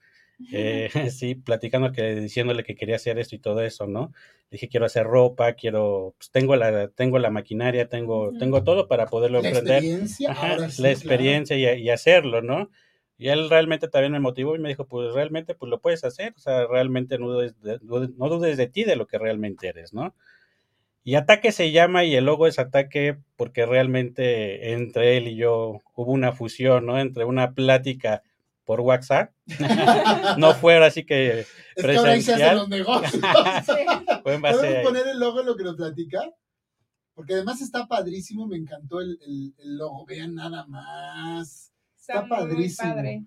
eh, 0.53 0.91
sí, 1.11 1.35
platicando 1.35 1.93
que, 1.93 2.15
diciéndole 2.15 2.65
que 2.65 2.75
quería 2.75 2.97
hacer 2.97 3.19
esto 3.19 3.35
y 3.37 3.39
todo 3.39 3.61
eso, 3.63 3.87
¿no? 3.87 4.13
Dije, 4.51 4.69
quiero 4.69 4.87
hacer 4.87 5.05
ropa, 5.07 5.55
quiero, 5.55 6.15
pues 6.19 6.31
tengo 6.31 6.57
la, 6.57 6.89
tengo 6.89 7.19
la 7.19 7.31
maquinaria, 7.31 7.89
tengo, 7.89 8.33
tengo 8.39 8.65
todo 8.65 8.87
para 8.89 9.07
poderlo 9.07 9.41
La 9.41 9.49
emprender. 9.49 9.77
experiencia, 9.79 10.31
Ajá, 10.31 10.51
ahora 10.53 10.71
sí, 10.71 10.83
la 10.83 10.89
claro. 10.89 10.99
experiencia 10.99 11.57
y, 11.57 11.83
y 11.83 11.91
hacerlo, 11.91 12.43
¿no? 12.43 12.71
Y 13.17 13.29
él 13.29 13.49
realmente 13.49 13.89
también 13.89 14.13
me 14.13 14.21
motivó 14.21 14.57
y 14.57 14.59
me 14.59 14.69
dijo, 14.69 14.87
pues 14.87 15.15
realmente 15.15 15.55
pues 15.55 15.71
lo 15.71 15.81
puedes 15.81 16.03
hacer, 16.05 16.35
o 16.37 16.41
sea, 16.41 16.67
realmente 16.67 17.19
no 17.19 17.31
dudes 17.31 17.61
de, 17.63 17.79
no 17.83 18.29
dudes 18.29 18.57
de 18.57 18.67
ti 18.67 18.85
de 18.85 18.97
lo 18.97 19.07
que 19.07 19.19
realmente 19.19 19.69
eres, 19.69 19.95
¿no? 19.95 20.15
Y 21.05 21.17
Ataque 21.17 21.51
se 21.51 21.73
llama 21.73 22.05
y 22.05 22.15
el 22.15 22.25
logo 22.25 22.47
es 22.47 22.59
Ataque 22.59 23.17
porque 23.37 23.67
realmente 23.67 24.73
entre 24.73 25.17
él 25.17 25.29
y 25.29 25.37
yo 25.37 25.81
hubo 25.95 26.13
una 26.13 26.33
fusión, 26.33 26.87
¿no? 26.87 26.99
Entre 26.99 27.25
una 27.25 27.55
plática 27.55 28.23
por 28.65 28.81
WhatsApp, 28.81 29.33
no 30.39 30.55
fue 30.55 30.75
ahora 30.75 30.91
sí 30.91 31.05
que 31.05 31.41
Es 31.41 31.47
que 31.85 31.97
ahora 31.97 32.13
ahí 32.13 32.23
se 32.23 32.35
hacen 32.35 32.57
los 32.57 32.69
negocios. 32.69 33.15
en 33.15 34.23
¿Podemos 34.23 34.57
poner 34.85 35.07
el 35.09 35.19
logo 35.19 35.41
en 35.41 35.47
lo 35.47 35.57
que 35.57 35.65
nos 35.65 35.77
platica? 35.77 36.21
Porque 37.15 37.35
además 37.35 37.61
está 37.61 37.87
padrísimo, 37.87 38.47
me 38.47 38.57
encantó 38.57 39.01
el, 39.01 39.19
el- 39.27 39.55
el 39.59 39.77
logo. 39.77 40.07
Vean 40.07 40.35
nada 40.35 40.65
más. 40.67 41.73
Está 41.99 42.27
padrísimo. 42.27 42.95
padre. 42.95 43.25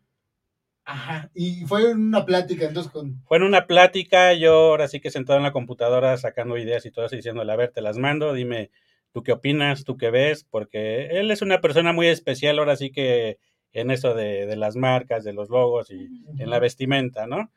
Ajá. 0.86 1.30
Y 1.34 1.66
fue 1.66 1.94
una 1.94 2.26
plática, 2.26 2.66
entonces 2.66 2.92
con. 2.92 3.22
Fue 3.28 3.38
en 3.38 3.44
una 3.44 3.66
plática, 3.68 4.34
yo 4.34 4.54
ahora 4.54 4.88
sí 4.88 5.00
que 5.00 5.10
sentado 5.12 5.38
en 5.38 5.44
la 5.44 5.52
computadora 5.52 6.16
sacando 6.18 6.58
ideas 6.58 6.86
y 6.86 6.92
todo 6.92 7.06
eso, 7.06 7.16
diciéndole, 7.16 7.52
a 7.52 7.56
ver, 7.56 7.72
te 7.72 7.82
las 7.82 7.98
mando, 7.98 8.34
dime 8.34 8.72
tú 9.12 9.24
qué 9.24 9.32
opinas, 9.32 9.84
tú 9.84 9.98
qué 9.98 10.12
ves, 10.12 10.44
porque 10.44 11.08
él 11.20 11.32
es 11.32 11.42
una 11.42 11.62
persona 11.62 11.94
muy 11.94 12.08
especial 12.08 12.60
ahora 12.60 12.76
sí 12.76 12.92
que 12.92 13.40
en 13.76 13.92
eso 13.92 14.14
de, 14.14 14.46
de 14.46 14.56
las 14.56 14.76
marcas, 14.78 15.24
de 15.24 15.34
los 15.34 15.50
logos 15.50 15.92
y 15.92 16.08
en 16.38 16.50
la 16.50 16.60
vestimenta, 16.60 17.28
¿no? 17.28 17.52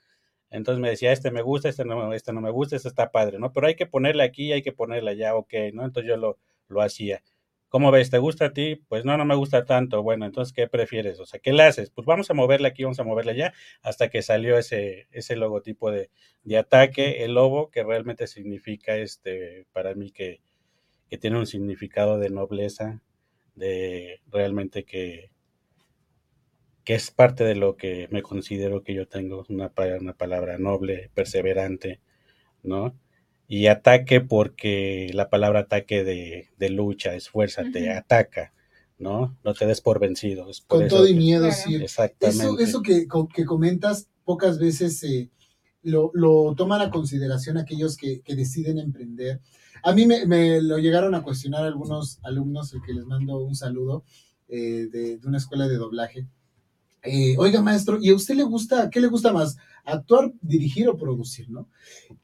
Entonces 0.50 0.80
me 0.80 0.90
decía, 0.90 1.12
este 1.12 1.30
me 1.30 1.42
gusta, 1.42 1.68
este 1.68 1.84
no, 1.84 2.12
este 2.12 2.32
no 2.32 2.40
me 2.40 2.50
gusta, 2.50 2.76
este 2.76 2.88
está 2.88 3.10
padre, 3.12 3.38
¿no? 3.38 3.52
Pero 3.52 3.68
hay 3.68 3.76
que 3.76 3.86
ponerle 3.86 4.24
aquí, 4.24 4.52
hay 4.52 4.62
que 4.62 4.72
ponerle 4.72 5.12
allá, 5.12 5.36
ok, 5.36 5.54
¿no? 5.74 5.84
Entonces 5.84 6.08
yo 6.08 6.16
lo, 6.16 6.38
lo 6.68 6.82
hacía. 6.82 7.22
¿Cómo 7.68 7.90
ves? 7.90 8.10
¿Te 8.10 8.18
gusta 8.18 8.46
a 8.46 8.52
ti? 8.52 8.76
Pues 8.88 9.04
no, 9.04 9.16
no 9.16 9.26
me 9.26 9.34
gusta 9.34 9.64
tanto. 9.66 10.02
Bueno, 10.02 10.24
entonces, 10.24 10.54
¿qué 10.54 10.66
prefieres? 10.68 11.20
O 11.20 11.26
sea, 11.26 11.38
¿qué 11.38 11.52
le 11.52 11.64
haces? 11.64 11.90
Pues 11.90 12.06
vamos 12.06 12.30
a 12.30 12.34
moverle 12.34 12.66
aquí, 12.66 12.82
vamos 12.82 12.98
a 12.98 13.04
moverle 13.04 13.32
allá, 13.32 13.52
hasta 13.82 14.08
que 14.08 14.22
salió 14.22 14.56
ese, 14.58 15.06
ese 15.12 15.36
logotipo 15.36 15.90
de, 15.90 16.10
de 16.44 16.58
ataque, 16.58 17.24
el 17.24 17.34
lobo, 17.34 17.70
que 17.70 17.84
realmente 17.84 18.26
significa, 18.26 18.96
este, 18.96 19.66
para 19.72 19.94
mí, 19.94 20.10
que, 20.10 20.40
que 21.10 21.18
tiene 21.18 21.38
un 21.38 21.46
significado 21.46 22.18
de 22.18 22.30
nobleza, 22.30 23.02
de 23.54 24.20
realmente 24.30 24.84
que, 24.84 25.30
que 26.88 26.94
es 26.94 27.10
parte 27.10 27.44
de 27.44 27.54
lo 27.54 27.76
que 27.76 28.08
me 28.10 28.22
considero 28.22 28.82
que 28.82 28.94
yo 28.94 29.06
tengo, 29.06 29.44
una, 29.50 29.70
una 30.00 30.14
palabra 30.14 30.56
noble, 30.56 31.10
perseverante, 31.12 32.00
¿no? 32.62 32.94
Y 33.46 33.66
ataque 33.66 34.22
porque 34.22 35.10
la 35.12 35.28
palabra 35.28 35.60
ataque 35.60 36.02
de, 36.02 36.48
de 36.56 36.70
lucha, 36.70 37.14
esfuérzate, 37.14 37.82
Ujú. 37.90 37.98
ataca, 37.98 38.54
¿no? 38.98 39.36
No 39.44 39.52
te 39.52 39.66
des 39.66 39.82
por 39.82 40.00
vencido. 40.00 40.48
es 40.48 40.62
por 40.62 40.78
Con 40.78 40.86
eso 40.86 40.96
todo 40.96 41.08
y 41.08 41.12
miedo, 41.12 41.52
sí. 41.52 41.74
Exactamente. 41.74 42.42
Eso, 42.42 42.58
eso 42.58 42.80
que, 42.80 43.06
que 43.34 43.44
comentas, 43.44 44.08
pocas 44.24 44.58
veces 44.58 45.04
eh, 45.04 45.28
lo, 45.82 46.10
lo 46.14 46.54
toman 46.56 46.80
a 46.80 46.90
consideración 46.90 47.58
aquellos 47.58 47.98
que, 47.98 48.22
que 48.22 48.34
deciden 48.34 48.78
emprender. 48.78 49.42
A 49.82 49.92
mí 49.92 50.06
me, 50.06 50.62
lo 50.62 50.78
llegaron 50.78 51.14
a 51.14 51.22
cuestionar 51.22 51.64
algunos 51.64 52.18
alumnos, 52.22 52.72
el 52.72 52.80
que 52.80 52.94
les 52.94 53.04
mando 53.04 53.44
un 53.44 53.54
saludo, 53.54 54.04
eh, 54.48 54.88
de, 54.90 55.20
una 55.26 55.36
escuela 55.36 55.68
de 55.68 55.76
doblaje. 55.76 56.26
Eh, 57.02 57.36
oiga, 57.38 57.62
maestro, 57.62 57.98
¿y 58.00 58.10
a 58.10 58.14
usted 58.14 58.34
le 58.34 58.42
gusta, 58.42 58.90
qué 58.90 59.00
le 59.00 59.08
gusta 59.08 59.32
más? 59.32 59.56
¿Actuar, 59.84 60.32
dirigir 60.40 60.88
o 60.88 60.96
producir, 60.96 61.48
no? 61.50 61.68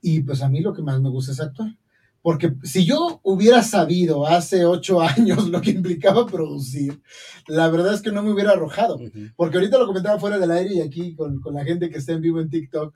Y 0.00 0.20
pues 0.20 0.42
a 0.42 0.48
mí 0.48 0.60
lo 0.60 0.72
que 0.74 0.82
más 0.82 1.00
me 1.00 1.10
gusta 1.10 1.32
es 1.32 1.40
actuar. 1.40 1.76
Porque 2.22 2.54
si 2.62 2.86
yo 2.86 3.20
hubiera 3.22 3.62
sabido 3.62 4.26
hace 4.26 4.64
ocho 4.64 5.00
años 5.02 5.48
lo 5.48 5.60
que 5.60 5.70
implicaba 5.70 6.26
producir, 6.26 7.02
la 7.46 7.68
verdad 7.68 7.94
es 7.94 8.02
que 8.02 8.12
no 8.12 8.22
me 8.22 8.32
hubiera 8.32 8.52
arrojado. 8.52 8.98
Porque 9.36 9.58
ahorita 9.58 9.78
lo 9.78 9.86
comentaba 9.86 10.18
fuera 10.18 10.38
del 10.38 10.50
aire 10.50 10.74
y 10.74 10.80
aquí 10.80 11.14
con, 11.14 11.40
con 11.40 11.54
la 11.54 11.64
gente 11.64 11.90
que 11.90 11.98
está 11.98 12.12
en 12.12 12.22
vivo 12.22 12.40
en 12.40 12.50
TikTok, 12.50 12.94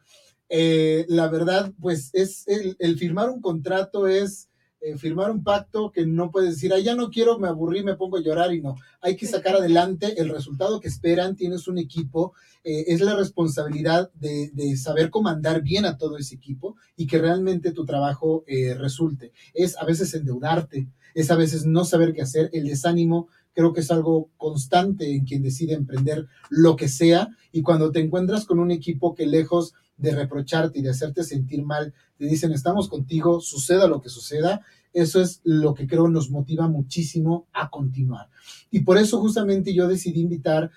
eh, 0.49 1.05
la 1.09 1.29
verdad, 1.29 1.73
pues 1.81 2.11
es 2.15 2.45
el, 2.47 2.99
firmar 2.99 3.29
un 3.29 3.41
contrato 3.41 4.07
es 4.07 4.49
eh, 4.81 4.97
firmar 4.97 5.31
un 5.31 5.43
pacto 5.43 5.91
que 5.91 6.07
no 6.07 6.31
puedes 6.31 6.55
decir, 6.55 6.73
ah, 6.73 6.79
ya 6.79 6.95
no 6.95 7.11
quiero, 7.11 7.39
me 7.39 7.49
aburrí, 7.49 7.83
me 7.83 7.97
pongo 7.97 8.17
a 8.17 8.23
llorar 8.23 8.55
y 8.55 8.61
no. 8.61 8.77
Hay 9.01 9.17
que 9.17 9.27
sacar 9.27 9.57
adelante 9.57 10.21
el 10.21 10.29
resultado 10.29 10.81
que 10.81 10.89
esperan, 10.89 11.37
tienes 11.37 11.69
un 11.69 11.79
equipo, 11.79 12.33
eh, 12.65 12.85
es 12.89 13.01
la 13.01 13.17
responsabilidad 13.17 14.11
de, 14.15 14.77
saber 14.77 15.11
comandar 15.11 15.63
bien 15.63 15.85
a 15.85 15.97
todo 15.97 16.19
ese 16.19 16.35
equipo 16.35 16.77
y 16.97 17.07
que 17.07 17.19
realmente 17.19 17.73
tu 17.73 17.85
trabajo 17.85 18.45
resulte. 18.77 19.33
Es 19.55 19.77
a 19.77 19.85
veces 19.85 20.15
endeudarte, 20.15 20.89
es 21.15 21.31
a 21.31 21.37
veces 21.37 21.65
no 21.65 21.85
saber 21.85 22.13
qué 22.13 22.23
hacer, 22.23 22.51
el 22.53 22.67
desánimo 22.69 23.29
creo 23.59 23.73
que 23.73 23.81
es 23.81 23.91
algo 23.91 24.31
constante 24.37 25.17
en 25.17 25.25
quien 25.25 25.43
decide 25.43 25.75
emprender 25.75 26.29
lo 26.49 26.77
que 26.77 26.87
sea 26.87 27.37
y 27.51 27.63
cuando 27.63 27.91
te 27.91 27.99
encuentras 27.99 28.45
con 28.45 28.61
un 28.61 28.71
equipo 28.71 29.17
que 29.17 29.27
lejos 29.27 29.75
de 29.97 30.15
reprocharte 30.15 30.79
y 30.79 30.83
de 30.83 30.91
hacerte 30.91 31.25
sentir 31.25 31.65
mal, 31.65 31.93
te 32.19 32.27
dicen 32.27 32.53
estamos 32.53 32.89
contigo, 32.89 33.41
suceda 33.41 33.89
lo 33.89 34.01
que 34.01 34.11
suceda, 34.11 34.61
eso 34.93 35.21
es 35.21 35.41
lo 35.45 35.75
que 35.75 35.87
creo 35.87 36.09
nos 36.09 36.31
motiva 36.31 36.69
muchísimo 36.69 37.47
a 37.53 37.71
continuar. 37.71 38.29
Y 38.71 38.81
por 38.81 38.99
eso 38.99 39.21
justamente 39.21 39.75
yo 39.75 39.89
decidí 39.89 40.21
invitar 40.21 40.71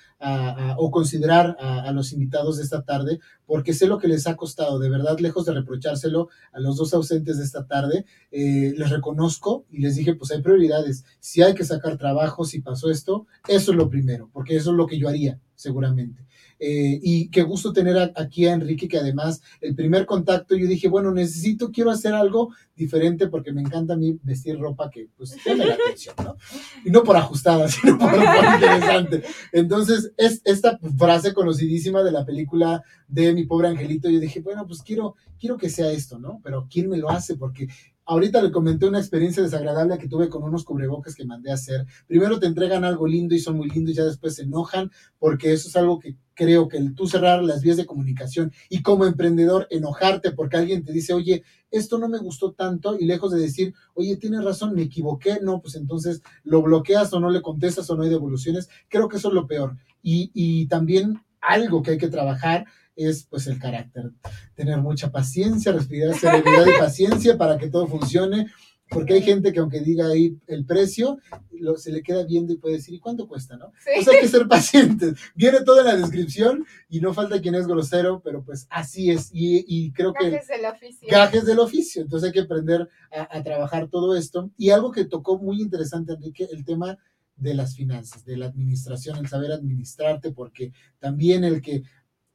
o 0.77 0.91
considerar 0.91 1.57
a, 1.59 1.91
los 1.91 2.13
invitados 2.13 2.57
de 2.57 2.63
esta 2.63 2.83
tarde, 2.83 3.19
porque 3.45 3.73
sé 3.73 3.87
lo 3.87 3.97
que 3.97 4.07
les 4.07 4.27
ha 4.27 4.35
costado, 4.35 4.79
de 4.79 4.89
verdad, 4.89 5.19
lejos 5.19 5.45
de 5.45 5.53
reprochárselo 5.53 6.29
a 6.51 6.59
los 6.59 6.77
dos 6.77 6.93
ausentes 6.93 7.37
de 7.37 7.43
esta 7.43 7.65
tarde, 7.65 8.05
eh, 8.31 8.73
les 8.77 8.89
reconozco 8.89 9.65
y 9.71 9.79
les 9.79 9.95
dije, 9.95 10.15
pues 10.15 10.31
hay 10.31 10.41
prioridades. 10.41 11.05
Si 11.19 11.41
hay 11.41 11.53
que 11.53 11.65
sacar 11.65 11.97
trabajo, 11.97 12.45
si 12.45 12.61
pasó 12.61 12.89
esto, 12.89 13.27
eso 13.47 13.71
es 13.71 13.77
lo 13.77 13.89
primero, 13.89 14.29
porque 14.31 14.55
eso 14.55 14.71
es 14.71 14.77
lo 14.77 14.87
que 14.87 14.99
yo 14.99 15.09
haría, 15.09 15.39
seguramente. 15.55 16.25
Eh, 16.63 16.99
y 17.01 17.29
qué 17.29 17.41
gusto 17.41 17.73
tener 17.73 18.13
aquí 18.15 18.45
a 18.45 18.53
Enrique, 18.53 18.87
que 18.87 18.99
además 18.99 19.41
el 19.61 19.73
primer 19.73 20.05
contacto 20.05 20.55
yo 20.55 20.67
dije, 20.67 20.87
bueno, 20.87 21.11
necesito, 21.11 21.71
quiero 21.71 21.89
hacer 21.89 22.13
algo 22.13 22.53
diferente 22.75 23.27
porque 23.29 23.51
me 23.51 23.61
encanta 23.61 23.95
a 23.95 23.97
mí 23.97 24.19
vestir 24.21 24.59
ropa 24.59 24.91
que 24.91 25.09
pues 25.17 25.35
llame 25.43 25.65
la 25.65 25.73
atención, 25.73 26.13
¿no? 26.23 26.37
Y 26.85 26.91
no 26.91 27.03
por 27.03 27.17
ajustada, 27.17 27.67
sino 27.67 27.97
por, 27.97 28.13
interesante. 28.13 29.23
Entonces, 29.51 30.11
es 30.17 30.39
esta 30.45 30.77
frase 30.99 31.33
conocidísima 31.33 32.03
de 32.03 32.11
la 32.11 32.23
película 32.23 32.83
de 33.07 33.33
Mi 33.33 33.45
Pobre 33.45 33.67
Angelito, 33.67 34.07
yo 34.11 34.19
dije, 34.19 34.41
bueno, 34.41 34.67
pues 34.67 34.83
quiero, 34.83 35.15
quiero 35.39 35.57
que 35.57 35.69
sea 35.71 35.91
esto, 35.91 36.19
¿no? 36.19 36.41
Pero 36.43 36.67
¿quién 36.69 36.89
me 36.89 36.97
lo 36.97 37.09
hace? 37.09 37.37
Porque 37.37 37.69
Ahorita 38.11 38.41
le 38.41 38.51
comenté 38.51 38.87
una 38.87 38.99
experiencia 38.99 39.41
desagradable 39.41 39.97
que 39.97 40.09
tuve 40.09 40.27
con 40.27 40.43
unos 40.43 40.65
cubrebocas 40.65 41.15
que 41.15 41.23
mandé 41.23 41.51
a 41.51 41.53
hacer. 41.53 41.85
Primero 42.07 42.39
te 42.39 42.47
entregan 42.47 42.83
algo 42.83 43.07
lindo 43.07 43.35
y 43.35 43.39
son 43.39 43.55
muy 43.55 43.69
lindos 43.69 43.93
y 43.93 43.97
ya 43.97 44.03
después 44.03 44.35
se 44.35 44.41
enojan 44.41 44.91
porque 45.17 45.53
eso 45.53 45.69
es 45.69 45.75
algo 45.77 45.99
que 45.99 46.17
creo 46.41 46.67
que 46.67 46.77
el 46.77 46.95
tú 46.95 47.05
cerrar 47.05 47.43
las 47.43 47.61
vías 47.61 47.77
de 47.77 47.85
comunicación 47.85 48.51
y 48.67 48.81
como 48.81 49.05
emprendedor 49.05 49.67
enojarte 49.69 50.31
porque 50.31 50.57
alguien 50.57 50.83
te 50.83 50.91
dice, 50.91 51.13
oye, 51.13 51.43
esto 51.69 51.99
no 51.99 52.09
me 52.09 52.17
gustó 52.17 52.53
tanto 52.53 52.97
y 52.97 53.05
lejos 53.05 53.31
de 53.31 53.39
decir, 53.39 53.75
oye, 53.93 54.17
tienes 54.17 54.43
razón, 54.43 54.73
me 54.73 54.81
equivoqué, 54.81 55.37
no, 55.43 55.61
pues 55.61 55.75
entonces 55.75 56.23
lo 56.43 56.63
bloqueas 56.63 57.13
o 57.13 57.19
no 57.19 57.29
le 57.29 57.43
contestas 57.43 57.87
o 57.91 57.95
no 57.95 58.01
hay 58.01 58.09
devoluciones. 58.09 58.69
Creo 58.89 59.07
que 59.07 59.17
eso 59.17 59.27
es 59.27 59.35
lo 59.35 59.45
peor. 59.45 59.77
Y, 60.01 60.31
y 60.33 60.65
también 60.65 61.21
algo 61.41 61.83
que 61.83 61.91
hay 61.91 61.97
que 61.99 62.07
trabajar 62.07 62.65
es 62.95 63.27
pues 63.29 63.45
el 63.45 63.59
carácter. 63.59 64.09
Tener 64.55 64.79
mucha 64.79 65.11
paciencia, 65.11 65.71
respirar 65.71 66.15
serenidad 66.15 66.65
y 66.65 66.71
paciencia 66.79 67.37
para 67.37 67.59
que 67.59 67.69
todo 67.69 67.85
funcione, 67.85 68.47
porque 68.91 69.13
hay 69.13 69.21
gente 69.21 69.53
que 69.53 69.59
aunque 69.59 69.79
diga 69.79 70.07
ahí 70.07 70.37
el 70.47 70.65
precio, 70.65 71.17
lo, 71.53 71.77
se 71.77 71.91
le 71.91 72.03
queda 72.03 72.25
viendo 72.25 72.51
y 72.51 72.57
puede 72.57 72.75
decir, 72.75 72.93
¿y 72.93 72.99
cuánto 72.99 73.27
cuesta, 73.27 73.55
no? 73.55 73.71
Pues 73.83 74.07
hay 74.07 74.19
que 74.19 74.27
ser 74.27 74.47
pacientes. 74.49 75.17
Viene 75.33 75.61
todo 75.61 75.79
en 75.79 75.85
la 75.85 75.95
descripción 75.95 76.65
y 76.89 76.99
no 76.99 77.13
falta 77.13 77.41
quien 77.41 77.55
es 77.55 77.67
grosero, 77.67 78.21
pero 78.21 78.43
pues 78.43 78.67
así 78.69 79.09
es. 79.09 79.29
Y, 79.31 79.91
creo 79.93 80.13
que... 80.13 80.29
Gajes 80.29 80.47
del 80.49 80.65
oficio. 80.65 81.07
Gajes 81.09 81.45
del 81.45 81.59
oficio. 81.59 82.01
Entonces 82.01 82.27
hay 82.27 82.33
que 82.33 82.41
aprender 82.41 82.89
a, 83.11 83.37
a 83.37 83.41
trabajar 83.43 83.87
todo 83.87 84.15
esto. 84.15 84.51
Y 84.57 84.71
algo 84.71 84.91
que 84.91 85.05
tocó 85.05 85.39
muy 85.39 85.61
interesante, 85.61 86.13
Enrique, 86.13 86.47
el 86.51 86.65
tema 86.65 86.97
de 87.37 87.53
las 87.55 87.75
finanzas, 87.75 88.23
de 88.25 88.37
la 88.37 88.47
administración, 88.47 89.17
el 89.17 89.27
saber 89.27 89.51
administrarte, 89.51 90.31
porque 90.31 90.73
también 90.99 91.43
el 91.43 91.61
que 91.61 91.83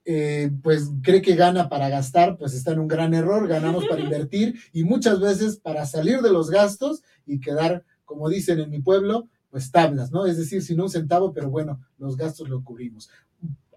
eh, 0.08 0.52
pues 0.62 0.88
cree 1.02 1.20
que 1.20 1.34
gana 1.34 1.68
para 1.68 1.88
gastar, 1.88 2.38
pues 2.38 2.54
está 2.54 2.70
en 2.70 2.78
un 2.78 2.86
gran 2.86 3.12
error, 3.12 3.48
ganamos 3.48 3.84
para 3.86 4.00
invertir 4.00 4.54
y 4.72 4.84
muchas 4.84 5.18
veces 5.18 5.56
para 5.56 5.84
salir 5.84 6.20
de 6.20 6.30
los 6.30 6.48
gastos 6.48 7.02
y 7.26 7.40
quedar, 7.40 7.84
como 8.04 8.28
dicen 8.28 8.60
en 8.60 8.70
mi 8.70 8.80
pueblo, 8.80 9.28
pues 9.50 9.72
tablas, 9.72 10.12
¿no? 10.12 10.24
Es 10.24 10.36
decir, 10.36 10.62
sin 10.62 10.80
un 10.80 10.90
centavo, 10.90 11.32
pero 11.32 11.50
bueno, 11.50 11.80
los 11.98 12.16
gastos 12.16 12.48
lo 12.48 12.62
cubrimos. 12.62 13.10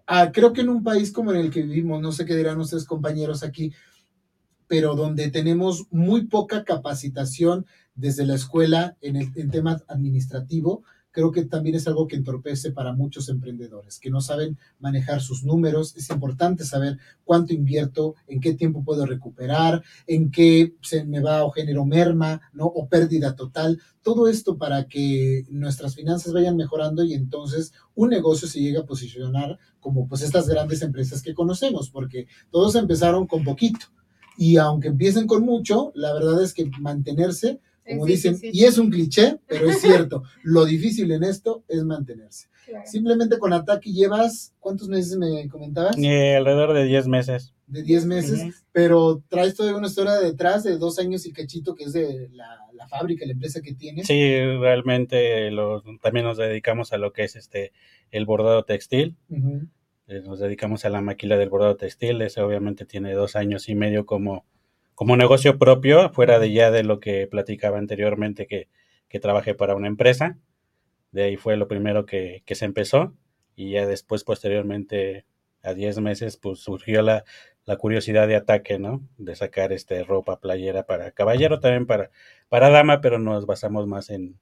Ah, 0.05 0.31
creo 0.31 0.53
que 0.53 0.61
en 0.61 0.69
un 0.69 0.83
país 0.83 1.11
como 1.11 1.31
en 1.31 1.37
el 1.37 1.49
que 1.49 1.63
vivimos, 1.63 1.99
no 1.99 2.11
sé 2.11 2.25
qué 2.25 2.35
dirán 2.35 2.59
ustedes 2.59 2.85
compañeros 2.85 3.41
aquí, 3.41 3.73
pero 4.67 4.93
donde 4.93 5.31
tenemos 5.31 5.87
muy 5.89 6.27
poca 6.27 6.63
capacitación 6.63 7.65
desde 7.95 8.27
la 8.27 8.35
escuela 8.35 8.97
en 9.01 9.15
el 9.15 9.31
en 9.35 9.49
tema 9.49 9.81
administrativo, 9.87 10.83
creo 11.11 11.31
que 11.31 11.45
también 11.45 11.75
es 11.75 11.87
algo 11.87 12.07
que 12.07 12.15
entorpece 12.15 12.71
para 12.71 12.93
muchos 12.93 13.29
emprendedores, 13.29 13.99
que 13.99 14.09
no 14.09 14.21
saben 14.21 14.57
manejar 14.79 15.21
sus 15.21 15.43
números. 15.43 15.95
Es 15.95 16.09
importante 16.09 16.63
saber 16.63 16.97
cuánto 17.23 17.53
invierto, 17.53 18.15
en 18.27 18.39
qué 18.39 18.53
tiempo 18.53 18.83
puedo 18.83 19.05
recuperar, 19.05 19.83
en 20.07 20.31
qué 20.31 20.75
se 20.81 21.03
me 21.05 21.21
va 21.21 21.43
o 21.43 21.51
genero 21.51 21.85
merma, 21.85 22.41
¿no? 22.53 22.65
O 22.65 22.87
pérdida 22.87 23.35
total. 23.35 23.79
Todo 24.01 24.27
esto 24.27 24.57
para 24.57 24.87
que 24.87 25.45
nuestras 25.49 25.95
finanzas 25.95 26.33
vayan 26.33 26.55
mejorando 26.55 27.03
y 27.03 27.13
entonces 27.13 27.73
un 27.95 28.09
negocio 28.09 28.47
se 28.47 28.61
llegue 28.61 28.77
a 28.77 28.85
posicionar 28.85 29.57
como 29.79 30.07
pues 30.07 30.21
estas 30.21 30.47
grandes 30.47 30.81
empresas 30.81 31.21
que 31.21 31.33
conocemos, 31.33 31.89
porque 31.89 32.27
todos 32.51 32.75
empezaron 32.75 33.27
con 33.27 33.43
poquito. 33.43 33.87
Y 34.37 34.55
aunque 34.55 34.87
empiecen 34.87 35.27
con 35.27 35.43
mucho, 35.43 35.91
la 35.95 36.13
verdad 36.13 36.41
es 36.41 36.53
que 36.53 36.69
mantenerse 36.79 37.59
como 37.89 38.05
dicen, 38.05 38.37
y 38.41 38.63
es 38.63 38.77
un 38.77 38.89
cliché, 38.89 39.39
pero 39.47 39.69
es 39.69 39.81
cierto, 39.81 40.23
lo 40.43 40.65
difícil 40.65 41.11
en 41.11 41.23
esto 41.23 41.63
es 41.67 41.83
mantenerse. 41.83 42.47
Simplemente 42.85 43.39
con 43.39 43.51
Ataque 43.53 43.91
llevas, 43.91 44.53
¿cuántos 44.59 44.89
meses 44.89 45.17
me 45.17 45.47
comentabas? 45.49 45.97
Eh, 45.97 46.35
alrededor 46.35 46.73
de 46.73 46.85
10 46.85 47.07
meses. 47.07 47.53
De 47.67 47.83
10 47.83 48.05
meses, 48.05 48.63
pero 48.71 49.23
traes 49.27 49.55
toda 49.55 49.75
una 49.75 49.87
historia 49.87 50.13
detrás 50.13 50.63
de 50.63 50.77
dos 50.77 50.99
años 50.99 51.25
y 51.25 51.33
cachito 51.33 51.75
que 51.75 51.85
es 51.85 51.93
de 51.93 52.29
la, 52.31 52.87
fábrica, 52.87 53.25
la 53.25 53.33
empresa 53.33 53.61
que 53.61 53.73
tienes. 53.73 54.07
Sí, 54.07 54.39
realmente 54.59 55.51
también 56.01 56.25
nos 56.25 56.37
dedicamos 56.37 56.93
a 56.93 56.97
lo 56.97 57.11
que 57.13 57.23
es 57.23 57.35
este 57.35 57.71
el 58.11 58.25
bordado 58.25 58.63
textil. 58.63 59.17
Eh, 60.07 60.21
nos 60.25 60.39
dedicamos 60.39 60.85
a 60.85 60.89
la 60.89 61.01
maquila 61.01 61.37
del 61.37 61.49
bordado 61.49 61.75
textil, 61.75 62.21
ese 62.21 62.41
obviamente 62.41 62.85
tiene 62.85 63.13
dos 63.13 63.35
años 63.35 63.69
y 63.69 63.75
medio 63.75 64.05
como 64.07 64.45
como 64.99 65.15
negocio 65.15 65.57
propio, 65.57 66.09
fuera 66.09 66.39
de 66.39 66.51
ya 66.51 66.71
de 66.71 66.83
lo 66.83 66.99
que 66.99 67.25
platicaba 67.25 67.77
anteriormente, 67.77 68.47
que, 68.47 68.67
que 69.07 69.21
trabajé 69.21 69.55
para 69.55 69.73
una 69.73 69.87
empresa. 69.87 70.37
De 71.13 71.23
ahí 71.23 71.37
fue 71.37 71.55
lo 71.55 71.69
primero 71.69 72.05
que, 72.05 72.43
se 72.45 72.65
empezó 72.65 73.15
y 73.55 73.71
ya 73.71 73.87
después, 73.87 74.25
posteriormente, 74.25 75.25
a 75.63 75.73
10 75.73 75.99
meses, 76.01 76.35
pues 76.35 76.59
surgió 76.59 77.01
la, 77.01 77.23
curiosidad 77.77 78.27
de 78.27 78.35
ataque, 78.35 78.77
¿no? 78.77 79.01
De 79.17 79.37
sacar 79.37 79.71
este 79.71 80.03
ropa, 80.03 80.41
playera 80.41 80.85
para 80.85 81.11
caballero, 81.11 81.61
también 81.61 81.85
para, 81.87 82.11
para 82.49 82.69
dama, 82.69 82.99
pero 82.99 83.19
nos 83.19 83.45
basamos 83.45 83.87
más 83.87 84.09
en, 84.09 84.37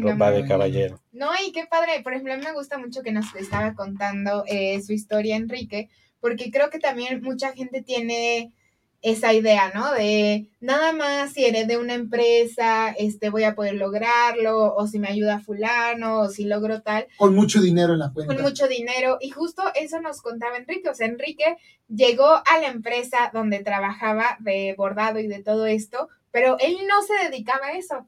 ropa 0.00 0.30
de 0.30 0.46
caballero. 0.46 1.02
No, 1.10 1.30
y 1.44 1.50
qué 1.50 1.66
padre, 1.68 2.00
por 2.04 2.12
ejemplo, 2.12 2.34
a 2.34 2.36
mí 2.36 2.44
me 2.44 2.52
gusta 2.52 2.78
mucho 2.78 3.02
que 3.02 3.10
nos 3.10 3.34
estaba 3.34 3.74
contando 3.74 4.44
eh, 4.46 4.80
su 4.82 4.92
historia, 4.92 5.34
Enrique, 5.34 5.88
porque 6.20 6.52
creo 6.52 6.70
que 6.70 6.78
también 6.78 7.20
mucha 7.22 7.52
gente 7.54 7.82
tiene 7.82 8.52
esa 9.02 9.32
idea, 9.32 9.72
¿no? 9.74 9.92
De 9.92 10.46
nada 10.60 10.92
más 10.92 11.32
si 11.32 11.44
eres 11.44 11.66
de 11.66 11.78
una 11.78 11.94
empresa, 11.94 12.90
este, 12.98 13.30
voy 13.30 13.44
a 13.44 13.54
poder 13.54 13.74
lograrlo, 13.74 14.74
o 14.74 14.86
si 14.86 14.98
me 14.98 15.08
ayuda 15.08 15.40
fulano, 15.40 16.20
o 16.20 16.28
si 16.28 16.44
logro 16.44 16.82
tal. 16.82 17.06
Con 17.16 17.34
mucho 17.34 17.60
dinero 17.60 17.94
en 17.94 18.00
la 18.00 18.12
cuenta. 18.12 18.34
Con 18.34 18.42
mucho 18.42 18.68
dinero. 18.68 19.18
Y 19.20 19.30
justo 19.30 19.62
eso 19.74 20.00
nos 20.00 20.20
contaba 20.20 20.56
Enrique. 20.56 20.88
O 20.90 20.94
sea, 20.94 21.06
Enrique 21.06 21.56
llegó 21.88 22.28
a 22.28 22.58
la 22.60 22.68
empresa 22.68 23.30
donde 23.32 23.60
trabajaba 23.60 24.36
de 24.40 24.74
bordado 24.76 25.18
y 25.18 25.26
de 25.26 25.42
todo 25.42 25.66
esto, 25.66 26.08
pero 26.30 26.56
él 26.60 26.76
no 26.86 27.02
se 27.02 27.28
dedicaba 27.28 27.68
a 27.68 27.78
eso. 27.78 28.06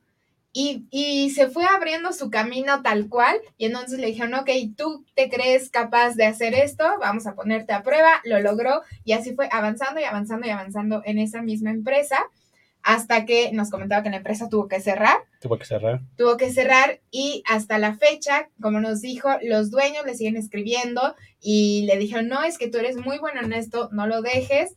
Y, 0.55 1.31
se 1.35 1.49
fue 1.49 1.65
abriendo 1.65 2.13
su 2.13 2.31
camino 2.31 2.83
tal 2.83 3.09
cual 3.09 3.37
y 3.57 3.67
entonces 3.67 3.99
le 3.99 4.09
dijeron, 4.09 4.35
ok, 4.35 4.51
tú 4.77 5.05
te 5.15 5.31
crees 5.31 5.71
capaz 5.71 6.15
de 6.15 6.27
hacer 6.27 6.53
esto, 6.55 6.85
vamos 7.01 7.27
a 7.27 7.35
ponerte 7.35 7.73
a 7.73 7.83
prueba, 7.83 8.21
lo 8.25 8.39
logró 8.41 8.83
y 9.05 9.13
así 9.13 9.35
fue 9.35 9.49
avanzando 9.51 10.01
y 10.01 10.05
avanzando 10.05 10.47
y 10.47 10.51
avanzando 10.51 11.03
en 11.07 11.19
esa 11.19 11.41
misma 11.41 11.71
empresa 11.71 12.19
hasta 12.83 13.25
que 13.25 13.53
nos 13.53 13.71
comentaba 13.71 14.03
que 14.03 14.11
la 14.11 14.17
empresa 14.17 14.49
tuvo 14.49 14.69
que 14.69 14.81
cerrar. 14.81 15.17
Tuvo 15.41 15.57
que 15.59 15.65
cerrar. 15.65 16.01
Tuvo 16.17 16.37
que 16.37 16.53
cerrar 16.53 17.01
y 17.11 17.43
hasta 17.49 17.79
la 17.79 17.95
fecha, 17.95 18.49
como 18.61 18.81
nos 18.81 19.01
dijo, 19.01 19.29
los 19.43 19.71
dueños 19.71 20.05
le 20.05 20.15
siguen 20.15 20.37
escribiendo 20.37 21.15
y 21.41 21.87
le 21.87 21.97
dijeron, 21.97 22.29
no, 22.29 22.43
es 22.43 22.59
que 22.59 22.69
tú 22.69 22.79
eres 22.79 22.97
muy 22.97 23.19
bueno 23.19 23.41
en 23.41 23.53
esto, 23.53 23.89
no 23.93 24.07
lo 24.07 24.21
dejes. 24.21 24.75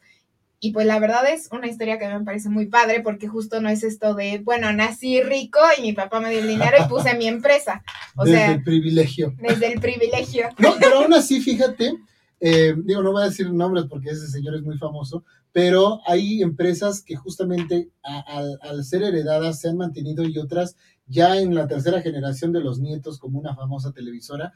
Y 0.65 0.71
pues 0.71 0.87
la 0.87 0.97
verdad 0.99 1.21
es 1.31 1.47
una 1.51 1.67
historia 1.67 1.99
que 1.99 2.07
me 2.07 2.23
parece 2.23 2.49
muy 2.49 2.65
padre 2.65 3.01
porque 3.01 3.27
justo 3.27 3.61
no 3.61 3.69
es 3.69 3.83
esto 3.83 4.15
de, 4.15 4.39
bueno, 4.39 4.73
nací 4.73 5.21
rico 5.21 5.59
y 5.77 5.81
mi 5.83 5.93
papá 5.93 6.19
me 6.19 6.31
dio 6.31 6.39
el 6.39 6.47
dinero 6.47 6.75
y 6.83 6.89
puse 6.89 7.15
mi 7.15 7.27
empresa. 7.27 7.83
O 8.15 8.23
desde 8.25 8.37
sea, 8.37 8.51
el 8.53 8.63
privilegio. 8.63 9.35
desde 9.39 9.71
el 9.73 9.79
privilegio. 9.79 10.49
No, 10.57 10.73
pero 10.79 10.99
aún 11.01 11.13
así, 11.13 11.39
fíjate, 11.39 11.93
eh, 12.39 12.73
digo, 12.83 13.03
no 13.03 13.11
voy 13.11 13.21
a 13.23 13.27
decir 13.27 13.51
nombres 13.51 13.85
porque 13.87 14.09
ese 14.09 14.27
señor 14.27 14.55
es 14.55 14.63
muy 14.63 14.77
famoso, 14.79 15.23
pero 15.51 16.01
hay 16.07 16.41
empresas 16.41 17.01
que 17.03 17.15
justamente 17.15 17.89
a- 18.03 18.21
al, 18.21 18.57
al 18.61 18.83
ser 18.83 19.03
heredadas 19.03 19.59
se 19.59 19.69
han 19.69 19.77
mantenido 19.77 20.23
y 20.23 20.37
otras 20.39 20.75
ya 21.07 21.37
en 21.37 21.53
la 21.53 21.67
tercera 21.67 22.01
generación 22.01 22.51
de 22.51 22.61
los 22.61 22.79
nietos, 22.79 23.19
como 23.19 23.37
una 23.39 23.55
famosa 23.55 23.91
televisora, 23.91 24.51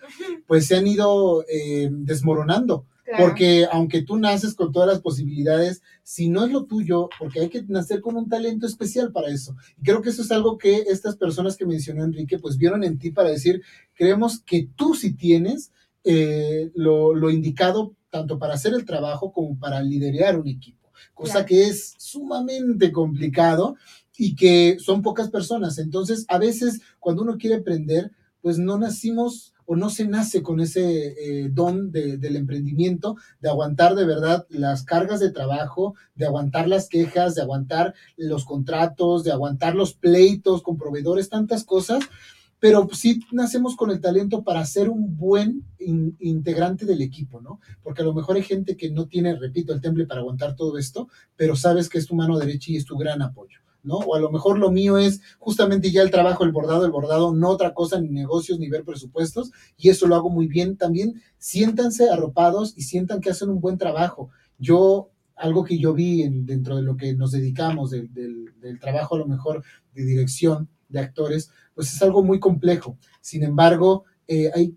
pues 0.47 0.65
se 0.65 0.75
han 0.75 0.87
ido 0.87 1.45
eh, 1.47 1.89
desmoronando. 1.91 2.85
Claro. 3.09 3.25
Porque 3.25 3.65
aunque 3.71 4.03
tú 4.03 4.17
naces 4.17 4.53
con 4.53 4.71
todas 4.71 4.87
las 4.87 5.01
posibilidades, 5.01 5.81
si 6.03 6.29
no 6.29 6.45
es 6.45 6.51
lo 6.51 6.65
tuyo, 6.65 7.09
porque 7.17 7.39
hay 7.39 7.49
que 7.49 7.63
nacer 7.67 8.01
con 8.01 8.15
un 8.15 8.29
talento 8.29 8.67
especial 8.67 9.11
para 9.11 9.29
eso. 9.29 9.55
Y 9.79 9.83
creo 9.83 10.01
que 10.03 10.09
eso 10.09 10.21
es 10.21 10.31
algo 10.31 10.59
que 10.59 10.83
estas 10.87 11.15
personas 11.15 11.57
que 11.57 11.65
mencionó 11.65 12.03
Enrique, 12.03 12.37
pues 12.37 12.57
vieron 12.57 12.83
en 12.83 12.99
ti 12.99 13.09
para 13.09 13.29
decir, 13.29 13.63
creemos 13.95 14.41
que 14.43 14.69
tú 14.75 14.93
sí 14.93 15.13
tienes 15.13 15.71
eh, 16.03 16.69
lo, 16.75 17.15
lo 17.15 17.31
indicado 17.31 17.95
tanto 18.11 18.37
para 18.37 18.53
hacer 18.53 18.73
el 18.75 18.85
trabajo 18.85 19.31
como 19.31 19.57
para 19.57 19.81
liderar 19.81 20.39
un 20.39 20.47
equipo, 20.47 20.91
cosa 21.15 21.33
Claro. 21.33 21.45
que 21.47 21.67
es 21.67 21.95
sumamente 21.97 22.91
complicado 22.91 23.75
y 24.17 24.35
que 24.35 24.77
son 24.79 25.01
pocas 25.01 25.29
personas. 25.31 25.79
Entonces, 25.79 26.25
a 26.27 26.37
veces 26.37 26.81
cuando 26.99 27.23
uno 27.23 27.37
quiere 27.37 27.55
emprender, 27.55 28.11
pues 28.41 28.59
no 28.59 28.77
nacimos 28.77 29.53
o 29.71 29.75
no 29.75 29.91
se 29.91 30.07
nace 30.07 30.41
con 30.41 30.59
ese 30.59 30.83
eh, 31.43 31.49
don 31.51 31.91
de- 31.91 32.17
del 32.17 32.35
emprendimiento, 32.37 33.17
de 33.39 33.49
aguantar 33.49 33.93
de 33.93 34.03
verdad 34.05 34.47
las 34.49 34.81
cargas 34.83 35.19
de 35.19 35.29
trabajo, 35.31 35.93
de 36.15 36.25
aguantar 36.25 36.67
las 36.67 36.89
quejas, 36.89 37.35
de 37.35 37.43
aguantar 37.43 37.93
los 38.17 38.45
contratos, 38.45 39.23
de 39.23 39.31
aguantar 39.31 39.75
los 39.75 39.93
pleitos 39.93 40.63
con 40.63 40.75
proveedores, 40.77 41.29
tantas 41.29 41.63
cosas, 41.63 42.03
pero 42.59 42.89
sí 42.91 43.21
nacemos 43.31 43.75
con 43.75 43.91
el 43.91 44.01
talento 44.01 44.43
para 44.43 44.65
ser 44.65 44.89
un 44.89 45.15
buen 45.17 45.63
in- 45.79 46.17
integrante 46.19 46.85
del 46.87 47.01
equipo, 47.03 47.39
¿no? 47.39 47.59
Porque 47.83 48.01
a 48.01 48.05
lo 48.05 48.13
mejor 48.15 48.37
hay 48.37 48.43
gente 48.43 48.75
que 48.75 48.89
no 48.89 49.05
tiene, 49.07 49.35
repito, 49.35 49.71
el 49.71 49.81
temple 49.81 50.07
para 50.07 50.21
aguantar 50.21 50.55
todo 50.55 50.79
esto, 50.79 51.07
pero 51.37 51.55
sabes 51.55 51.89
que 51.89 51.99
es 51.99 52.07
tu 52.07 52.15
mano 52.15 52.39
derecha 52.39 52.71
y 52.71 52.77
es 52.77 52.85
tu 52.85 52.97
gran 52.97 53.21
apoyo. 53.21 53.59
¿No? 53.83 53.95
O 53.97 54.15
a 54.15 54.19
lo 54.19 54.31
mejor 54.31 54.59
lo 54.59 54.71
mío 54.71 54.97
es 54.97 55.21
justamente 55.39 55.91
ya 55.91 56.01
el 56.01 56.11
trabajo, 56.11 56.43
el 56.43 56.51
bordado, 56.51 56.85
el 56.85 56.91
bordado, 56.91 57.33
no 57.33 57.49
otra 57.49 57.73
cosa, 57.73 57.99
ni 57.99 58.09
negocios, 58.09 58.59
ni 58.59 58.69
ver 58.69 58.83
presupuestos, 58.83 59.51
y 59.77 59.89
eso 59.89 60.07
lo 60.07 60.15
hago 60.15 60.29
muy 60.29 60.47
bien. 60.47 60.77
También 60.77 61.21
siéntanse 61.37 62.09
arropados 62.09 62.73
y 62.77 62.83
sientan 62.83 63.21
que 63.21 63.29
hacen 63.29 63.49
un 63.49 63.61
buen 63.61 63.77
trabajo. 63.77 64.29
Yo, 64.57 65.09
algo 65.35 65.63
que 65.63 65.77
yo 65.79 65.93
vi 65.93 66.23
en- 66.23 66.45
dentro 66.45 66.75
de 66.75 66.81
lo 66.83 66.97
que 66.97 67.13
nos 67.13 67.31
dedicamos, 67.31 67.91
del, 67.91 68.13
del- 68.13 68.79
trabajo 68.79 69.15
a 69.15 69.19
lo 69.19 69.27
mejor 69.27 69.63
de 69.93 70.03
dirección 70.05 70.69
de 70.89 70.99
actores, 70.99 71.49
pues 71.73 71.93
es 71.93 72.01
algo 72.01 72.23
muy 72.23 72.39
complejo. 72.39 72.97
Sin 73.21 73.43
embargo, 73.43 74.03
eh, 74.27 74.51
hay 74.53 74.75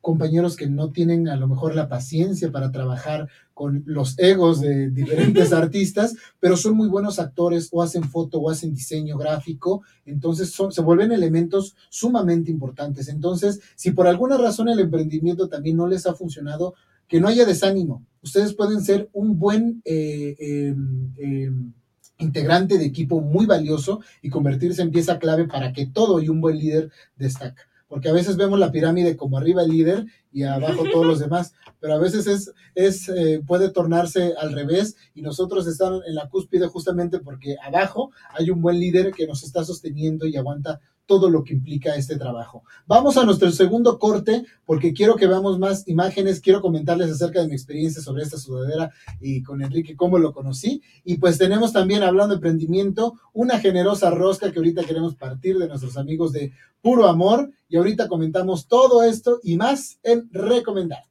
compañeros 0.00 0.56
que 0.56 0.68
no 0.68 0.90
tienen 0.92 1.28
a 1.28 1.36
lo 1.36 1.46
mejor 1.48 1.74
la 1.74 1.88
paciencia 1.88 2.50
para 2.50 2.70
trabajar 2.72 3.28
con 3.54 3.82
los 3.86 4.18
egos 4.18 4.60
de 4.60 4.90
diferentes 4.90 5.52
artistas, 5.52 6.16
pero 6.40 6.56
son 6.56 6.74
muy 6.76 6.88
buenos 6.88 7.18
actores 7.18 7.68
o 7.72 7.82
hacen 7.82 8.04
foto 8.04 8.38
o 8.40 8.50
hacen 8.50 8.72
diseño 8.72 9.18
gráfico, 9.18 9.82
entonces 10.06 10.50
son- 10.52 10.72
se 10.72 10.80
vuelven 10.82 11.12
elementos 11.12 11.76
sumamente 11.90 12.50
importantes. 12.50 13.08
Entonces, 13.08 13.60
si 13.76 13.90
por 13.90 14.06
alguna 14.06 14.38
razón 14.38 14.68
el 14.68 14.80
emprendimiento 14.80 15.48
también 15.48 15.76
no 15.76 15.86
les 15.86 16.06
ha 16.06 16.14
funcionado, 16.14 16.74
que 17.08 17.20
no 17.20 17.26
haya 17.28 17.44
desánimo. 17.44 18.06
Ustedes 18.22 18.54
pueden 18.54 18.82
ser 18.82 19.10
un 19.12 19.38
buen 19.38 19.82
eh, 19.84 20.36
eh, 20.38 20.74
eh, 21.18 21.50
integrante 22.18 22.78
de 22.78 22.84
equipo 22.84 23.20
muy 23.20 23.46
valioso 23.46 24.00
y 24.22 24.30
convertirse 24.30 24.82
en 24.82 24.90
pieza 24.90 25.18
clave 25.18 25.46
para 25.46 25.72
que 25.72 25.86
todo 25.86 26.20
y 26.20 26.28
un 26.28 26.40
buen 26.40 26.58
líder 26.58 26.90
destaca. 27.16 27.62
Porque 27.90 28.08
a 28.08 28.12
veces 28.12 28.36
vemos 28.36 28.56
la 28.60 28.70
pirámide 28.70 29.16
como 29.16 29.36
arriba 29.36 29.62
el 29.62 29.70
líder 29.70 30.06
y 30.30 30.44
abajo 30.44 30.84
todos 30.92 31.04
los 31.04 31.18
demás, 31.18 31.54
pero 31.80 31.94
a 31.94 31.98
veces 31.98 32.28
es, 32.28 32.52
es 32.76 33.08
eh, 33.08 33.42
puede 33.44 33.70
tornarse 33.70 34.32
al 34.38 34.52
revés 34.52 34.94
y 35.12 35.22
nosotros 35.22 35.66
estamos 35.66 36.04
en 36.06 36.14
la 36.14 36.28
cúspide 36.28 36.68
justamente 36.68 37.18
porque 37.18 37.56
abajo 37.60 38.12
hay 38.30 38.50
un 38.50 38.62
buen 38.62 38.78
líder 38.78 39.10
que 39.10 39.26
nos 39.26 39.42
está 39.42 39.64
sosteniendo 39.64 40.24
y 40.24 40.36
aguanta 40.36 40.80
todo 41.10 41.28
lo 41.28 41.42
que 41.42 41.54
implica 41.54 41.96
este 41.96 42.16
trabajo. 42.16 42.62
Vamos 42.86 43.16
a 43.16 43.24
nuestro 43.24 43.50
segundo 43.50 43.98
corte 43.98 44.44
porque 44.64 44.92
quiero 44.92 45.16
que 45.16 45.26
veamos 45.26 45.58
más 45.58 45.88
imágenes, 45.88 46.40
quiero 46.40 46.60
comentarles 46.60 47.10
acerca 47.10 47.40
de 47.40 47.48
mi 47.48 47.54
experiencia 47.54 48.00
sobre 48.00 48.22
esta 48.22 48.38
sudadera 48.38 48.92
y 49.20 49.42
con 49.42 49.60
Enrique 49.60 49.96
cómo 49.96 50.18
lo 50.18 50.32
conocí 50.32 50.80
y 51.04 51.16
pues 51.16 51.36
tenemos 51.36 51.72
también 51.72 52.04
hablando 52.04 52.28
de 52.28 52.36
emprendimiento 52.36 53.14
una 53.32 53.58
generosa 53.58 54.10
rosca 54.10 54.52
que 54.52 54.60
ahorita 54.60 54.84
queremos 54.84 55.16
partir 55.16 55.58
de 55.58 55.66
nuestros 55.66 55.96
amigos 55.96 56.30
de 56.30 56.52
Puro 56.80 57.08
Amor 57.08 57.50
y 57.68 57.76
ahorita 57.76 58.06
comentamos 58.06 58.68
todo 58.68 59.02
esto 59.02 59.40
y 59.42 59.56
más 59.56 59.98
en 60.04 60.28
recomendarte. 60.30 61.09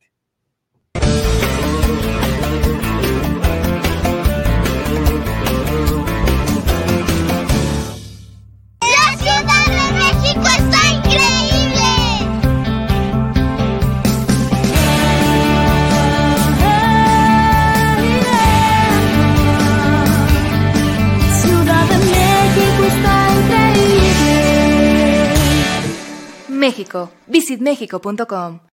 México. 26.59 27.09
Visitmexico.com. 27.27 28.68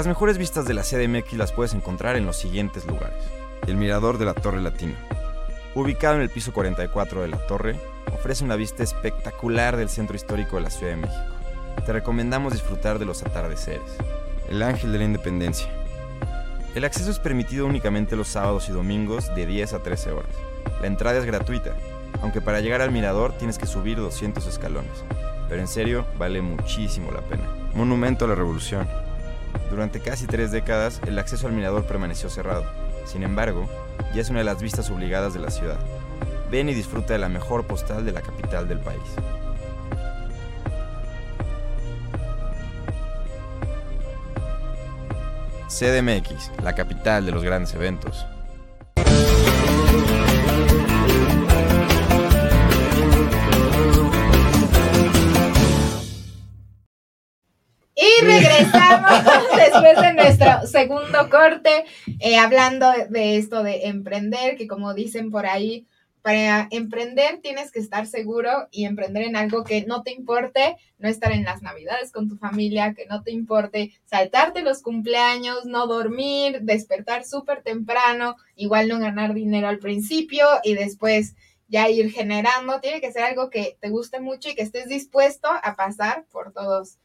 Las 0.00 0.06
mejores 0.06 0.38
vistas 0.38 0.64
de 0.64 0.72
la 0.72 0.82
CDMX 0.82 1.34
las 1.34 1.52
puedes 1.52 1.74
encontrar 1.74 2.16
en 2.16 2.24
los 2.24 2.38
siguientes 2.38 2.86
lugares. 2.86 3.22
El 3.66 3.76
Mirador 3.76 4.16
de 4.16 4.24
la 4.24 4.32
Torre 4.32 4.62
Latina. 4.62 4.94
Ubicado 5.74 6.14
en 6.14 6.22
el 6.22 6.30
piso 6.30 6.54
44 6.54 7.20
de 7.20 7.28
la 7.28 7.46
torre, 7.46 7.78
ofrece 8.10 8.42
una 8.42 8.56
vista 8.56 8.82
espectacular 8.82 9.76
del 9.76 9.90
centro 9.90 10.16
histórico 10.16 10.56
de 10.56 10.62
la 10.62 10.70
Ciudad 10.70 10.92
de 10.92 11.02
México. 11.02 11.34
Te 11.84 11.92
recomendamos 11.92 12.54
disfrutar 12.54 12.98
de 12.98 13.04
los 13.04 13.22
atardeceres. 13.22 13.98
El 14.48 14.62
Ángel 14.62 14.90
de 14.92 15.00
la 15.00 15.04
Independencia. 15.04 15.68
El 16.74 16.84
acceso 16.84 17.10
es 17.10 17.18
permitido 17.18 17.66
únicamente 17.66 18.16
los 18.16 18.28
sábados 18.28 18.70
y 18.70 18.72
domingos 18.72 19.28
de 19.34 19.44
10 19.44 19.74
a 19.74 19.82
13 19.82 20.12
horas. 20.12 20.32
La 20.80 20.86
entrada 20.86 21.18
es 21.18 21.26
gratuita, 21.26 21.76
aunque 22.22 22.40
para 22.40 22.60
llegar 22.60 22.80
al 22.80 22.90
mirador 22.90 23.36
tienes 23.36 23.58
que 23.58 23.66
subir 23.66 23.98
200 23.98 24.46
escalones. 24.46 25.04
Pero 25.50 25.60
en 25.60 25.68
serio, 25.68 26.06
vale 26.16 26.40
muchísimo 26.40 27.12
la 27.12 27.20
pena. 27.20 27.44
Monumento 27.74 28.24
a 28.24 28.28
la 28.28 28.34
Revolución. 28.34 28.88
Durante 29.70 30.00
casi 30.00 30.26
tres 30.26 30.50
décadas, 30.50 31.00
el 31.06 31.18
acceso 31.18 31.46
al 31.46 31.52
mirador 31.52 31.84
permaneció 31.86 32.28
cerrado. 32.28 32.64
Sin 33.04 33.22
embargo, 33.22 33.68
ya 34.14 34.20
es 34.20 34.30
una 34.30 34.40
de 34.40 34.44
las 34.44 34.60
vistas 34.60 34.90
obligadas 34.90 35.34
de 35.34 35.40
la 35.40 35.50
ciudad. 35.50 35.78
Ven 36.50 36.68
y 36.68 36.74
disfruta 36.74 37.12
de 37.12 37.18
la 37.18 37.28
mejor 37.28 37.66
postal 37.66 38.04
de 38.04 38.12
la 38.12 38.22
capital 38.22 38.68
del 38.68 38.80
país. 38.80 39.00
CDMX, 45.68 46.50
la 46.62 46.74
capital 46.74 47.24
de 47.24 47.32
los 47.32 47.42
grandes 47.42 47.72
eventos. 47.74 48.26
Y 57.94 58.24
regresamos 58.24 59.24
después 59.60 60.00
de 60.00 60.14
nuestro 60.14 60.66
segundo 60.66 61.30
corte, 61.30 61.84
eh, 62.18 62.36
hablando 62.36 62.90
de 63.08 63.36
esto 63.36 63.62
de 63.62 63.86
emprender, 63.86 64.56
que 64.56 64.66
como 64.66 64.94
dicen 64.94 65.30
por 65.30 65.46
ahí, 65.46 65.86
para 66.22 66.68
emprender 66.70 67.40
tienes 67.40 67.72
que 67.72 67.78
estar 67.78 68.06
seguro 68.06 68.68
y 68.70 68.84
emprender 68.84 69.22
en 69.22 69.36
algo 69.36 69.64
que 69.64 69.86
no 69.86 70.02
te 70.02 70.12
importe, 70.12 70.76
no 70.98 71.08
estar 71.08 71.32
en 71.32 71.44
las 71.44 71.62
navidades 71.62 72.12
con 72.12 72.28
tu 72.28 72.36
familia, 72.36 72.94
que 72.94 73.06
no 73.06 73.22
te 73.22 73.32
importe 73.32 73.98
saltarte 74.04 74.62
los 74.62 74.82
cumpleaños, 74.82 75.64
no 75.64 75.86
dormir, 75.86 76.60
despertar 76.62 77.24
súper 77.24 77.62
temprano, 77.62 78.36
igual 78.54 78.88
no 78.88 78.98
ganar 78.98 79.32
dinero 79.32 79.68
al 79.68 79.78
principio 79.78 80.46
y 80.62 80.74
después 80.74 81.34
ya 81.68 81.88
ir 81.88 82.10
generando. 82.10 82.80
Tiene 82.80 83.00
que 83.00 83.12
ser 83.12 83.22
algo 83.22 83.48
que 83.48 83.78
te 83.80 83.88
guste 83.88 84.20
mucho 84.20 84.50
y 84.50 84.54
que 84.54 84.62
estés 84.62 84.88
dispuesto 84.88 85.48
a 85.50 85.74
pasar 85.74 86.26
por 86.30 86.52
todos 86.52 86.98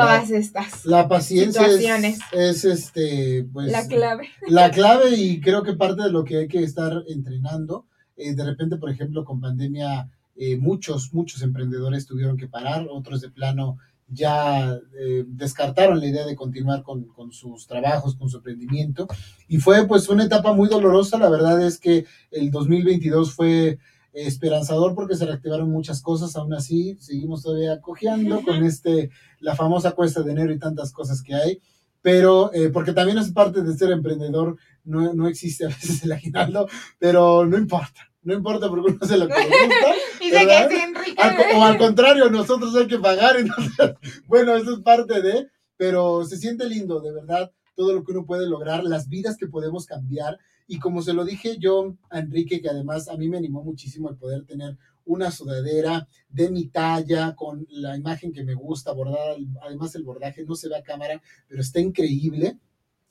todas 0.00 0.30
estas 0.30 0.84
la 0.86 1.08
paciencia 1.08 1.62
situaciones. 1.62 2.18
Es, 2.32 2.64
es, 2.64 2.64
este 2.64 3.46
pues 3.52 3.70
la 3.72 3.86
clave. 3.86 4.28
la 4.48 4.70
clave 4.70 5.16
y 5.16 5.40
creo 5.40 5.62
que 5.62 5.74
parte 5.74 6.02
de 6.02 6.10
lo 6.10 6.24
que 6.24 6.38
hay 6.38 6.48
que 6.48 6.62
estar 6.62 7.02
entrenando 7.08 7.86
eh, 8.16 8.34
de 8.34 8.44
repente, 8.44 8.76
por 8.76 8.90
ejemplo, 8.90 9.24
con 9.24 9.40
pandemia, 9.40 10.10
eh, 10.36 10.56
muchos, 10.56 11.12
muchos 11.12 11.42
emprendedores 11.42 12.06
tuvieron 12.06 12.36
que 12.36 12.48
parar, 12.48 12.86
otros 12.90 13.20
de 13.20 13.30
plano 13.30 13.78
ya 14.08 14.78
eh, 14.98 15.24
descartaron 15.26 15.98
la 15.98 16.06
idea 16.06 16.24
de 16.24 16.36
continuar 16.36 16.84
con, 16.84 17.06
con, 17.06 17.32
sus 17.32 17.66
trabajos, 17.66 18.14
con 18.14 18.28
su 18.28 18.36
emprendimiento. 18.38 19.08
Y 19.48 19.58
fue 19.58 19.86
pues 19.86 20.08
una 20.08 20.24
etapa 20.24 20.52
muy 20.52 20.68
dolorosa. 20.68 21.18
La 21.18 21.28
verdad 21.28 21.60
es 21.60 21.78
que 21.78 22.06
el 22.30 22.50
2022 22.50 23.34
fue 23.34 23.78
esperanzador 24.24 24.94
porque 24.94 25.16
se 25.16 25.26
reactivaron 25.26 25.70
muchas 25.70 26.02
cosas. 26.02 26.34
Aún 26.36 26.54
así, 26.54 26.96
seguimos 27.00 27.42
todavía 27.42 27.80
cojeando 27.80 28.42
con 28.42 28.64
este, 28.64 29.10
la 29.40 29.54
famosa 29.54 29.92
cuesta 29.92 30.22
de 30.22 30.32
enero 30.32 30.52
y 30.52 30.58
tantas 30.58 30.92
cosas 30.92 31.22
que 31.22 31.34
hay. 31.34 31.60
Pero, 32.02 32.52
eh, 32.52 32.70
porque 32.70 32.92
también 32.92 33.18
es 33.18 33.32
parte 33.32 33.62
de 33.62 33.76
ser 33.76 33.90
emprendedor, 33.90 34.56
no, 34.84 35.12
no 35.12 35.26
existe 35.26 35.64
a 35.64 35.68
veces 35.68 36.04
el 36.04 36.12
aguinaldo, 36.12 36.68
pero 36.98 37.44
no 37.46 37.58
importa 37.58 38.00
no 38.26 38.34
importa 38.34 38.68
porque 38.68 38.90
uno 38.90 38.98
hace 39.00 39.16
lo 39.16 39.28
que 39.28 39.34
le 39.34 39.44
gusta. 39.44 39.94
Sí, 40.18 40.76
Enrique. 40.82 41.22
Al, 41.22 41.56
o 41.56 41.64
al 41.64 41.78
contrario, 41.78 42.28
nosotros 42.28 42.74
hay 42.74 42.88
que 42.88 42.98
pagar. 42.98 43.36
Entonces, 43.36 43.94
bueno, 44.26 44.56
eso 44.56 44.74
es 44.74 44.80
parte 44.80 45.22
de, 45.22 45.46
pero 45.76 46.24
se 46.24 46.36
siente 46.36 46.68
lindo, 46.68 47.00
de 47.00 47.12
verdad, 47.12 47.52
todo 47.76 47.92
lo 47.92 48.02
que 48.02 48.10
uno 48.10 48.26
puede 48.26 48.48
lograr, 48.48 48.82
las 48.82 49.08
vidas 49.08 49.36
que 49.36 49.46
podemos 49.46 49.86
cambiar. 49.86 50.38
Y 50.66 50.78
como 50.78 51.02
se 51.02 51.12
lo 51.12 51.24
dije 51.24 51.58
yo 51.58 51.96
a 52.10 52.18
Enrique, 52.18 52.60
que 52.60 52.68
además 52.68 53.08
a 53.08 53.16
mí 53.16 53.28
me 53.28 53.36
animó 53.36 53.62
muchísimo 53.62 54.10
el 54.10 54.16
poder 54.16 54.44
tener 54.44 54.76
una 55.04 55.30
sudadera 55.30 56.08
de 56.28 56.50
mi 56.50 56.66
talla, 56.66 57.34
con 57.36 57.66
la 57.70 57.96
imagen 57.96 58.32
que 58.32 58.44
me 58.44 58.54
gusta, 58.54 58.92
bordada, 58.92 59.36
además 59.62 59.94
el 59.94 60.02
bordaje 60.02 60.44
no 60.44 60.56
se 60.56 60.68
ve 60.68 60.76
a 60.76 60.82
cámara, 60.82 61.22
pero 61.48 61.62
está 61.62 61.80
increíble. 61.80 62.58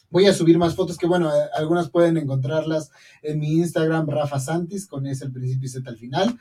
Voy 0.10 0.28
a 0.28 0.34
subir 0.34 0.58
más 0.58 0.76
fotos 0.76 0.98
que, 0.98 1.08
bueno, 1.08 1.32
algunas 1.54 1.90
pueden 1.90 2.18
encontrarlas 2.18 2.92
en 3.22 3.40
mi 3.40 3.54
Instagram, 3.54 4.08
Rafa 4.08 4.40
Santis, 4.40 4.88
con 4.88 5.08
ese 5.08 5.26
al 5.26 5.32
principio 5.32 5.66
y 5.66 5.70
Z 5.70 5.90
al 5.90 5.98
final. 5.98 6.38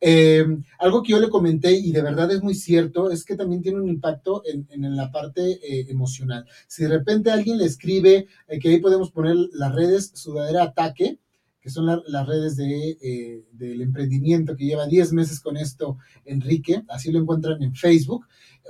Eh, 0.00 0.46
algo 0.78 1.02
que 1.02 1.12
yo 1.12 1.20
le 1.20 1.28
comenté 1.28 1.72
y 1.72 1.90
de 1.90 2.02
verdad 2.02 2.30
es 2.30 2.42
muy 2.42 2.54
cierto, 2.54 3.10
es 3.10 3.24
que 3.24 3.36
también 3.36 3.62
tiene 3.62 3.80
un 3.80 3.88
impacto 3.88 4.42
en, 4.46 4.66
en 4.70 4.94
la 4.94 5.10
parte 5.10 5.42
eh, 5.42 5.86
emocional. 5.88 6.46
Si 6.66 6.84
de 6.84 6.90
repente 6.90 7.30
alguien 7.30 7.58
le 7.58 7.64
escribe, 7.64 8.26
eh, 8.46 8.58
que 8.58 8.68
ahí 8.68 8.80
podemos 8.80 9.10
poner 9.10 9.36
las 9.52 9.74
redes 9.74 10.12
Sudadera 10.14 10.62
Ataque, 10.64 11.18
que 11.60 11.70
son 11.70 11.86
la, 11.86 12.00
las 12.06 12.26
redes 12.26 12.56
de, 12.56 13.44
del 13.52 13.82
emprendimiento 13.82 14.56
que 14.56 14.64
lleva 14.64 14.86
10 14.86 15.12
meses 15.12 15.40
con 15.40 15.56
esto, 15.56 15.98
Enrique, 16.24 16.84
así 16.88 17.10
lo 17.10 17.18
encuentran 17.18 17.62
en 17.62 17.74
Facebook 17.74 18.26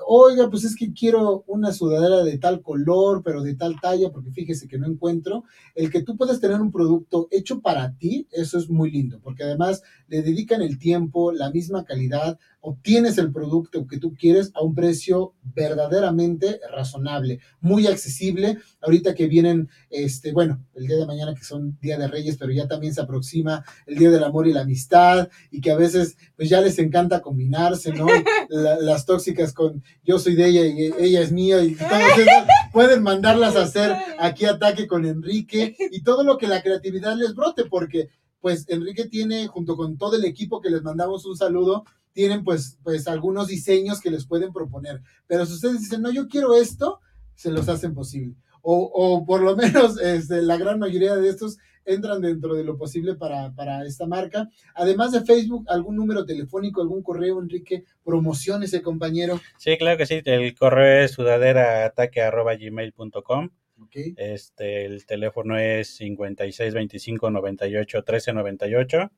oiga, 0.07 0.49
pues 0.51 0.65
es 0.65 0.77
que 0.77 0.93
quiero 0.93 1.45
una 1.47 1.73
sudadera 1.73 2.23
de 2.23 2.39
tal 2.39 2.63
color, 2.63 3.23
pero 3.25 3.43
de 3.43 3.55
tal 3.55 3.81
talla, 3.81 4.11
porque 4.11 4.31
fíjese 4.31 4.69
que 4.69 4.79
no 4.79 4.87
encuentro. 4.87 5.45
El 5.75 5.91
que 5.91 6.03
tú 6.03 6.17
puedas 6.17 6.41
tener 6.41 6.61
un 6.61 6.71
producto 6.71 7.29
hecho 7.31 7.61
para 7.61 7.95
ti, 7.95 8.27
eso 8.31 8.59
es 8.59 8.69
muy 8.69 8.91
lindo, 8.91 9.21
porque 9.23 9.45
además 9.45 9.83
le 10.09 10.23
dedican 10.23 10.63
el 10.63 10.79
tiempo, 10.79 11.33
la 11.33 11.51
misma 11.51 11.85
calidad, 11.85 12.39
obtienes 12.61 13.19
el 13.19 13.33
producto 13.33 13.87
que 13.87 13.99
tú 13.99 14.15
quieres 14.15 14.51
a 14.55 14.63
un 14.63 14.75
precio 14.75 15.35
verdaderamente 15.43 16.61
razonable, 16.71 17.41
muy 17.61 17.87
accesible. 17.87 18.59
Ahorita 18.81 19.15
que 19.15 19.27
vienen, 19.27 19.69
este, 19.91 20.33
bueno, 20.33 20.65
el 20.75 20.87
día 20.87 20.97
de 20.97 21.07
mañana 21.07 21.35
que 21.35 21.45
son 21.45 21.79
Día 21.81 21.99
de 21.99 22.09
Reyes, 22.09 22.37
pero 22.39 22.53
ya 22.53 22.67
también 22.67 22.95
se 22.95 23.01
aproxima 23.01 23.65
el 23.87 23.97
Día 23.97 24.11
del 24.11 24.25
Amor 24.25 24.47
y 24.47 24.53
la 24.53 24.63
Amistad, 24.63 25.29
y 25.51 25.61
que 25.61 25.71
a 25.71 25.77
veces 25.77 26.17
pues 26.37 26.49
ya 26.49 26.61
les 26.61 26.79
encanta 26.79 27.23
combinarse, 27.23 27.93
¿no? 27.93 28.07
La, 28.49 28.79
las 28.79 29.05
tóxicas 29.05 29.53
con 29.53 29.83
yo 30.03 30.19
soy 30.19 30.35
de 30.35 30.47
ella 30.47 30.67
y 30.67 30.93
ella 30.99 31.21
es 31.21 31.33
mía, 31.33 31.63
y 31.63 31.75
todas 31.75 32.19
esas 32.19 32.47
pueden 32.73 33.03
mandarlas 33.03 33.57
a 33.57 33.63
hacer 33.63 33.95
aquí 34.19 34.47
ataque 34.47 34.87
con 34.87 35.05
Enrique 35.05 35.77
y 35.91 36.03
todo 36.03 36.25
lo 36.25 36.39
que 36.39 36.47
la 36.47 36.63
creatividad 36.63 37.17
les 37.17 37.35
brote, 37.35 37.65
porque 37.65 38.09
pues 38.41 38.69
Enrique 38.69 39.07
tiene, 39.07 39.47
junto 39.49 39.77
con 39.77 39.99
todo 39.99 40.17
el 40.17 40.25
equipo 40.25 40.61
que 40.61 40.71
les 40.71 40.83
mandamos 40.83 41.27
un 41.27 41.37
saludo, 41.37 41.85
tienen 42.19 42.43
pues, 42.43 42.81
pues 42.83 43.07
algunos 43.07 43.47
diseños 43.47 44.01
que 44.01 44.11
les 44.11 44.27
pueden 44.27 44.53
proponer. 44.53 45.01
Pero 45.29 45.47
si 45.47 45.53
ustedes 45.53 45.79
dicen, 45.79 46.03
no, 46.03 46.11
yo 46.11 46.27
quiero 46.27 46.57
esto, 46.57 46.99
se 47.37 47.53
los 47.53 47.69
hacen 47.69 47.95
posible. 47.95 48.35
O, 48.61 48.91
o 48.93 49.25
por 49.25 49.41
lo 49.41 49.55
menos 49.57 50.01
este, 50.01 50.43
la 50.43 50.57
gran 50.57 50.81
mayoría 50.81 51.15
de 51.15 51.29
estos 51.29 51.59
entran 51.85 52.21
dentro 52.21 52.57
de 52.57 52.65
lo 52.65 52.77
posible 52.77 53.15
para, 53.15 53.55
para, 53.55 53.87
esta 53.87 54.05
marca. 54.05 54.49
Además 54.75 55.13
de 55.13 55.25
Facebook, 55.25 55.65
algún 55.69 55.95
número 55.95 56.27
telefónico, 56.27 56.83
algún 56.83 57.05
correo, 57.05 57.41
Enrique, 57.41 57.85
promocione 58.03 58.65
ese 58.65 58.83
compañero. 58.83 59.41
Sí, 59.57 59.79
claro 59.79 59.97
que 59.97 60.07
sí. 60.07 60.21
El 60.25 60.57
correo 60.57 61.05
es 61.05 61.13
sudaderaataque.gmail.com. 61.13 63.51
Okay. 63.85 64.15
Este, 64.17 64.87
el 64.87 65.07
teléfono 65.07 65.57
es 65.57 65.95
56 65.95 66.75
25 66.75 67.31
98 67.31 68.03
13 68.03 68.33
98. 68.33 69.09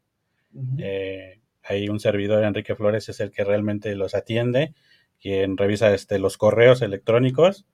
Uh 0.52 0.62
-huh. 0.62 0.76
eh, 0.80 1.40
hay 1.62 1.88
un 1.88 2.00
servidor, 2.00 2.44
Enrique 2.44 2.74
Flores, 2.74 3.08
es 3.08 3.20
el 3.20 3.30
que 3.30 3.44
realmente 3.44 3.94
los 3.94 4.14
atiende, 4.14 4.74
quien 5.20 5.56
revisa 5.56 5.92
este, 5.94 6.18
los 6.18 6.38
correos 6.38 6.82
electrónicos 6.82 7.66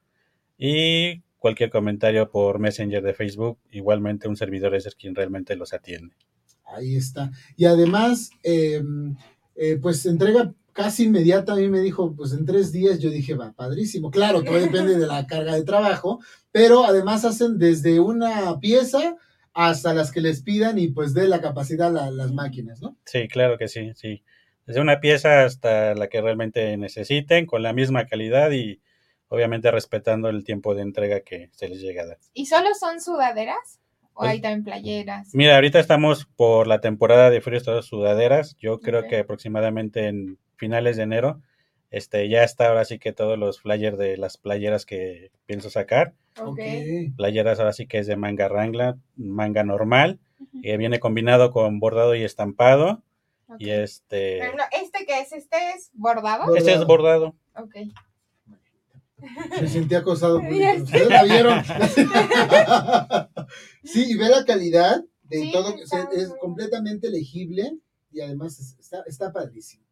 y 0.59 1.23
cualquier 1.39 1.71
comentario 1.71 2.31
por 2.31 2.59
Messenger 2.59 3.03
de 3.03 3.15
Facebook, 3.15 3.59
igualmente 3.71 4.29
un 4.29 4.37
servidor 4.37 4.75
es 4.75 4.87
el 4.87 4.97
quien 4.97 5.15
realmente 5.15 5.55
los 5.55 5.73
atiende. 5.73 6.17
Ahí 6.65 6.97
está. 6.97 7.31
Y 7.57 7.67
además, 7.67 8.31
eh, 8.43 8.83
eh, 9.55 9.79
pues 9.81 10.05
entrega 10.07 10.53
casi 10.73 11.05
inmediata, 11.05 11.55
a 11.55 11.57
mí 11.57 11.69
me 11.69 11.81
dijo, 11.81 12.15
pues 12.15 12.33
en 12.33 12.45
tres 12.45 12.71
días, 12.71 12.99
yo 12.99 13.11
dije, 13.11 13.35
va, 13.35 13.53
padrísimo. 13.53 14.11
Claro, 14.11 14.43
todo 14.43 14.59
depende 14.59 14.99
de 14.99 15.07
la 15.07 15.27
carga 15.27 15.55
de 15.55 15.63
trabajo, 15.63 16.21
pero 16.53 16.85
además 16.85 17.25
hacen 17.25 17.59
desde 17.59 17.99
una 17.99 18.61
pieza 18.61 19.17
hasta 19.57 19.95
las 19.95 20.13
que 20.13 20.21
les 20.21 20.43
pidan 20.43 20.79
y 20.79 20.89
pues 20.89 21.15
dé 21.15 21.27
la 21.27 21.41
capacidad 21.41 21.89
a 21.89 21.91
la, 21.91 22.11
las 22.11 22.31
máquinas, 22.31 22.83
¿no? 22.83 22.99
Sí, 23.07 23.27
claro 23.27 23.57
que 23.57 23.69
sí, 23.69 23.93
sí. 23.95 24.23
Desde 24.67 24.83
una 24.83 25.01
pieza 25.01 25.45
hasta 25.45 25.95
la 25.95 26.09
que 26.09 26.21
realmente 26.21 26.77
necesiten, 26.77 27.47
con 27.47 27.63
la 27.63 27.73
misma 27.73 28.05
calidad 28.05 28.51
y 28.51 28.83
obviamente 29.29 29.71
respetando 29.71 30.29
el 30.29 30.45
tiempo 30.45 30.75
de 30.75 30.83
entrega 30.83 31.21
que 31.21 31.49
se 31.53 31.69
les 31.71 31.81
llega 31.81 32.03
a 32.03 32.07
dar. 32.07 32.19
¿Y 32.35 32.47
solo 32.47 32.69
son 32.79 33.01
sudaderas? 33.01 33.81
¿O 34.13 34.25
hay 34.25 34.43
también 34.43 34.65
playeras? 34.65 35.31
Mira, 35.33 35.55
ahorita 35.55 35.81
estamos 35.81 36.27
por 36.37 36.67
la 36.67 36.83
temporada 36.83 37.31
de 37.31 37.41
frío, 37.41 37.63
todas 37.63 37.87
sudaderas. 37.87 38.57
Yo 38.59 38.81
creo 38.81 39.01
okay. 39.01 39.11
que 39.11 39.19
aproximadamente 39.21 40.09
en 40.09 40.39
finales 40.57 40.99
de 40.99 41.05
enero 41.05 41.41
este, 41.91 42.29
ya 42.29 42.45
está 42.45 42.69
ahora 42.69 42.85
sí 42.85 42.99
que 42.99 43.15
todos 43.15 43.39
los 43.39 43.61
flyers 43.61 43.97
de 43.97 44.19
las 44.19 44.37
playeras 44.37 44.85
que 44.85 45.31
pienso 45.47 45.71
sacar. 45.71 46.13
Okay. 46.39 47.11
Playeras 47.11 47.59
ahora 47.59 47.73
sí 47.73 47.87
que 47.87 47.99
es 47.99 48.07
de 48.07 48.17
manga 48.17 48.49
rangla, 48.49 48.99
manga 49.17 49.65
normal, 49.65 50.21
uh 50.39 50.45
-huh. 50.45 50.61
y 50.63 50.77
viene 50.77 51.01
combinado 51.01 51.51
con 51.51 51.81
bordado 51.81 52.15
y 52.15 52.25
estampado. 52.25 53.03
Okay. 53.49 53.67
Y 53.67 53.71
este. 53.71 54.39
Pero 54.41 54.57
no, 54.57 54.65
este 54.73 55.07
que 55.07 55.21
es, 55.21 55.33
este 55.33 55.57
es 55.75 55.91
bordado. 55.95 56.55
Este 56.55 56.75
es 56.75 56.85
bordado. 56.85 57.35
Ok. 57.55 57.77
Me 59.61 59.67
sentí 59.67 59.95
acosado 59.95 60.41
¿Ustedes 60.41 61.09
la 61.09 61.25
vieron? 61.25 61.65
sí, 63.85 64.11
y 64.11 64.17
ve 64.17 64.29
la 64.29 64.45
calidad 64.45 65.03
de 65.25 65.39
sí, 65.39 65.53
todo, 65.53 65.75
o 65.75 65.87
sea, 65.87 66.09
es 66.15 66.35
completamente 66.39 67.11
legible 67.11 67.79
y 68.13 68.21
además 68.21 68.77
está, 68.79 69.03
está 69.07 69.33
padrísimo. 69.33 69.85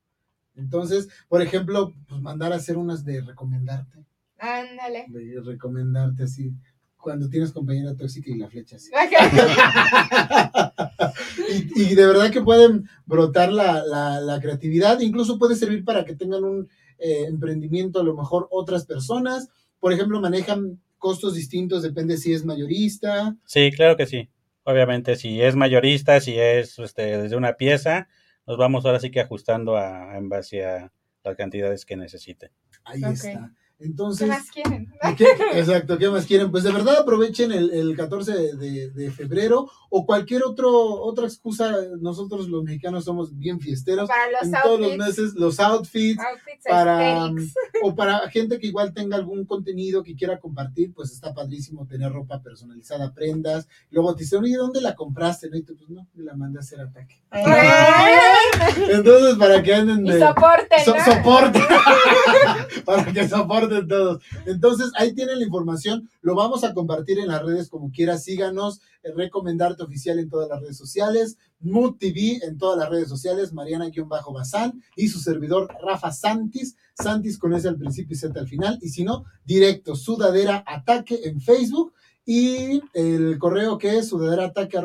Entonces, 0.57 1.09
por 1.28 1.42
ejemplo, 1.42 1.92
pues 2.09 2.20
mandar 2.20 2.53
a 2.53 2.57
hacer 2.57 2.76
unas 2.76 3.05
de 3.05 3.22
recomendarte. 3.22 4.05
Ándale. 4.45 5.07
De 5.09 5.40
recomendarte 5.42 6.24
así. 6.24 6.53
Cuando 6.97 7.28
tienes 7.28 7.53
compañera 7.53 7.97
tóxica 7.97 8.30
y 8.30 8.38
la 8.38 8.49
flecha 8.49 8.76
así. 8.76 8.90
y, 11.76 11.82
y, 11.82 11.95
de 11.95 12.07
verdad 12.07 12.30
que 12.30 12.40
pueden 12.40 12.88
brotar 13.05 13.53
la, 13.53 13.84
la, 13.84 14.20
la, 14.20 14.40
creatividad. 14.40 15.01
Incluso 15.01 15.38
puede 15.38 15.55
servir 15.55 15.84
para 15.84 16.07
que 16.07 16.16
tengan 16.16 16.45
un 16.45 16.68
eh, 16.99 17.26
emprendimiento, 17.28 18.01
a 18.01 18.05
lo 18.05 18.16
mejor 18.16 18.49
otras 18.51 18.86
personas. 18.86 19.51
Por 19.80 19.92
ejemplo, 19.92 20.18
manejan 20.20 20.80
costos 20.97 21.34
distintos, 21.34 21.82
depende 21.82 22.16
si 22.16 22.32
es 22.32 22.47
mayorista. 22.47 23.36
Sí, 23.45 23.70
claro 23.70 23.97
que 23.97 24.07
sí. 24.07 24.30
Obviamente, 24.62 25.16
si 25.16 25.42
es 25.42 25.57
mayorista, 25.57 26.20
si 26.20 26.38
es 26.38 26.78
este, 26.78 27.18
desde 27.18 27.36
una 27.36 27.59
pieza, 27.59 28.09
nos 28.47 28.57
vamos 28.57 28.86
ahora 28.86 29.01
sí 29.01 29.11
que 29.11 29.20
ajustando 29.20 29.76
a, 29.76 30.16
en 30.16 30.30
base 30.30 30.64
a 30.64 30.90
las 31.22 31.36
cantidades 31.36 31.84
que 31.84 31.97
necesiten. 31.97 32.51
Ahí 32.84 33.05
okay. 33.05 33.12
está. 33.12 33.53
Entonces, 33.80 34.20
¿Qué 34.20 34.32
más 34.32 34.50
quieren? 34.50 34.92
¿Qué- 35.18 35.58
exacto, 35.58 35.98
¿qué 35.98 36.08
más 36.08 36.24
quieren? 36.26 36.50
Pues 36.50 36.62
de 36.62 36.70
verdad 36.72 36.98
aprovechen 37.00 37.50
el, 37.52 37.70
el 37.72 37.96
14 37.96 38.32
de, 38.32 38.54
de- 38.56 38.90
de 38.90 39.10
febrero 39.10 39.68
o 39.90 40.06
cualquier 40.06 40.44
otro, 40.44 40.70
otra 41.02 41.26
excusa. 41.26 41.74
Nosotros 42.00 42.48
los 42.48 42.62
mexicanos 42.62 43.04
somos 43.04 43.36
bien 43.36 43.58
fiesteros. 43.60 44.08
Para 44.08 44.30
los 44.30 44.42
en 44.44 44.52
todos 44.62 44.80
los 44.80 44.90
outfits. 44.92 45.06
meses, 45.18 45.34
los 45.34 45.58
outfits, 45.60 46.18
Outfits 46.20 46.64
para, 46.68 47.24
aesthetics. 47.26 47.54
o 47.82 47.94
para 47.96 48.28
gente 48.30 48.58
que 48.60 48.68
igual 48.68 48.94
tenga 48.94 49.16
algún 49.16 49.44
contenido 49.44 50.02
que 50.04 50.14
quiera 50.14 50.38
compartir, 50.38 50.92
pues 50.94 51.10
está 51.12 51.34
padrísimo 51.34 51.86
tener 51.86 52.12
ropa 52.12 52.40
personalizada, 52.42 53.12
prendas. 53.12 53.66
Luego 53.90 54.14
te 54.14 54.22
dicen, 54.22 54.42
oye, 54.44 54.56
¿dónde 54.56 54.80
la 54.80 54.94
compraste? 54.94 55.50
¿No? 55.50 55.56
Y 55.56 55.62
tú, 55.62 55.76
pues 55.76 55.90
no, 55.90 56.06
me 56.14 56.22
la 56.24 56.34
mandé 56.34 56.58
a 56.58 56.60
hacer 56.60 56.80
ataque. 56.80 57.20
Entonces, 58.90 59.34
para 59.36 59.62
que 59.62 59.74
anden 59.74 60.06
Y 60.06 60.10
de... 60.12 60.20
soporten, 60.20 60.84
So-. 60.84 60.94
Para 62.84 63.12
que 63.12 63.28
soporten 63.28 63.63
todos. 63.68 64.22
Entonces, 64.46 64.90
ahí 64.96 65.14
tienen 65.14 65.38
la 65.38 65.44
información. 65.44 66.08
Lo 66.22 66.34
vamos 66.34 66.64
a 66.64 66.74
compartir 66.74 67.18
en 67.18 67.28
las 67.28 67.42
redes 67.42 67.68
como 67.68 67.90
quiera. 67.90 68.18
Síganos. 68.18 68.80
eh, 69.02 69.12
Recomendarte 69.14 69.82
oficial 69.82 70.18
en 70.18 70.28
todas 70.28 70.48
las 70.48 70.60
redes 70.60 70.76
sociales. 70.76 71.36
Mood 71.60 71.96
TV 71.98 72.40
en 72.42 72.58
todas 72.58 72.78
las 72.78 72.88
redes 72.90 73.08
sociales. 73.08 73.52
Mariana-Bazán 73.52 74.82
y 74.96 75.08
su 75.08 75.20
servidor 75.20 75.68
Rafa 75.82 76.12
Santis. 76.12 76.76
Santis 76.94 77.38
con 77.38 77.52
S 77.54 77.66
al 77.68 77.76
principio 77.76 78.14
y 78.14 78.18
Z 78.18 78.38
al 78.38 78.48
final. 78.48 78.78
Y 78.82 78.88
si 78.90 79.04
no, 79.04 79.24
directo, 79.44 79.96
sudadera 79.96 80.64
ataque 80.66 81.20
en 81.24 81.40
Facebook. 81.40 81.92
Y 82.26 82.80
el 82.94 83.38
correo 83.38 83.76
que 83.76 83.98
es 83.98 84.08
sudaderaataque 84.08 84.78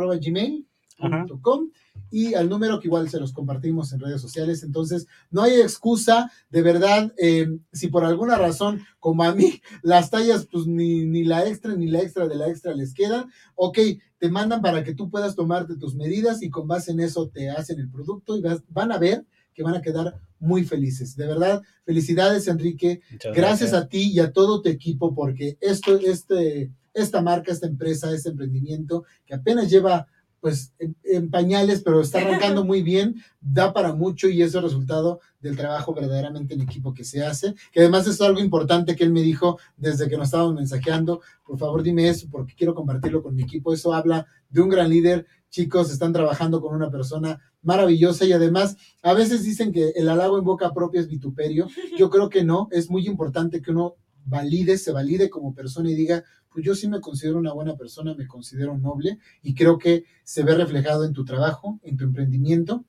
y 2.12 2.34
al 2.34 2.50
número 2.50 2.80
que 2.80 2.88
igual 2.88 3.10
se 3.10 3.20
los 3.20 3.34
compartimos 3.34 3.94
en 3.94 4.00
redes 4.00 4.22
sociales. 4.22 4.64
Entonces, 4.64 5.08
no 5.32 5.42
hay 5.44 5.62
excusa, 5.62 6.32
de 6.50 6.62
verdad, 6.62 7.14
eh, 7.18 7.48
si 7.72 7.88
por 7.88 8.06
alguna 8.06 8.36
razón, 8.38 8.82
como 9.00 9.24
a 9.24 9.34
mí, 9.36 9.62
las 9.84 10.10
tallas, 10.10 10.48
pues 10.52 10.68
ni, 10.68 11.06
ni 11.06 11.24
la 11.24 11.48
extra 11.48 11.76
ni 11.76 11.88
la 11.88 12.02
extra 12.02 12.28
de 12.28 12.36
la 12.36 12.48
extra 12.50 12.74
les 12.74 12.94
quedan, 12.94 13.30
ok, 13.56 13.78
te 14.18 14.30
mandan 14.30 14.62
para 14.62 14.84
que 14.84 14.94
tú 14.94 15.10
puedas 15.10 15.36
tomarte 15.36 15.76
tus 15.78 15.96
medidas 15.96 16.42
y 16.42 16.50
con 16.50 16.68
base 16.68 16.92
en 16.92 17.00
eso 17.00 17.30
te 17.30 17.50
hacen 17.50 17.80
el 17.80 17.90
producto 17.90 18.38
y 18.38 18.42
vas- 18.42 18.64
van 18.70 18.92
a 18.92 18.98
ver 18.98 19.26
que 19.54 19.64
van 19.64 19.76
a 19.76 19.82
quedar 19.82 20.20
muy 20.40 20.64
felices. 20.64 21.16
De 21.18 21.26
verdad, 21.26 21.62
felicidades, 21.86 22.48
Enrique. 22.48 23.02
Muchas 23.12 23.36
Gracias 23.36 23.74
a 23.74 23.88
ti 23.88 24.12
y 24.12 24.20
a 24.20 24.32
todo 24.32 24.62
tu 24.62 24.70
equipo, 24.70 25.14
porque 25.14 25.58
esto, 25.60 25.98
este, 26.00 26.72
esta 26.94 27.22
marca, 27.22 27.52
esta 27.52 27.68
empresa, 27.68 28.14
este 28.14 28.30
emprendimiento, 28.30 29.04
que 29.26 29.36
apenas 29.36 29.70
lleva 29.70 30.08
pues 30.40 30.74
en, 30.80 30.96
en 31.04 31.30
pañales, 31.30 31.82
pero 31.82 32.02
está 32.02 32.20
arrancando 32.20 32.64
muy 32.66 32.82
bien, 32.82 33.16
da 33.42 33.74
para 33.74 33.94
mucho 33.94 34.28
y 34.30 34.42
es 34.42 34.54
el 34.56 34.64
resultado 34.64 35.20
del 35.40 35.56
trabajo 35.56 35.94
verdaderamente 35.94 36.54
en 36.54 36.62
equipo 36.62 36.94
que 36.94 37.04
se 37.04 37.24
hace, 37.24 37.56
que 37.72 37.80
además 37.80 38.08
es 38.08 38.20
algo 38.22 38.40
importante 38.40 38.96
que 38.96 39.04
él 39.04 39.12
me 39.12 39.22
dijo 39.22 39.60
desde 39.78 40.10
que 40.10 40.18
nos 40.18 40.28
estábamos 40.28 40.56
mensajeando, 40.56 41.22
por 41.46 41.58
favor 41.58 41.84
dime 41.84 42.10
eso 42.10 42.28
porque 42.30 42.56
quiero 42.56 42.76
compartirlo 42.76 43.24
con 43.24 43.36
mi 43.36 43.44
equipo, 43.44 43.74
eso 43.74 43.94
habla 43.94 44.28
de 44.50 44.62
un 44.62 44.70
gran 44.70 44.90
líder, 44.90 45.26
chicos, 45.50 45.92
están 45.92 46.14
trabajando 46.14 46.62
con 46.62 46.76
una 46.76 46.92
persona 46.92 47.40
maravillosa 47.62 48.26
y 48.26 48.34
además 48.34 48.78
a 49.02 49.14
veces 49.14 49.44
dicen 49.44 49.72
que 49.72 49.90
el 49.96 50.10
halago 50.10 50.38
en 50.38 50.46
boca 50.46 50.74
propia 50.74 51.02
es 51.02 51.08
vituperio, 51.08 51.68
yo 51.98 52.10
creo 52.10 52.30
que 52.30 52.44
no, 52.44 52.68
es 52.72 52.90
muy 52.90 53.08
importante 53.08 53.62
que 53.62 53.72
uno 53.72 53.96
valide, 54.30 54.78
se 54.78 54.92
valide 54.92 55.30
como 55.30 55.54
persona 55.54 55.90
y 55.90 55.96
diga, 55.96 56.24
pues 56.52 56.66
yo 56.66 56.76
sí 56.76 56.88
me 56.88 57.02
considero 57.02 57.38
una 57.38 57.54
buena 57.54 57.76
persona, 57.76 58.16
me 58.16 58.28
considero 58.28 58.78
noble 58.78 59.20
y 59.42 59.54
creo 59.54 59.78
que 59.78 60.06
se 60.24 60.44
ve 60.44 60.56
reflejado 60.56 61.06
en 61.06 61.14
tu 61.14 61.26
trabajo, 61.26 61.80
en 61.84 61.98
tu 61.98 62.06
emprendimiento 62.06 62.86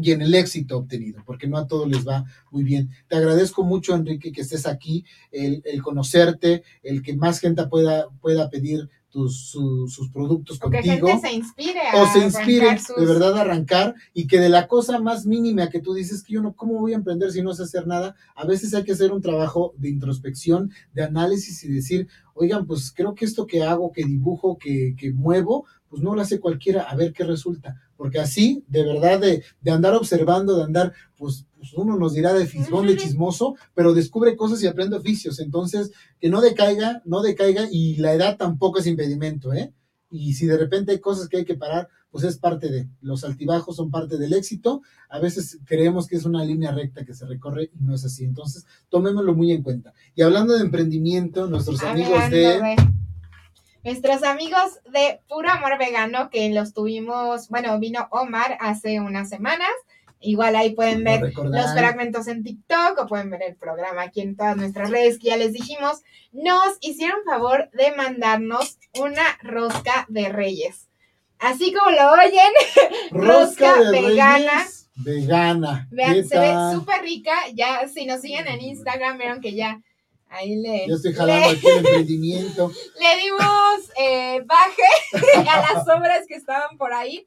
y 0.00 0.12
en 0.12 0.22
el 0.22 0.34
éxito 0.34 0.78
obtenido, 0.78 1.22
porque 1.26 1.48
no 1.48 1.58
a 1.58 1.66
todos 1.66 1.88
les 1.88 2.06
va 2.06 2.24
muy 2.50 2.62
bien. 2.62 2.90
Te 3.08 3.16
agradezco 3.16 3.64
mucho, 3.64 3.94
Enrique, 3.94 4.32
que 4.32 4.42
estés 4.42 4.66
aquí, 4.66 5.04
el, 5.32 5.62
el 5.64 5.82
conocerte, 5.82 6.62
el 6.82 7.02
que 7.02 7.16
más 7.16 7.40
gente 7.40 7.66
pueda, 7.66 8.08
pueda 8.20 8.48
pedir 8.48 8.88
tus, 9.18 9.36
su- 9.50 9.88
sus 9.88 10.10
productos 10.10 10.58
O 10.62 10.70
que 10.70 10.78
contigo 10.78 11.08
gente 11.08 11.28
se 11.28 11.34
inspire 11.34 11.80
a 11.92 12.02
o 12.02 12.06
se 12.12 12.18
inspire 12.20 12.78
sus- 12.78 12.96
de 12.96 13.04
verdad 13.06 13.36
a 13.36 13.40
arrancar 13.40 13.94
y 14.14 14.26
que 14.26 14.38
de 14.38 14.48
la 14.48 14.66
cosa 14.68 14.98
más 15.00 15.26
mínima 15.26 15.68
que 15.70 15.80
tú 15.80 15.92
dices 15.94 16.22
que 16.22 16.34
yo 16.34 16.42
no, 16.42 16.52
¿cómo 16.54 16.78
voy 16.78 16.92
a 16.92 16.96
emprender 16.96 17.32
si 17.32 17.42
no 17.42 17.52
sé 17.54 17.64
hacer 17.64 17.86
nada? 17.86 18.14
A 18.34 18.46
veces 18.46 18.74
hay 18.74 18.84
que 18.84 18.92
hacer 18.92 19.12
un 19.12 19.20
trabajo 19.22 19.74
de 19.76 19.88
introspección, 19.88 20.70
de 20.94 21.02
análisis 21.04 21.64
y 21.64 21.68
decir, 21.72 22.08
oigan, 22.34 22.66
pues 22.66 22.92
creo 22.94 23.14
que 23.14 23.24
esto 23.24 23.46
que 23.46 23.62
hago, 23.64 23.92
que 23.92 24.04
dibujo, 24.04 24.56
que, 24.58 24.94
que 24.96 25.12
muevo, 25.12 25.66
pues 25.88 26.02
no 26.02 26.14
lo 26.14 26.20
hace 26.20 26.38
cualquiera, 26.38 26.82
a 26.82 26.94
ver 26.94 27.12
qué 27.12 27.24
resulta. 27.24 27.80
Porque 27.98 28.20
así, 28.20 28.64
de 28.68 28.84
verdad, 28.84 29.20
de, 29.20 29.42
de 29.60 29.70
andar 29.72 29.92
observando, 29.94 30.56
de 30.56 30.62
andar, 30.62 30.92
pues, 31.16 31.46
pues 31.56 31.74
uno 31.74 31.98
nos 31.98 32.14
dirá 32.14 32.32
de 32.32 32.46
fisgón, 32.46 32.86
de 32.86 32.96
chismoso, 32.96 33.56
pero 33.74 33.92
descubre 33.92 34.36
cosas 34.36 34.62
y 34.62 34.68
aprende 34.68 34.96
oficios. 34.96 35.40
Entonces, 35.40 35.90
que 36.20 36.30
no 36.30 36.40
decaiga, 36.40 37.02
no 37.04 37.22
decaiga 37.22 37.66
y 37.70 37.96
la 37.96 38.14
edad 38.14 38.36
tampoco 38.36 38.78
es 38.78 38.86
impedimento, 38.86 39.52
¿eh? 39.52 39.74
Y 40.10 40.34
si 40.34 40.46
de 40.46 40.56
repente 40.56 40.92
hay 40.92 41.00
cosas 41.00 41.28
que 41.28 41.38
hay 41.38 41.44
que 41.44 41.56
parar, 41.56 41.88
pues 42.10 42.24
es 42.24 42.38
parte 42.38 42.70
de. 42.70 42.88
Los 43.00 43.24
altibajos 43.24 43.76
son 43.76 43.90
parte 43.90 44.16
del 44.16 44.32
éxito. 44.32 44.80
A 45.10 45.18
veces 45.18 45.58
creemos 45.64 46.06
que 46.06 46.16
es 46.16 46.24
una 46.24 46.44
línea 46.44 46.70
recta 46.70 47.04
que 47.04 47.14
se 47.14 47.26
recorre 47.26 47.70
y 47.74 47.84
no 47.84 47.96
es 47.96 48.04
así. 48.04 48.24
Entonces, 48.24 48.64
tomémoslo 48.88 49.34
muy 49.34 49.52
en 49.52 49.62
cuenta. 49.62 49.92
Y 50.14 50.22
hablando 50.22 50.54
de 50.54 50.62
emprendimiento, 50.62 51.48
nuestros 51.48 51.82
amigos 51.82 52.30
de... 52.30 52.76
Nuestros 53.88 54.22
amigos 54.22 54.80
de 54.92 55.22
Puro 55.30 55.48
Amor 55.48 55.78
Vegano, 55.78 56.28
que 56.28 56.50
los 56.50 56.74
tuvimos, 56.74 57.48
bueno, 57.48 57.80
vino 57.80 58.06
Omar 58.10 58.58
hace 58.60 59.00
unas 59.00 59.30
semanas. 59.30 59.70
Igual 60.20 60.56
ahí 60.56 60.74
pueden 60.74 61.04
ver 61.04 61.32
los 61.34 61.72
fragmentos 61.72 62.28
en 62.28 62.44
TikTok 62.44 62.98
o 62.98 63.06
pueden 63.06 63.30
ver 63.30 63.44
el 63.44 63.56
programa 63.56 64.02
aquí 64.02 64.20
en 64.20 64.36
todas 64.36 64.58
nuestras 64.58 64.90
redes 64.90 65.18
que 65.18 65.28
ya 65.28 65.38
les 65.38 65.54
dijimos. 65.54 66.02
Nos 66.32 66.76
hicieron 66.82 67.24
favor 67.24 67.70
de 67.70 67.96
mandarnos 67.96 68.76
una 69.00 69.22
rosca 69.42 70.04
de 70.10 70.28
reyes. 70.28 70.90
Así 71.38 71.72
como 71.72 71.90
lo 71.90 72.12
oyen, 72.12 72.52
rosca 73.10 73.74
vegana. 73.90 74.52
Reyes 74.52 74.90
Vegana. 74.96 75.88
vean, 75.90 76.12
¿Qué 76.12 76.24
se 76.24 76.38
ve 76.38 76.52
súper 76.74 77.00
rica. 77.00 77.32
Ya, 77.54 77.88
si 77.88 78.04
nos 78.04 78.20
siguen 78.20 78.48
en 78.48 78.60
Instagram, 78.60 79.16
vieron 79.16 79.40
que 79.40 79.54
ya 79.54 79.80
ahí 80.30 80.56
le, 80.56 80.86
Yo 80.88 80.96
estoy 80.96 81.12
jalando 81.14 81.50
le- 81.50 81.56
aquí 81.56 81.66
el 81.66 81.76
emprendimiento. 81.86 82.72
le 83.00 83.22
dimos 83.22 83.90
eh, 84.00 84.42
baje 84.44 84.82
a 85.48 85.74
las 85.74 85.88
obras 85.88 86.26
que 86.26 86.34
estaban 86.34 86.76
por 86.78 86.92
ahí. 86.92 87.26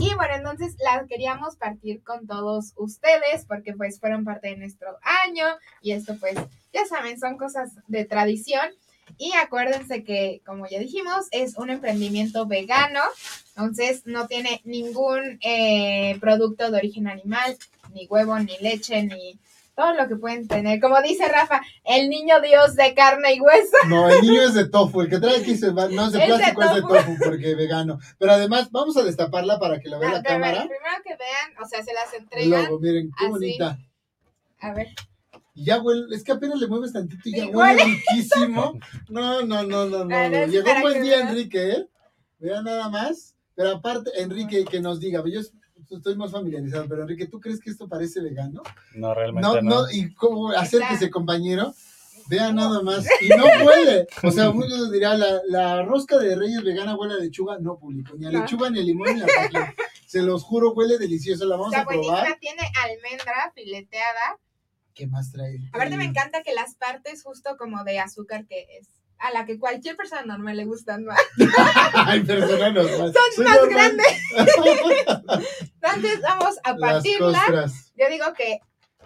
Y 0.00 0.14
bueno, 0.14 0.34
entonces 0.36 0.74
la 0.82 1.04
queríamos 1.06 1.56
partir 1.56 2.02
con 2.02 2.26
todos 2.26 2.72
ustedes 2.76 3.44
porque 3.46 3.74
pues 3.74 4.00
fueron 4.00 4.24
parte 4.24 4.48
de 4.48 4.56
nuestro 4.56 4.96
año 5.26 5.44
y 5.82 5.92
esto 5.92 6.16
pues 6.18 6.34
ya 6.72 6.86
saben, 6.86 7.20
son 7.20 7.36
cosas 7.36 7.70
de 7.88 8.04
tradición. 8.06 8.70
Y 9.18 9.32
acuérdense 9.34 10.04
que, 10.04 10.40
como 10.46 10.66
ya 10.66 10.78
dijimos, 10.78 11.26
es 11.32 11.58
un 11.58 11.68
emprendimiento 11.68 12.46
vegano, 12.46 13.00
entonces 13.48 14.06
no 14.06 14.26
tiene 14.26 14.62
ningún 14.64 15.38
eh, 15.42 16.16
producto 16.18 16.70
de 16.70 16.78
origen 16.78 17.06
animal, 17.08 17.58
ni 17.92 18.06
huevo, 18.06 18.38
ni 18.38 18.56
leche, 18.60 19.02
ni 19.02 19.38
todo 19.74 19.94
lo 19.94 20.06
que 20.08 20.16
pueden 20.16 20.46
tener. 20.48 20.80
Como 20.80 21.00
dice 21.02 21.26
Rafa, 21.28 21.60
el 21.84 22.08
niño 22.10 22.40
Dios 22.40 22.74
de 22.76 22.94
carne 22.94 23.34
y 23.34 23.40
hueso. 23.40 23.76
No, 23.88 24.08
el 24.08 24.20
niño 24.20 24.42
es 24.42 24.54
de 24.54 24.68
tofu. 24.68 25.00
El 25.02 25.08
que 25.08 25.18
trae 25.18 25.38
aquí 25.38 25.56
se 25.56 25.70
va, 25.70 25.88
no 25.88 26.06
es 26.06 26.12
de 26.12 26.20
plástico, 26.26 26.62
es 26.62 26.74
de 26.74 26.80
tofu. 26.82 27.16
porque 27.24 27.54
vegano. 27.54 27.98
Pero 28.18 28.32
además, 28.32 28.70
vamos 28.70 28.96
a 28.96 29.02
destaparla 29.02 29.58
para 29.58 29.80
que 29.80 29.88
la 29.88 29.98
vea 29.98 30.10
Ah, 30.10 30.12
la 30.14 30.22
cámara. 30.22 30.58
primero 30.58 31.02
que 31.04 31.16
vean, 31.16 31.62
o 31.64 31.66
sea, 31.66 31.82
se 31.82 31.92
las 31.94 32.12
entregan. 32.14 32.64
logo, 32.64 32.80
miren, 32.80 33.10
qué 33.18 33.24
así. 33.24 33.30
bonita. 33.32 33.78
A 34.60 34.72
ver. 34.74 34.88
Y 35.54 35.64
ya 35.66 35.80
huele, 35.82 36.14
es 36.16 36.24
que 36.24 36.32
apenas 36.32 36.58
le 36.60 36.66
mueves 36.66 36.92
tantito 36.92 37.22
y 37.24 37.36
ya 37.36 37.46
huele 37.46 37.84
riquísimo. 37.84 38.78
No, 39.10 39.42
no, 39.42 39.62
no, 39.64 39.86
no, 39.86 40.04
no. 40.04 40.46
Llegó 40.46 40.70
un 40.72 40.80
buen 40.80 41.02
día. 41.02 41.20
Enrique, 41.20 41.70
¿eh? 41.72 41.88
Vean 42.38 42.64
nada 42.64 42.88
más. 42.88 43.34
Pero 43.54 43.70
aparte, 43.72 44.10
Enrique, 44.20 44.64
que 44.64 44.80
nos 44.80 44.98
diga, 44.98 45.22
yo 45.26 45.40
estoy 45.96 46.16
más 46.16 46.30
familiarizado, 46.32 46.86
pero 46.88 47.02
Enrique, 47.02 47.26
¿tú 47.26 47.40
crees 47.40 47.60
que 47.60 47.70
esto 47.70 47.88
parece 47.88 48.20
vegano? 48.20 48.62
No, 48.94 49.14
realmente 49.14 49.48
No, 49.48 49.60
no. 49.62 49.82
no, 49.82 49.90
y 49.90 50.12
cómo 50.14 50.50
acérquese, 50.50 51.10
compañero. 51.10 51.72
Vean 52.28 52.54
No. 52.54 52.68
nada 52.68 52.82
más. 52.82 53.04
Y 53.20 53.28
no 53.30 53.44
huele. 53.64 54.06
O 54.22 54.30
sea, 54.30 54.50
muchos 54.52 54.90
dirán, 54.92 55.18
la, 55.20 55.40
la 55.48 55.82
rosca 55.82 56.18
de 56.18 56.36
Reyes 56.36 56.62
vegana 56.62 56.96
huele 56.96 57.14
a 57.14 57.16
lechuga. 57.18 57.58
No, 57.58 57.78
público. 57.78 58.14
Ni 58.16 58.26
a 58.26 58.30
No. 58.30 58.40
lechuga, 58.40 58.70
ni 58.70 58.78
a 58.78 58.82
limón, 58.82 59.14
ni 59.16 59.22
a 59.22 59.26
tajín. 59.26 59.60
Se 60.06 60.22
los 60.22 60.42
juro, 60.44 60.72
huele 60.72 60.98
delicioso. 60.98 61.44
La 61.46 61.56
vamos 61.56 61.74
a 61.74 61.84
probar. 61.84 62.04
buenísima, 62.04 62.38
tiene 62.38 62.62
almendra 62.84 63.52
fileteada. 63.54 64.38
¿Qué 64.94 65.06
más 65.06 65.32
trae? 65.32 65.58
Aparte 65.72 65.96
me 65.96 66.04
Eh, 66.04 66.08
encanta 66.08 66.42
que 66.42 66.52
las 66.54 66.74
partes 66.74 67.22
justo 67.22 67.56
como 67.58 67.82
de 67.82 67.98
azúcar 67.98 68.46
que 68.46 68.66
es 68.78 68.88
a 69.22 69.30
la 69.30 69.46
que 69.46 69.58
cualquier 69.58 69.96
persona 69.96 70.22
normal 70.24 70.56
le 70.56 70.64
gustan 70.64 71.04
más. 71.06 71.18
Ay, 71.94 72.20
persona 72.24 72.70
normal. 72.70 73.12
Son 73.12 73.22
Soy 73.36 73.44
más 73.44 73.56
normal. 73.56 73.96
grandes. 73.96 74.18
Entonces 75.80 76.20
vamos 76.22 76.56
a 76.64 76.76
partirla. 76.76 77.70
Yo 77.96 78.08
digo 78.10 78.32
que 78.36 78.58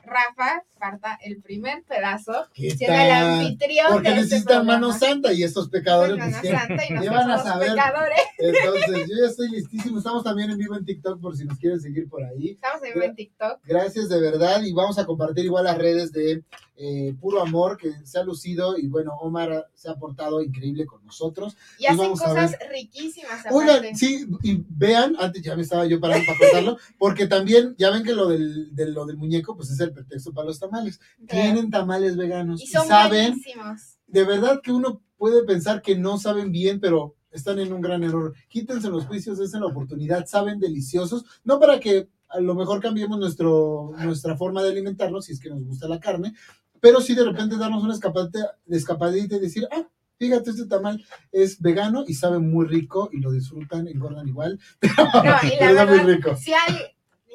Rafa 0.06 0.62
parta 0.78 1.18
el 1.22 1.42
primer 1.42 1.82
pedazo, 1.82 2.46
¿Qué 2.54 2.70
siendo 2.70 2.96
el 2.96 3.10
anfitrión 3.10 3.86
Porque 3.92 4.10
de 4.10 4.20
este 4.20 4.34
necesitan 4.36 4.64
mano 4.64 4.92
santa 4.92 5.32
y 5.32 5.42
estos 5.42 5.68
pecadores. 5.68 6.16
Mano 6.16 6.36
pues, 6.40 6.52
santa 6.52 6.84
y 6.84 6.88
¿Qué 6.88 6.94
nosotros 6.94 7.16
van 7.16 7.30
a 7.30 7.42
saber? 7.42 7.70
pecadores. 7.70 8.20
Entonces, 8.38 9.08
yo 9.08 9.14
ya 9.20 9.26
estoy 9.28 9.50
listísimo. 9.50 9.98
Estamos 9.98 10.22
también 10.22 10.50
en 10.50 10.58
vivo 10.58 10.76
en 10.76 10.84
TikTok 10.84 11.20
por 11.20 11.36
si 11.36 11.44
nos 11.44 11.58
quieren 11.58 11.80
seguir 11.80 12.08
por 12.08 12.22
ahí. 12.22 12.50
Estamos 12.52 12.82
en 12.84 12.94
vivo 12.94 13.04
en 13.04 13.14
TikTok. 13.16 13.60
Gracias 13.64 14.08
de 14.08 14.20
verdad 14.20 14.62
y 14.62 14.72
vamos 14.72 14.98
a 14.98 15.04
compartir 15.04 15.44
igual 15.44 15.64
las 15.64 15.76
redes 15.76 16.12
de 16.12 16.44
eh, 16.76 17.14
puro 17.20 17.40
amor 17.40 17.76
que 17.76 17.92
se 18.04 18.18
ha 18.18 18.24
lucido 18.24 18.76
y 18.76 18.86
bueno, 18.88 19.14
Omar 19.20 19.68
se 19.74 19.88
ha 19.88 19.94
portado 19.96 20.42
increíble 20.42 20.84
con 20.84 21.04
nosotros. 21.04 21.56
Y 21.78 21.86
hacen 21.86 22.10
cosas 22.10 22.56
riquísimas 22.70 23.44
Oigan, 23.50 23.96
sí, 23.96 24.26
y 24.42 24.62
vean, 24.68 25.16
antes 25.18 25.42
ya 25.42 25.56
me 25.56 25.62
estaba 25.62 25.86
yo 25.86 26.00
parando 26.00 26.26
para 26.26 26.38
contarlo, 26.38 26.78
porque 26.98 27.26
también, 27.26 27.74
ya 27.78 27.90
ven 27.90 28.02
que 28.02 28.14
lo 28.14 28.28
del, 28.28 28.74
de 28.74 28.90
lo 28.90 29.06
del 29.06 29.16
muñeco, 29.16 29.56
pues 29.56 29.70
es 29.70 29.80
el 29.80 29.92
pretexto 29.92 30.32
para 30.32 30.48
los 30.48 30.58
tamales. 30.60 31.00
Tienen 31.28 31.70
tamales 31.70 32.16
veganos 32.16 32.60
Y 32.60 32.64
y, 32.64 32.66
son 32.68 32.86
saben, 32.86 33.32
buenísimos. 33.32 33.98
de 34.06 34.24
verdad 34.24 34.60
que 34.62 34.72
uno 34.72 35.02
puede 35.16 35.44
pensar 35.44 35.80
que 35.82 35.96
no 35.96 36.18
saben 36.18 36.52
bien, 36.52 36.80
pero 36.80 37.14
están 37.30 37.58
en 37.58 37.72
un 37.72 37.80
gran 37.80 38.02
error. 38.02 38.34
Quítense 38.48 38.90
los 38.90 39.06
juicios, 39.06 39.38
dense 39.38 39.58
la 39.58 39.66
oportunidad, 39.66 40.26
saben 40.26 40.58
deliciosos, 40.58 41.24
no 41.44 41.58
para 41.58 41.80
que 41.80 42.08
a 42.28 42.40
lo 42.40 42.54
mejor 42.54 42.80
cambiemos 42.80 43.18
nuestro, 43.18 43.92
nuestra 43.98 44.36
forma 44.36 44.62
de 44.62 44.70
alimentarnos, 44.70 45.26
si 45.26 45.32
es 45.32 45.40
que 45.40 45.48
nos 45.48 45.64
gusta 45.64 45.88
la 45.88 46.00
carne, 46.00 46.34
pero 46.86 47.00
sí 47.00 47.16
de 47.16 47.24
repente 47.24 47.56
darnos 47.56 47.82
una 47.82 47.94
escapadita, 47.94 48.56
escapadita 48.68 49.34
y 49.34 49.40
decir, 49.40 49.66
ah, 49.72 49.82
fíjate, 50.20 50.50
este 50.50 50.66
tamal 50.66 51.04
es 51.32 51.60
vegano 51.60 52.04
y 52.06 52.14
sabe 52.14 52.38
muy 52.38 52.64
rico 52.64 53.10
y 53.12 53.18
lo 53.18 53.32
disfrutan, 53.32 53.88
engordan 53.88 54.28
igual, 54.28 54.60
No, 54.96 55.36
y 55.42 55.58
la 55.58 55.70
está 55.70 55.84
muy 55.84 55.98
verdad, 55.98 56.06
rico. 56.06 56.36
si 56.36 56.54
hay 56.54 56.94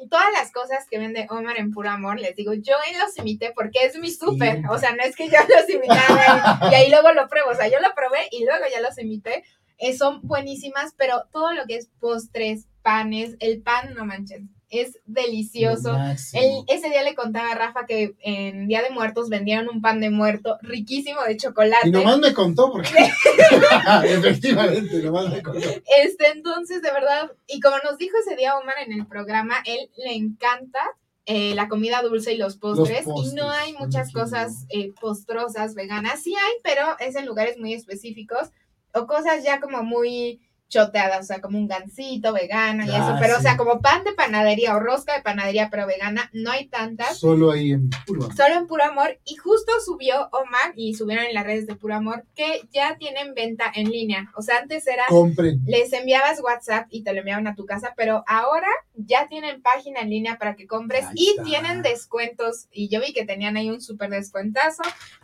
todas 0.10 0.32
las 0.32 0.54
cosas 0.54 0.86
que 0.90 1.00
vende 1.00 1.28
Omar 1.30 1.58
en 1.58 1.72
puro 1.72 1.90
amor, 1.90 2.18
les 2.18 2.34
digo, 2.38 2.54
yo 2.54 2.76
ahí 2.78 2.96
los 2.98 3.18
imité 3.18 3.52
porque 3.54 3.80
es 3.84 4.00
mi 4.00 4.10
súper. 4.10 4.64
O 4.70 4.78
sea, 4.78 4.96
no 4.96 5.04
es 5.04 5.18
que 5.18 5.28
yo 5.28 5.38
los 5.60 5.70
imitara 5.70 6.70
y 6.72 6.74
ahí 6.74 6.90
luego 6.90 7.12
lo 7.12 7.28
pruebo. 7.28 7.50
O 7.50 7.56
sea, 7.56 7.68
yo 7.68 7.82
lo 7.82 7.94
probé 7.94 8.30
y 8.32 8.46
luego 8.46 8.64
ya 8.72 8.80
los 8.80 8.98
imité. 9.00 9.44
Eh, 9.80 9.98
son 9.98 10.22
buenísimas, 10.22 10.94
pero 10.98 11.26
todo 11.30 11.52
lo 11.52 11.66
que 11.66 11.76
es 11.76 11.90
postres, 12.00 12.68
panes, 12.84 13.36
el 13.42 13.62
pan, 13.62 13.96
no 13.96 14.06
manches, 14.06 14.44
es 14.72 14.98
delicioso. 15.06 15.96
El- 16.34 16.64
ese 16.68 16.90
día 16.90 17.04
le 17.04 17.14
contaba 17.14 17.52
a 17.52 17.56
Rafa 17.56 17.86
que 17.86 18.16
en 18.22 18.68
Día 18.68 18.82
de 18.82 18.90
Muertos 18.90 19.30
vendieron 19.30 19.68
un 19.70 19.82
pan 19.82 20.00
de 20.00 20.10
muerto 20.10 20.58
riquísimo 20.62 21.22
de 21.28 21.38
chocolate. 21.38 21.90
Y 21.90 21.92
nomás 21.92 22.18
me 22.20 22.34
contó, 22.34 22.72
porque 22.72 22.90
efectivamente, 24.06 25.02
nomás 25.04 25.30
me 25.30 25.42
contó. 25.44 25.68
Este, 26.04 26.28
entonces, 26.34 26.82
de 26.82 26.92
verdad, 26.92 27.32
y 27.48 27.60
como 27.60 27.78
nos 27.84 27.98
dijo 27.98 28.18
ese 28.18 28.36
día 28.36 28.58
Omar 28.58 28.76
en 28.86 28.94
el 28.94 29.06
programa, 29.06 29.56
él 29.66 29.90
le 29.98 30.14
encanta 30.16 30.80
eh, 31.26 31.54
la 31.54 31.68
comida 31.68 32.02
dulce 32.02 32.34
y 32.34 32.38
los 32.38 32.58
postres, 32.58 33.04
postres, 33.04 33.34
y 33.34 33.36
no 33.36 33.50
hay 33.52 33.74
muchas 33.74 34.12
cosas 34.12 34.66
eh, 34.70 34.92
postrosas 35.00 35.76
veganas. 35.76 36.24
Sí 36.24 36.34
hay, 36.34 36.54
pero 36.64 36.98
es 37.00 37.16
en 37.16 37.26
lugares 37.26 37.58
muy 37.58 37.74
específicos 37.74 38.50
o 38.94 39.06
cosas 39.06 39.44
ya 39.44 39.60
como 39.60 39.84
muy 39.84 40.40
choteadas, 40.72 41.20
o 41.20 41.24
sea, 41.24 41.42
como 41.42 41.60
un 41.60 41.68
gansito 41.68 42.32
vegano 42.34 42.86
y 42.86 42.90
Ah, 42.90 42.98
eso, 42.98 43.18
pero 43.20 43.38
o 43.38 43.42
sea, 43.42 43.58
como 43.58 43.82
pan 43.82 44.04
de 44.06 44.14
panadería 44.14 44.74
o 44.76 44.80
rosca 44.80 45.14
de 45.16 45.22
panadería, 45.22 45.68
pero 45.70 45.86
vegana, 45.86 46.30
no 46.34 46.50
hay 46.50 46.68
tantas. 46.68 47.20
Solo 47.20 47.52
ahí 47.52 47.74
en 47.74 47.90
puro 48.08 48.24
amor. 48.24 48.36
Solo 48.36 48.56
en 48.56 48.68
Puro 48.68 48.84
Amor. 48.86 49.20
Y 49.26 49.36
justo 49.36 49.72
subió 49.86 50.30
Omar 50.32 50.72
y 50.76 50.96
subieron 50.96 51.26
en 51.26 51.34
las 51.34 51.46
redes 51.46 51.68
de 51.68 51.76
Puro 51.76 51.94
Amor 51.96 52.24
que 52.36 52.62
ya 52.72 52.96
tienen 52.98 53.34
venta 53.34 53.72
en 53.76 53.92
línea. 53.92 54.32
O 54.36 54.42
sea, 54.42 54.60
antes 54.60 54.88
era 54.88 55.04
Compren. 55.10 55.60
les 55.68 55.92
enviabas 55.94 56.40
WhatsApp 56.42 56.88
y 56.90 57.04
te 57.04 57.12
lo 57.14 57.20
enviaban 57.20 57.48
a 57.48 57.56
tu 57.56 57.66
casa, 57.66 57.94
pero 57.98 58.24
ahora 58.26 58.68
ya 58.96 59.28
tienen 59.28 59.62
página 59.62 60.00
en 60.00 60.10
línea 60.10 60.38
para 60.38 60.56
que 60.56 60.68
compres 60.68 61.06
Ahí 61.06 61.14
y 61.16 61.30
está. 61.32 61.44
tienen 61.44 61.82
descuentos. 61.82 62.68
Y 62.72 62.88
yo 62.88 63.02
vi 63.02 63.12
que 63.14 63.26
tenían 63.26 63.58
ahí 63.58 63.70
un 63.70 63.82
súper 63.82 64.10
descuentazo. 64.10 64.84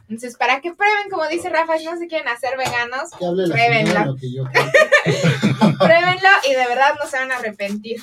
Entonces, 0.10 0.36
para 0.38 0.60
que 0.62 0.74
prueben, 0.74 1.10
como 1.10 1.26
dice 1.28 1.50
Rafa, 1.50 1.78
si 1.78 1.86
no 1.86 1.98
se 1.98 2.08
quieren 2.08 2.28
hacer 2.28 2.58
veganos, 2.58 3.12
Pruébenla. 3.18 4.14
pruébenlo 5.80 6.30
y 6.50 6.52
de 6.54 6.68
verdad 6.68 6.94
no 7.02 7.10
se 7.10 7.18
van 7.18 7.32
a 7.32 7.38
arrepentir. 7.38 8.00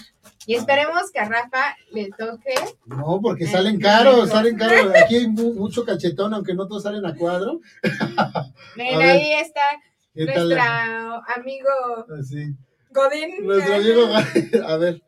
Y 0.46 0.54
esperemos 0.56 1.10
que 1.10 1.20
a 1.20 1.24
Rafa 1.28 1.74
le 1.92 2.10
toque. 2.10 2.54
No, 2.84 3.18
porque 3.22 3.44
Eh, 3.44 3.48
salen 3.48 3.80
caros, 3.80 4.28
salen 4.28 4.56
caros. 4.58 4.92
Aquí 4.94 5.16
hay 5.16 5.26
mu- 5.28 5.54
mucho 5.54 5.84
cachetón, 5.86 6.34
aunque 6.34 6.52
no 6.54 6.66
todos 6.68 6.82
salen 6.82 7.06
a 7.06 7.14
cuadro. 7.14 7.60
Miren, 8.76 9.00
A 9.02 9.12
ahí 9.12 9.32
está 9.34 9.60
¿Qué 10.14 10.26
tal? 10.26 10.48
nuestro 10.50 11.22
amigo 11.36 11.68
Así. 12.20 12.54
Godín. 12.90 13.30
Nuestro 13.44 13.80
Diego, 13.80 14.06
a 14.68 14.76
ver, 14.76 15.02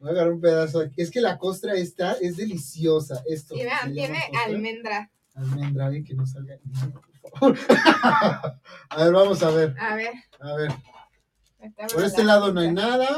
voy 0.00 0.08
a 0.08 0.12
agarrar 0.12 0.32
un 0.32 0.40
pedazo 0.40 0.80
aquí. 0.80 1.00
Es 1.00 1.10
que 1.12 1.20
la 1.20 1.38
costra 1.38 1.74
esta 1.74 2.12
es 2.20 2.36
deliciosa. 2.36 3.22
Esto. 3.28 3.54
Y 3.54 3.62
vean, 3.62 3.92
tiene 3.94 4.18
almendra. 4.44 5.10
Almendra, 5.36 5.86
ay, 5.86 6.02
que 6.02 6.14
no 6.14 6.26
salga. 6.26 6.56
a 8.90 9.04
ver, 9.04 9.12
vamos 9.12 9.42
a 9.42 9.50
ver. 9.50 9.74
A 9.78 9.94
ver. 9.94 10.12
A 10.40 10.54
ver. 10.56 10.72
Por 11.92 12.04
este 12.04 12.24
lado 12.24 12.52
no 12.52 12.60
hay 12.60 12.72
nada. 12.72 13.08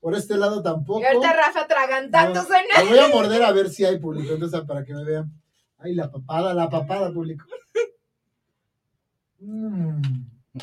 Por 0.00 0.14
este 0.14 0.36
lado 0.36 0.62
tampoco. 0.62 1.00
Y 1.00 1.04
ahorita 1.04 1.32
Rafa 1.32 1.66
tragantándose. 1.66 2.54
No, 2.74 2.84
lo 2.84 2.90
voy 2.90 2.98
a 2.98 3.08
morder 3.08 3.42
a 3.42 3.52
ver 3.52 3.68
si 3.70 3.84
hay 3.84 3.98
público. 3.98 4.32
Entonces, 4.32 4.60
para 4.62 4.84
que 4.84 4.94
me 4.94 5.04
vean. 5.04 5.30
Ay, 5.78 5.94
la 5.94 6.10
papada, 6.10 6.54
la 6.54 6.68
papada, 6.68 7.12
público. 7.12 7.44
Mm, 9.38 10.02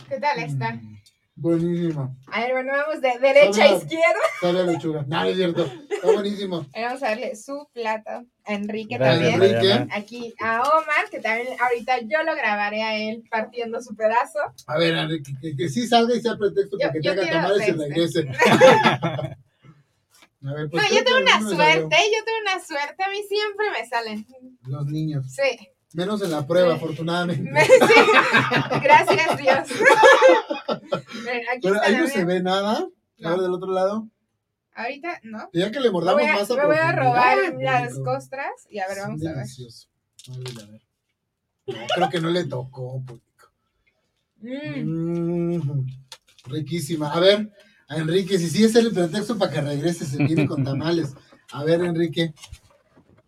¿Qué 0.07 0.19
tal 0.19 0.39
está? 0.39 0.73
mm, 0.73 0.97
Buenísimo. 1.35 2.15
A 2.31 2.41
ver, 2.41 2.51
bueno, 2.53 2.71
vamos 2.73 3.01
de 3.01 3.17
derecha 3.19 3.63
a 3.63 3.75
izquierda. 3.75 4.19
Sabe 4.41 4.59
a 4.59 4.63
lechuga. 4.63 5.05
No, 5.07 5.21
no 5.21 5.25
es 5.25 5.35
cierto. 5.35 5.71
Está 5.97 6.11
buenísimo. 6.13 6.65
Vamos 6.75 7.03
a 7.03 7.07
darle 7.09 7.35
su 7.35 7.67
plato 7.73 8.09
a 8.45 8.53
Enrique 8.53 8.97
Gracias, 8.97 9.31
también. 9.31 9.55
Mariana. 9.55 9.87
Aquí 9.95 10.33
a 10.41 10.61
Omar, 10.61 11.09
que 11.11 11.19
también 11.19 11.49
ahorita 11.61 11.99
yo 12.01 12.23
lo 12.23 12.35
grabaré 12.35 12.83
a 12.83 12.95
él 12.97 13.23
partiendo 13.29 13.81
su 13.81 13.95
pedazo. 13.95 14.39
A 14.67 14.77
ver, 14.77 14.95
Enrique, 14.95 15.31
que, 15.41 15.49
que, 15.51 15.57
que 15.57 15.69
sí 15.69 15.87
salga 15.87 16.15
y 16.15 16.21
sea 16.21 16.35
pretexto 16.37 16.77
para 16.77 16.93
que 16.93 17.01
te 17.01 17.09
haga 17.09 17.29
tamales 17.29 17.67
y 17.67 17.71
este. 17.71 17.83
regrese. 17.83 18.27
A 20.45 20.53
ver, 20.53 20.69
pues, 20.69 20.83
no, 20.83 20.95
yo 20.95 21.03
tengo 21.03 21.17
una 21.19 21.39
suerte, 21.41 21.95
yo 22.13 22.23
tengo 22.23 22.39
una 22.41 22.63
suerte. 22.63 23.03
A 23.03 23.09
mí 23.09 23.17
siempre 23.27 23.65
me 23.71 23.85
salen. 23.87 24.25
Los 24.67 24.85
niños. 24.85 25.25
Sí. 25.33 25.67
Menos 25.93 26.21
en 26.21 26.31
la 26.31 26.45
prueba, 26.45 26.69
Sí. 26.71 26.75
afortunadamente. 26.77 27.49
Me- 27.51 27.65
sí. 27.65 27.71
Gracias, 28.83 29.37
Dios. 29.37 29.67
Ven, 31.25 31.41
Aquí 31.49 31.59
Pero 31.63 31.75
está 31.75 31.87
ahí 31.87 31.97
no 31.97 32.07
se 32.07 32.23
ve 32.23 32.41
nada. 32.41 32.87
A 33.23 33.29
ver, 33.31 33.39
del 33.39 33.51
otro 33.53 33.71
lado. 33.71 34.07
Ahorita, 34.77 35.19
¿no? 35.23 35.49
Ya 35.53 35.71
que 35.71 35.79
le 35.79 35.87
Me 35.87 35.93
mordamos 35.93 36.21
voy 36.21 36.29
a, 36.29 36.35
más 36.35 36.51
a 36.51 36.55
me 36.55 36.65
voy 36.67 36.75
a 36.75 36.91
robar 36.91 37.37
las 37.59 37.95
costras 37.95 38.51
y 38.69 38.77
a 38.77 38.87
ver, 38.87 38.97
Son 38.97 39.07
vamos 39.07 39.25
a 39.25 39.29
ver. 39.29 39.35
deliciosos. 39.37 39.89
A 40.29 40.37
ver, 40.37 40.63
a 40.63 40.71
ver. 40.71 40.81
No, 41.65 41.87
creo 41.95 42.09
que 42.09 42.21
no 42.21 42.29
le 42.29 42.45
tocó, 42.45 43.01
público. 43.03 43.51
Mm. 44.39 45.55
Mm, 45.55 45.87
riquísima. 46.45 47.11
A 47.11 47.19
ver, 47.19 47.51
a 47.87 47.97
Enrique, 47.97 48.37
si 48.37 48.49
sí 48.51 48.63
es 48.65 48.75
el 48.75 48.93
pretexto 48.93 49.35
para 49.35 49.51
que 49.51 49.61
regrese, 49.61 50.05
se 50.05 50.23
viene 50.23 50.45
con 50.45 50.63
tamales. 50.63 51.15
A 51.53 51.63
ver, 51.63 51.81
Enrique, 51.81 52.35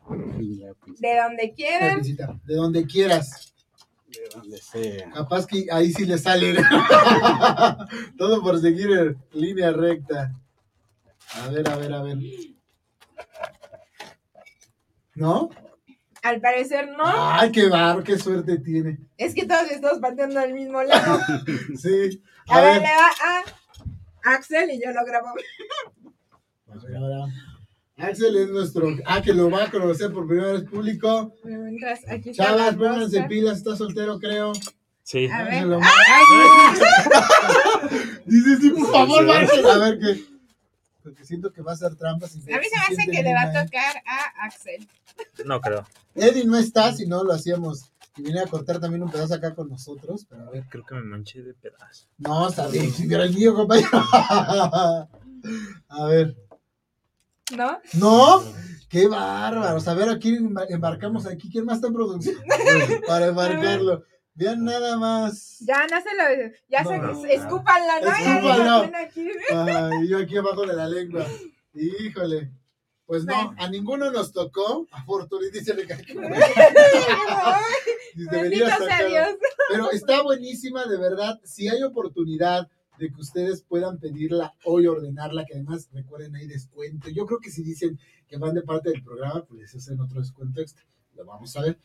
De 0.07 1.17
donde. 1.17 1.53
Enriquecita, 1.57 2.39
de 2.45 2.55
donde 2.55 2.85
quieras. 2.85 3.53
De 4.07 4.29
donde 4.35 4.57
sea. 4.59 5.09
Capaz 5.11 5.47
que 5.47 5.65
ahí 5.71 5.91
sí 5.93 6.05
le 6.05 6.19
sale. 6.19 6.55
Todo 8.19 8.41
por 8.43 8.61
seguir 8.61 8.91
en 8.91 9.17
línea 9.33 9.71
recta. 9.71 10.31
A 11.35 11.47
ver, 11.49 11.69
a 11.69 11.75
ver, 11.75 11.93
a 11.93 12.01
ver. 12.03 12.17
¿No? 15.15 15.49
Al 16.23 16.41
parecer 16.41 16.89
no. 16.97 17.03
Ay, 17.05 17.51
qué 17.51 17.67
barro, 17.67 18.03
qué 18.03 18.17
suerte 18.17 18.57
tiene. 18.59 18.99
Es 19.17 19.33
que 19.33 19.45
todos 19.45 19.69
estamos 19.71 19.99
pateando 19.99 20.39
al 20.39 20.53
mismo 20.53 20.81
lado. 20.83 21.19
Sí. 21.77 22.21
A, 22.47 22.61
ver, 22.61 22.81
le 22.81 22.87
va 22.87 23.11
a 23.23 24.33
Axel 24.35 24.71
y 24.71 24.81
yo 24.83 24.91
lo 24.91 25.05
grabo. 25.05 25.27
A 26.67 26.75
ver, 26.85 26.97
ahora. 26.97 27.25
Axel 27.97 28.35
es 28.37 28.49
nuestro. 28.49 28.87
Ah, 29.05 29.21
que 29.21 29.33
lo 29.33 29.49
va 29.51 29.65
a 29.65 29.71
conocer 29.71 30.11
por 30.11 30.27
primera 30.27 30.53
vez 30.53 30.63
público. 30.63 31.33
Mientras 31.43 31.99
aquí 32.09 32.31
está 32.31 32.45
Chavas, 32.45 32.75
pónganse 32.75 33.23
pilas, 33.23 33.57
está 33.57 33.75
soltero, 33.75 34.19
creo. 34.19 34.53
Sí. 35.03 35.27
A 35.27 35.43
ver. 35.43 35.65
¡Ay! 35.81 36.79
Dice, 38.25 38.57
sí, 38.57 38.69
por 38.71 38.91
favor, 38.91 39.25
Sí. 39.25 39.31
Axel. 39.31 39.65
A 39.69 39.77
ver 39.77 39.99
qué. 39.99 40.28
Porque 41.09 41.25
siento 41.25 41.51
que 41.51 41.61
va 41.61 41.71
a 41.71 41.73
hacer 41.75 41.95
trampas. 41.95 42.35
y 42.35 42.53
A 42.53 42.57
mí 42.57 42.63
se 42.63 42.69
si 42.69 42.95
me 42.95 43.01
hace 43.03 43.11
que 43.11 43.23
le 43.23 43.33
va 43.33 43.41
a 43.41 43.51
tocar 43.65 44.03
a 44.05 44.45
Axel. 44.45 44.87
No 45.45 45.59
creo. 45.59 45.85
Eddie 46.15 46.45
no 46.45 46.57
está, 46.57 46.93
si 46.93 47.07
no 47.07 47.23
lo 47.23 47.33
hacíamos. 47.33 47.91
Y 48.17 48.21
viene 48.23 48.41
a 48.41 48.45
cortar 48.47 48.79
también 48.79 49.01
un 49.03 49.09
pedazo 49.09 49.33
acá 49.33 49.55
con 49.55 49.69
nosotros. 49.69 50.25
Pero 50.29 50.43
a 50.47 50.49
ver. 50.51 50.65
Creo 50.69 50.85
que 50.85 50.95
me 50.95 51.01
manché 51.03 51.41
de 51.41 51.53
pedazo. 51.53 52.05
No, 52.17 52.47
está 52.49 52.67
bien, 52.67 52.91
si 52.91 53.11
era 53.11 53.23
el 53.23 53.33
mío, 53.33 53.53
compañero. 53.55 53.89
A 55.89 56.05
ver. 56.05 56.35
¿No? 57.55 57.79
¿No? 57.93 58.43
¡Qué 58.89 59.07
bárbaros! 59.07 59.87
A 59.87 59.93
ver, 59.93 60.09
aquí 60.09 60.35
emba- 60.37 60.65
embarcamos 60.69 61.25
aquí. 61.25 61.49
¿Quién 61.49 61.65
más 61.65 61.75
está 61.77 61.87
en 61.87 61.93
producción? 61.93 62.35
Para 63.07 63.27
embarcarlo. 63.27 64.03
Vean 64.35 64.63
nada 64.63 64.97
más. 64.97 65.57
Ya, 65.59 65.85
no 65.87 66.01
se 66.01 66.15
lo. 66.15 66.23
Ya 66.69 66.83
No. 66.83 67.21
se. 67.21 67.33
Escúpanlo, 67.33 67.93
¿no? 68.01 68.07
Ya 68.07 68.37
Escúpanlo. 68.37 68.81
ven 68.81 68.95
aquí. 68.95 69.29
Ay, 69.53 70.07
yo 70.07 70.17
aquí 70.19 70.37
abajo 70.37 70.65
de 70.65 70.75
la 70.75 70.87
lengua. 70.87 71.25
Híjole. 71.73 72.51
Pues 73.05 73.25
no, 73.25 73.53
a 73.57 73.69
ninguno 73.69 74.11
nos 74.11 74.31
tocó. 74.31 74.87
Afortunadamente 74.91 75.59
dice 75.59 75.73
Ricardo. 75.73 76.03
Bendito 78.31 78.65
sea 78.85 79.03
Dios. 79.05 79.29
Pero 79.71 79.91
está 79.91 80.21
buenísima, 80.21 80.85
de 80.85 80.97
verdad. 80.97 81.39
Si 81.43 81.67
hay 81.67 81.81
oportunidad 81.83 82.69
de 82.99 83.11
que 83.11 83.19
ustedes 83.21 83.63
puedan 83.63 83.99
pedirla 83.99 84.53
hoy, 84.63 84.85
ordenarla, 84.87 85.43
que 85.45 85.55
además 85.55 85.89
recuerden 85.91 86.35
hay 86.35 86.47
descuento. 86.47 87.09
Yo 87.09 87.25
creo 87.25 87.39
que 87.39 87.49
si 87.49 87.63
dicen 87.63 87.99
que 88.27 88.37
van 88.37 88.53
de 88.53 88.61
parte 88.61 88.91
del 88.91 89.03
programa, 89.03 89.43
pues 89.45 89.59
les 89.61 89.75
hacen 89.75 89.99
otro 89.99 90.19
descuento 90.19 90.61
extra. 90.61 90.85
Lo 91.19 91.25
vamos 91.25 91.55
a 91.55 91.61
ver. 91.61 91.77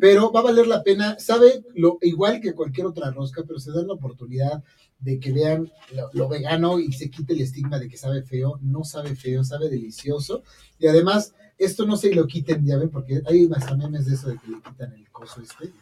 Pero 0.00 0.32
va 0.32 0.40
a 0.40 0.44
valer 0.44 0.66
la 0.66 0.82
pena, 0.82 1.18
sabe, 1.18 1.64
lo, 1.74 1.98
igual 2.02 2.40
que 2.40 2.54
cualquier 2.54 2.86
otra 2.86 3.10
rosca, 3.10 3.42
pero 3.46 3.58
se 3.58 3.72
dan 3.72 3.86
la 3.86 3.94
oportunidad 3.94 4.62
de 4.98 5.18
que 5.18 5.32
vean 5.32 5.72
lo, 5.94 6.10
lo 6.12 6.28
vegano 6.28 6.78
y 6.78 6.92
se 6.92 7.10
quite 7.10 7.32
el 7.32 7.40
estigma 7.40 7.78
de 7.78 7.88
que 7.88 7.96
sabe 7.96 8.22
feo, 8.22 8.58
no 8.62 8.84
sabe 8.84 9.14
feo, 9.16 9.44
sabe 9.44 9.68
delicioso. 9.70 10.42
Y 10.78 10.86
además, 10.86 11.34
esto 11.56 11.86
no 11.86 11.96
se 11.96 12.12
lo 12.14 12.26
quiten, 12.26 12.66
ya 12.66 12.78
ven, 12.78 12.90
porque 12.90 13.22
hay 13.26 13.48
hasta 13.54 13.76
memes 13.76 14.06
de 14.06 14.14
eso 14.14 14.28
de 14.28 14.38
que 14.38 14.50
le 14.50 14.60
quitan 14.60 14.92
el 14.92 15.08
coso 15.10 15.40
este. 15.40 15.72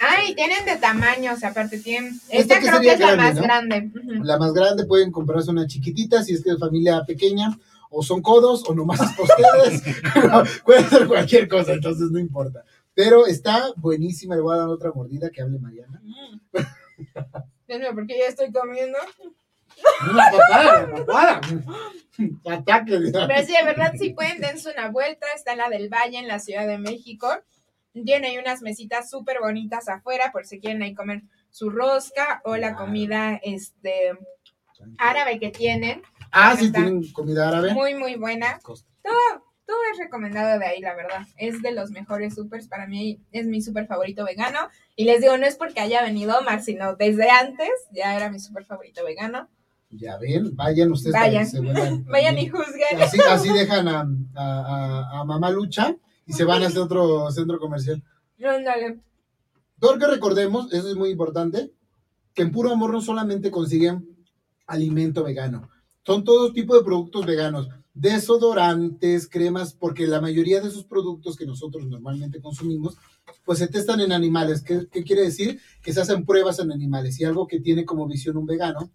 Ay, 0.00 0.34
tienen 0.34 0.64
de 0.64 0.76
tamaños, 0.76 1.42
aparte 1.44 1.78
tienen. 1.78 2.14
Esta 2.28 2.54
Esta 2.54 2.60
que 2.60 2.66
creo 2.68 2.80
que 2.80 2.92
es 2.92 3.00
la 3.00 3.16
más 3.16 3.34
¿no? 3.34 3.42
grande. 3.42 3.90
La 4.22 4.38
más 4.38 4.52
grande 4.52 4.86
pueden 4.86 5.12
comprarse 5.12 5.50
una 5.50 5.66
chiquitita 5.66 6.22
si 6.22 6.34
es 6.34 6.42
que 6.42 6.50
es 6.50 6.58
familia 6.58 7.02
pequeña, 7.06 7.58
o 7.94 8.02
son 8.02 8.20
codos, 8.22 8.68
o 8.68 8.74
nomás 8.74 9.00
es 9.00 9.18
ustedes. 9.18 10.62
Puede 10.64 10.84
ser 10.84 11.06
cualquier 11.06 11.48
cosa, 11.48 11.72
entonces 11.72 12.10
no 12.10 12.18
importa. 12.18 12.64
Pero 12.94 13.26
está 13.26 13.72
buenísima, 13.76 14.34
le 14.36 14.42
voy 14.42 14.54
a 14.54 14.60
dar 14.60 14.68
otra 14.68 14.92
mordida 14.92 15.30
que 15.30 15.42
hable 15.42 15.58
Mariana. 15.58 16.00
Dios 17.66 17.80
mío, 17.80 17.90
porque 17.94 18.18
ya 18.18 18.26
estoy 18.26 18.52
comiendo. 18.52 18.98
Una 20.10 20.30
papada, 20.30 20.92
papada. 20.92 21.40
Ataque. 22.50 22.98
Pero 23.12 23.46
sí, 23.46 23.52
de 23.52 23.64
verdad, 23.64 23.92
si 23.98 24.10
pueden, 24.10 24.40
dense 24.40 24.70
una 24.70 24.90
vuelta. 24.90 25.26
Está 25.34 25.52
en 25.52 25.58
la 25.58 25.68
del 25.68 25.88
Valle, 25.88 26.18
en 26.18 26.28
la 26.28 26.38
Ciudad 26.38 26.66
de 26.66 26.78
México. 26.78 27.28
Tiene 27.92 28.28
ahí 28.28 28.38
unas 28.38 28.62
mesitas 28.62 29.10
súper 29.10 29.38
bonitas 29.40 29.88
afuera, 29.88 30.30
por 30.32 30.46
si 30.46 30.60
quieren 30.60 30.82
ahí 30.82 30.94
comer 30.94 31.22
su 31.50 31.70
rosca 31.70 32.42
o 32.44 32.56
la 32.56 32.74
comida 32.74 33.40
este 33.42 34.12
árabe 34.98 35.38
que 35.38 35.50
tienen. 35.50 36.02
Ah, 36.34 36.56
sí, 36.58 36.72
tienen 36.72 37.10
comida 37.12 37.48
árabe. 37.48 37.72
Muy, 37.74 37.94
muy 37.94 38.16
buena. 38.16 38.58
Costa. 38.62 38.88
Todo 39.66 39.76
es 39.92 39.98
recomendado 39.98 40.58
de 40.58 40.66
ahí, 40.66 40.80
la 40.80 40.94
verdad. 40.94 41.26
Es 41.38 41.62
de 41.62 41.72
los 41.72 41.90
mejores 41.90 42.34
supers. 42.34 42.68
Para 42.68 42.86
mí 42.86 43.20
es 43.32 43.46
mi 43.46 43.62
super 43.62 43.86
favorito 43.86 44.24
vegano. 44.24 44.58
Y 44.94 45.04
les 45.04 45.22
digo, 45.22 45.38
no 45.38 45.46
es 45.46 45.56
porque 45.56 45.80
haya 45.80 46.02
venido 46.02 46.38
Omar, 46.38 46.62
sino 46.62 46.96
desde 46.96 47.30
antes 47.30 47.70
ya 47.90 48.14
era 48.14 48.30
mi 48.30 48.38
super 48.40 48.64
favorito 48.66 49.02
vegano. 49.04 49.48
Ya 49.90 50.18
ven, 50.18 50.54
vayan 50.54 50.92
ustedes. 50.92 51.14
Vayan. 51.14 51.44
que 51.44 51.50
se 51.50 51.60
Vayan 52.10 52.36
y 52.38 52.48
juzguen. 52.48 53.00
Así, 53.00 53.18
así 53.30 53.48
dejan 53.52 53.88
a, 53.88 54.00
a, 54.34 54.60
a- 55.14 55.20
a 55.20 55.24
Mamá 55.24 55.50
Lucha 55.50 55.96
y 56.26 56.32
se 56.34 56.44
van 56.44 56.62
a 56.62 56.66
este 56.66 56.80
otro 56.80 57.30
centro 57.30 57.58
comercial. 57.58 58.02
Ándale. 58.44 58.98
Porque 59.78 60.06
recordemos, 60.06 60.72
eso 60.72 60.88
es 60.88 60.96
muy 60.96 61.10
importante, 61.10 61.70
que 62.34 62.42
en 62.42 62.52
Puro 62.52 62.70
Amor 62.72 62.92
no 62.92 63.00
solamente 63.00 63.50
consiguen 63.50 64.08
alimento 64.66 65.22
vegano, 65.24 65.68
son 66.04 66.24
todo 66.24 66.52
tipo 66.52 66.76
de 66.76 66.84
productos 66.84 67.24
veganos, 67.26 67.68
desodorantes, 67.94 69.28
cremas, 69.28 69.72
porque 69.72 70.06
la 70.06 70.20
mayoría 70.20 70.60
de 70.60 70.68
esos 70.68 70.84
productos 70.84 71.36
que 71.36 71.46
nosotros 71.46 71.86
normalmente 71.86 72.40
consumimos, 72.40 72.96
pues 73.44 73.58
se 73.58 73.68
testan 73.68 74.00
en 74.00 74.12
animales. 74.12 74.62
¿Qué, 74.62 74.86
qué 74.90 75.02
quiere 75.02 75.22
decir? 75.22 75.60
Que 75.82 75.92
se 75.92 76.00
hacen 76.00 76.24
pruebas 76.24 76.58
en 76.58 76.72
animales. 76.72 77.18
Y 77.20 77.24
algo 77.24 77.46
que 77.46 77.60
tiene 77.60 77.84
como 77.84 78.06
visión 78.06 78.36
un 78.36 78.46
vegano 78.46 78.90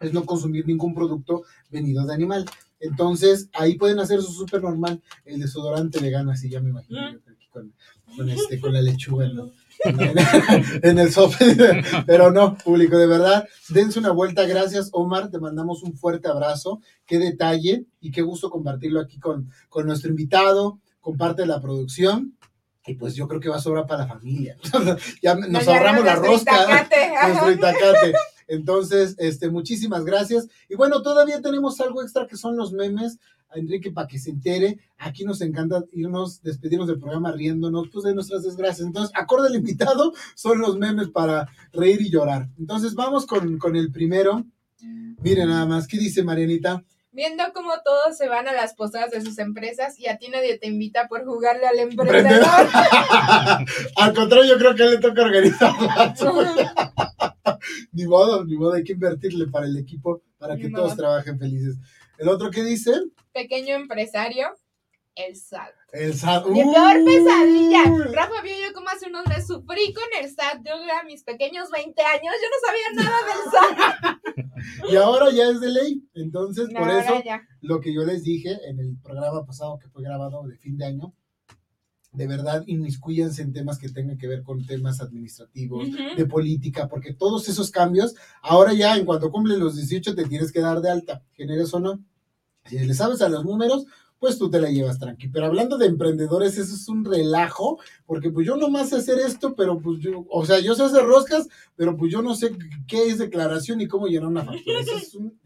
es 0.00 0.12
no 0.12 0.24
consumir 0.24 0.66
ningún 0.66 0.94
producto 0.94 1.42
venido 1.70 2.06
de 2.06 2.14
animal. 2.14 2.44
Entonces, 2.80 3.48
ahí 3.54 3.76
pueden 3.76 3.98
hacer 3.98 4.18
eso 4.18 4.30
súper 4.30 4.62
normal, 4.62 5.02
el 5.24 5.40
desodorante 5.40 5.98
vegano, 5.98 6.30
así 6.30 6.50
ya 6.50 6.60
me 6.60 6.70
imagino 6.70 7.10
yo 7.10 7.18
aquí 7.32 7.46
con, 7.50 7.72
con, 8.16 8.28
este, 8.28 8.60
con 8.60 8.72
la 8.74 8.82
lechuga 8.82 9.28
¿no? 9.28 9.50
en 10.82 10.98
el 10.98 11.12
sope, 11.12 11.84
pero 12.06 12.30
no, 12.30 12.56
público, 12.56 12.96
de 12.96 13.06
verdad, 13.06 13.48
dense 13.68 13.98
una 13.98 14.10
vuelta, 14.10 14.46
gracias 14.46 14.90
Omar, 14.92 15.30
te 15.30 15.38
mandamos 15.38 15.82
un 15.82 15.96
fuerte 15.96 16.28
abrazo, 16.28 16.80
qué 17.06 17.18
detalle 17.18 17.86
y 18.00 18.10
qué 18.10 18.22
gusto 18.22 18.50
compartirlo 18.50 19.00
aquí 19.00 19.18
con, 19.18 19.50
con 19.68 19.86
nuestro 19.86 20.10
invitado, 20.10 20.80
con 21.00 21.16
parte 21.16 21.42
de 21.42 21.48
la 21.48 21.60
producción, 21.60 22.36
y 22.86 22.94
pues 22.94 23.14
yo 23.14 23.26
creo 23.28 23.40
que 23.40 23.48
va 23.48 23.56
a 23.56 23.60
sobrar 23.60 23.86
para 23.86 24.02
la 24.02 24.08
familia, 24.08 24.56
ya 25.22 25.34
nos 25.34 25.48
Nos 25.48 25.68
ahorramos 25.68 26.04
la 26.04 26.16
rosca, 26.16 26.62
itacate, 26.62 27.10
nuestro 27.26 27.50
itacate. 27.52 28.14
Entonces, 28.48 29.16
este, 29.18 29.50
muchísimas 29.50 30.04
gracias. 30.04 30.46
Y 30.68 30.76
bueno, 30.76 31.02
todavía 31.02 31.40
tenemos 31.40 31.80
algo 31.80 32.02
extra 32.02 32.26
que 32.26 32.36
son 32.36 32.56
los 32.56 32.72
memes. 32.72 33.18
A 33.48 33.58
Enrique, 33.58 33.90
para 33.92 34.08
que 34.08 34.18
se 34.18 34.30
entere, 34.30 34.78
aquí 34.98 35.24
nos 35.24 35.40
encanta 35.40 35.84
irnos, 35.92 36.42
despedirnos 36.42 36.88
del 36.88 36.98
programa 36.98 37.32
riéndonos, 37.32 37.88
pues 37.92 38.04
de 38.04 38.14
nuestras 38.14 38.42
desgracias. 38.42 38.86
Entonces, 38.86 39.14
acorde 39.14 39.48
al 39.48 39.54
invitado, 39.54 40.12
son 40.34 40.58
los 40.58 40.76
memes 40.76 41.08
para 41.08 41.48
reír 41.72 42.00
y 42.02 42.10
llorar. 42.10 42.48
Entonces, 42.58 42.94
vamos 42.94 43.26
con, 43.26 43.58
con 43.58 43.76
el 43.76 43.92
primero. 43.92 44.44
Miren 45.22 45.48
nada 45.48 45.66
más, 45.66 45.86
¿qué 45.86 45.96
dice 45.98 46.22
Marianita? 46.22 46.84
Viendo 47.16 47.44
cómo 47.54 47.70
todos 47.82 48.14
se 48.18 48.28
van 48.28 48.46
a 48.46 48.52
las 48.52 48.74
posadas 48.74 49.10
de 49.10 49.22
sus 49.22 49.38
empresas 49.38 49.98
y 49.98 50.06
a 50.06 50.18
ti 50.18 50.28
nadie 50.28 50.58
te 50.58 50.66
invita 50.66 51.08
por 51.08 51.24
jugarle 51.24 51.66
al 51.66 51.78
Emprendedor. 51.78 52.44
Al 53.96 54.14
contrario, 54.14 54.52
yo 54.52 54.58
creo 54.58 54.74
que 54.74 54.84
le 54.84 54.98
toca 54.98 55.22
organizar. 55.22 55.72
Ni 57.92 58.06
modo, 58.06 58.44
ni 58.44 58.56
modo, 58.56 58.74
hay 58.74 58.84
que 58.84 58.92
invertirle 58.92 59.46
para 59.46 59.66
el 59.66 59.76
equipo, 59.76 60.22
para 60.38 60.56
que 60.56 60.70
todos 60.70 60.96
trabajen 60.96 61.38
felices. 61.38 61.76
El 62.18 62.28
otro 62.28 62.50
que 62.50 62.62
dice, 62.62 62.92
Pequeño 63.32 63.74
empresario, 63.74 64.48
el 65.14 65.36
SAT. 65.36 65.74
el 65.92 66.14
SAT. 66.14 66.46
Mi 66.46 66.62
peor 66.62 67.04
pesadilla. 67.04 67.84
Rafa 68.12 68.42
vio 68.42 68.52
yo 68.66 68.72
como 68.74 68.88
hace 68.88 69.06
unos 69.08 69.26
meses 69.26 69.46
sufrí 69.46 69.92
con 69.92 70.04
el 70.20 70.28
SAT. 70.30 70.62
Yo 70.64 70.74
a 70.74 71.04
mis 71.04 71.22
pequeños 71.24 71.70
20 71.70 72.02
años, 72.02 72.34
yo 72.42 72.48
no 72.50 72.58
sabía 72.66 73.04
nada 73.04 73.18
del 73.26 73.50
SAT. 73.50 74.16
Y 74.90 74.96
ahora 74.96 75.30
ya 75.30 75.48
es 75.50 75.60
de 75.60 75.68
ley. 75.68 76.02
Entonces, 76.14 76.68
por 76.76 76.90
eso, 76.90 77.22
ya. 77.24 77.42
lo 77.60 77.80
que 77.80 77.94
yo 77.94 78.04
les 78.04 78.22
dije 78.22 78.50
en 78.68 78.80
el 78.80 78.96
programa 79.02 79.44
pasado 79.46 79.78
que 79.78 79.88
fue 79.88 80.02
grabado 80.02 80.42
de 80.44 80.56
fin 80.58 80.76
de 80.76 80.86
año, 80.86 81.14
de 82.16 82.26
verdad 82.26 82.64
inmiscuyanse 82.66 83.42
en 83.42 83.52
temas 83.52 83.78
que 83.78 83.90
tengan 83.90 84.16
que 84.16 84.26
ver 84.26 84.42
con 84.42 84.64
temas 84.64 85.00
administrativos, 85.00 85.88
de 86.16 86.26
política, 86.26 86.88
porque 86.88 87.12
todos 87.12 87.48
esos 87.48 87.70
cambios, 87.70 88.14
ahora 88.42 88.72
ya 88.72 88.96
en 88.96 89.04
cuanto 89.04 89.30
cumplen 89.30 89.60
los 89.60 89.76
18 89.76 90.14
te 90.14 90.24
tienes 90.24 90.50
que 90.50 90.60
dar 90.60 90.80
de 90.80 90.90
alta, 90.90 91.22
generes 91.34 91.72
o 91.74 91.80
no. 91.80 92.00
Si 92.64 92.78
le 92.78 92.94
sabes 92.94 93.20
a 93.22 93.28
los 93.28 93.44
números, 93.44 93.86
pues 94.18 94.38
tú 94.38 94.50
te 94.50 94.60
la 94.60 94.70
llevas 94.70 94.98
tranqui. 94.98 95.28
Pero 95.28 95.46
hablando 95.46 95.76
de 95.76 95.86
emprendedores, 95.86 96.56
eso 96.58 96.74
es 96.74 96.88
un 96.88 97.04
relajo, 97.04 97.78
porque 98.06 98.30
pues 98.30 98.46
yo 98.46 98.56
nomás 98.56 98.88
sé 98.88 98.96
hacer 98.96 99.18
esto, 99.18 99.54
pero 99.54 99.78
pues 99.78 100.00
yo, 100.00 100.24
o 100.30 100.46
sea, 100.46 100.58
yo 100.60 100.74
sé 100.74 100.84
hacer 100.84 101.04
roscas, 101.04 101.48
pero 101.76 101.96
pues 101.96 102.10
yo 102.10 102.22
no 102.22 102.34
sé 102.34 102.56
qué 102.88 103.08
es 103.08 103.18
declaración 103.18 103.80
y 103.80 103.88
cómo 103.88 104.06
llenar 104.06 104.28
una 104.28 104.44
factura. 104.44 104.80
Eso 104.80 104.96
es 104.96 105.14
un. 105.14 105.38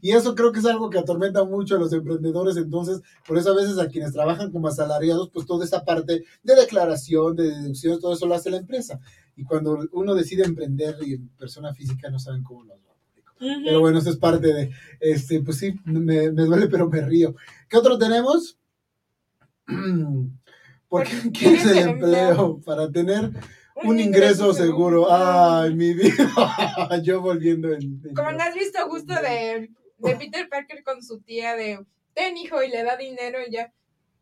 Y 0.00 0.12
eso 0.12 0.34
creo 0.34 0.52
que 0.52 0.60
es 0.60 0.66
algo 0.66 0.90
que 0.90 0.98
atormenta 0.98 1.44
mucho 1.44 1.76
a 1.76 1.78
los 1.78 1.92
emprendedores, 1.92 2.56
entonces, 2.56 3.00
por 3.26 3.38
eso 3.38 3.52
a 3.52 3.56
veces 3.56 3.78
a 3.78 3.88
quienes 3.88 4.12
trabajan 4.12 4.50
como 4.50 4.68
asalariados, 4.68 5.30
pues 5.30 5.46
toda 5.46 5.64
esa 5.64 5.84
parte 5.84 6.24
de 6.42 6.54
declaración, 6.54 7.36
de 7.36 7.50
deducciones, 7.50 8.00
todo 8.00 8.14
eso 8.14 8.26
lo 8.26 8.34
hace 8.34 8.50
la 8.50 8.58
empresa. 8.58 9.00
Y 9.36 9.44
cuando 9.44 9.86
uno 9.92 10.14
decide 10.14 10.44
emprender 10.44 10.96
y 11.04 11.14
en 11.14 11.28
persona 11.30 11.74
física 11.74 12.10
no 12.10 12.18
saben 12.18 12.42
cómo 12.42 12.64
lo 12.64 12.74
va. 12.74 12.94
Pero 13.38 13.80
bueno, 13.80 13.98
eso 13.98 14.10
es 14.10 14.16
parte 14.16 14.46
de, 14.46 14.70
este, 15.00 15.40
pues 15.40 15.58
sí, 15.58 15.74
me, 15.84 16.30
me 16.30 16.44
duele, 16.44 16.68
pero 16.68 16.88
me 16.88 17.00
río. 17.02 17.34
¿Qué 17.68 17.76
otro 17.76 17.98
tenemos? 17.98 18.58
¿Por 20.88 21.04
qué 21.04 21.30
quieres 21.32 21.66
el 21.66 21.78
empleo? 21.78 22.60
Para 22.64 22.90
tener 22.90 23.32
un 23.74 23.98
ingreso 24.00 24.52
seguro. 24.52 25.12
Ay, 25.12 25.74
mi 25.74 25.94
vida. 25.94 26.32
Yo 27.02 27.20
volviendo 27.20 27.72
en... 27.72 28.00
en- 28.04 28.14
Como 28.14 28.30
no 28.32 28.42
has 28.42 28.54
visto 28.54 28.78
justo 28.88 29.14
de, 29.14 29.70
de 29.98 30.16
Peter 30.16 30.48
Parker 30.48 30.82
con 30.84 31.02
su 31.02 31.20
tía 31.20 31.56
de 31.56 31.84
ten 32.14 32.36
hijo 32.36 32.62
y 32.62 32.68
le 32.70 32.84
da 32.84 32.96
dinero 32.96 33.38
y 33.46 33.50
ya. 33.52 33.72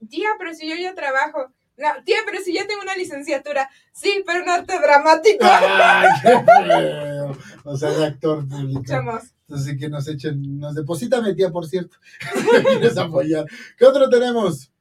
Tía, 0.08 0.30
pero 0.38 0.52
si 0.54 0.68
yo 0.68 0.74
ya 0.76 0.94
trabajo. 0.94 1.52
No, 1.76 1.88
tía, 2.04 2.16
pero 2.26 2.40
si 2.42 2.52
ya 2.52 2.66
tengo 2.66 2.82
una 2.82 2.96
licenciatura. 2.96 3.68
Sí, 3.92 4.22
pero 4.26 4.44
no 4.44 4.64
te 4.64 4.78
dramático. 4.80 5.44
Ay, 5.44 6.08
qué 6.22 6.44
feo. 6.44 7.36
O 7.64 7.76
sea, 7.76 7.90
de 7.90 8.06
actor 8.06 8.48
público. 8.48 8.82
Chamos. 8.86 9.22
Entonces, 9.48 9.76
que 9.78 9.88
nos 9.88 10.08
echen, 10.08 10.58
nos 10.58 10.74
deposita 10.74 11.22
tía, 11.34 11.50
por 11.50 11.66
cierto. 11.66 11.96
Quieres 12.66 12.96
apoyar. 12.96 13.44
¿Qué 13.76 13.84
otro 13.84 14.08
tenemos? 14.08 14.71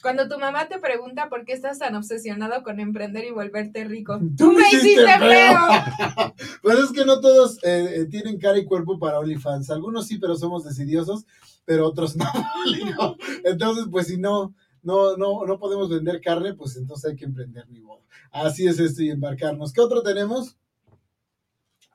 Cuando 0.00 0.28
tu 0.28 0.38
mamá 0.38 0.68
te 0.68 0.78
pregunta 0.78 1.28
por 1.28 1.44
qué 1.44 1.52
estás 1.52 1.80
tan 1.80 1.96
obsesionado 1.96 2.62
con 2.62 2.78
emprender 2.78 3.24
y 3.24 3.30
volverte 3.30 3.84
rico. 3.84 4.18
Tú 4.36 4.52
me 4.52 4.68
hiciste 4.68 5.18
feo. 5.18 5.60
pues 6.62 6.78
es 6.78 6.92
que 6.92 7.04
no 7.04 7.20
todos 7.20 7.58
eh, 7.64 8.00
eh, 8.00 8.04
tienen 8.06 8.38
cara 8.38 8.58
y 8.58 8.64
cuerpo 8.64 8.98
para 8.98 9.18
OnlyFans. 9.18 9.70
Algunos 9.70 10.06
sí, 10.06 10.18
pero 10.18 10.36
somos 10.36 10.64
decidiosos, 10.64 11.26
pero 11.64 11.86
otros 11.86 12.16
no. 12.16 12.26
Entonces, 13.44 13.86
pues 13.90 14.06
si 14.06 14.18
no, 14.18 14.54
no, 14.82 15.16
no, 15.16 15.44
no 15.44 15.58
podemos 15.58 15.90
vender 15.90 16.20
carne, 16.20 16.54
pues 16.54 16.76
entonces 16.76 17.10
hay 17.10 17.16
que 17.16 17.24
emprender 17.24 17.68
ni 17.68 17.80
modo. 17.80 18.04
Así 18.30 18.66
es 18.66 18.78
esto 18.78 19.02
y 19.02 19.10
embarcarnos. 19.10 19.72
¿Qué 19.72 19.80
otro 19.80 20.02
tenemos? 20.02 20.56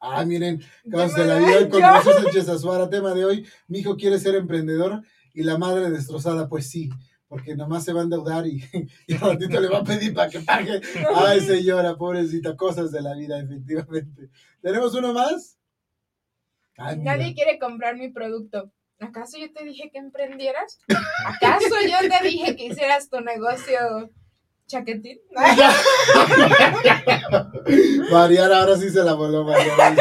Ah, 0.01 0.25
miren, 0.25 0.61
casos 0.91 1.15
de 1.15 1.25
la 1.25 1.37
vida 1.37 1.69
con. 1.69 1.81
José 1.81 2.21
Sánchez 2.21 2.49
Azuara, 2.49 2.89
tema 2.89 3.13
de 3.13 3.23
hoy. 3.23 3.47
Mi 3.69 3.79
hijo 3.79 3.95
quiere 3.95 4.19
ser 4.19 4.35
emprendedor 4.35 5.01
y 5.33 5.43
la 5.43 5.57
madre 5.57 5.89
destrozada, 5.89 6.49
pues 6.49 6.69
sí, 6.69 6.89
porque 7.33 7.55
nomás 7.55 7.83
se 7.83 7.93
va 7.93 8.01
a 8.01 8.03
endeudar 8.03 8.45
y, 8.45 8.63
y 9.07 9.13
al 9.15 9.19
ratito 9.21 9.59
le 9.59 9.67
va 9.67 9.79
a 9.79 9.83
pedir 9.83 10.13
para 10.13 10.29
que 10.29 10.39
pague. 10.41 10.79
Ay, 11.15 11.41
señora, 11.41 11.95
pobrecita, 11.95 12.55
cosas 12.55 12.91
de 12.91 13.01
la 13.01 13.15
vida, 13.15 13.39
efectivamente. 13.39 14.29
¿Tenemos 14.61 14.93
uno 14.93 15.13
más? 15.13 15.57
Nadie 16.77 17.33
quiere 17.33 17.57
comprar 17.57 17.97
mi 17.97 18.09
producto. 18.09 18.71
¿Acaso 18.99 19.39
yo 19.39 19.51
te 19.51 19.65
dije 19.65 19.89
que 19.91 19.97
emprendieras? 19.97 20.77
¿Acaso 21.25 21.73
yo 21.89 22.07
te 22.07 22.27
dije 22.27 22.55
que 22.55 22.65
hicieras 22.67 23.09
tu 23.09 23.19
negocio 23.19 24.11
chaquetín. 24.67 25.19
Mariana, 28.11 28.59
ahora 28.59 28.77
sí 28.77 28.89
se 28.89 29.03
la 29.03 29.13
voló, 29.13 29.43
Mariana. 29.43 29.95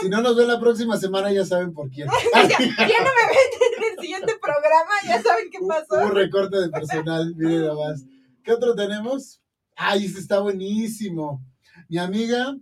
Si 0.00 0.08
no 0.08 0.20
nos 0.20 0.36
ven 0.36 0.48
la 0.48 0.60
próxima 0.60 0.96
semana, 0.96 1.32
ya 1.32 1.44
saben 1.44 1.72
por 1.72 1.90
quién. 1.90 2.08
Ya, 2.34 2.58
ya 2.58 2.58
no 2.58 2.78
me 2.78 3.26
ven 3.28 3.78
en 3.78 3.92
el 3.92 3.98
siguiente 4.00 4.34
programa, 4.40 4.90
ya 5.06 5.22
saben 5.22 5.50
qué 5.50 5.58
pasó. 5.66 6.04
un 6.06 6.14
recorte 6.14 6.58
de 6.58 6.68
personal, 6.70 7.34
miren 7.36 7.62
nada 7.62 7.74
más. 7.74 8.04
¿Qué 8.42 8.52
otro 8.52 8.74
tenemos? 8.74 9.40
Ay, 9.76 10.06
este 10.06 10.20
está 10.20 10.40
buenísimo. 10.40 11.42
Mi 11.88 11.98
amiga, 11.98 12.56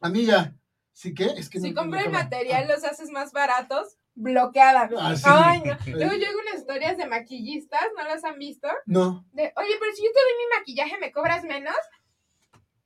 amiga, 0.00 0.54
¿sí 0.92 1.14
qué? 1.14 1.26
Es 1.36 1.48
que 1.48 1.60
Si 1.60 1.70
no- 1.70 1.80
compras 1.82 2.06
el 2.06 2.12
no- 2.12 2.18
material, 2.18 2.68
los 2.68 2.84
haces 2.84 3.10
más 3.10 3.32
baratos, 3.32 3.95
bloqueada. 4.16 4.88
Ah, 4.98 5.14
sí. 5.14 5.22
Ay, 5.26 5.60
no. 5.64 5.76
Luego 5.86 6.14
yo 6.14 6.26
hago 6.28 6.38
unas 6.48 6.58
historias 6.60 6.96
de 6.98 7.06
maquillistas, 7.06 7.82
¿no 7.96 8.02
las 8.04 8.24
han 8.24 8.38
visto? 8.38 8.66
No, 8.86 9.24
De, 9.32 9.52
oye, 9.56 9.74
pero 9.78 9.92
si 9.94 10.02
yo 10.02 10.10
te 10.12 10.18
doy 10.20 10.32
mi 10.44 10.58
maquillaje, 10.58 10.98
¿me 10.98 11.12
cobras 11.12 11.44
menos? 11.44 11.74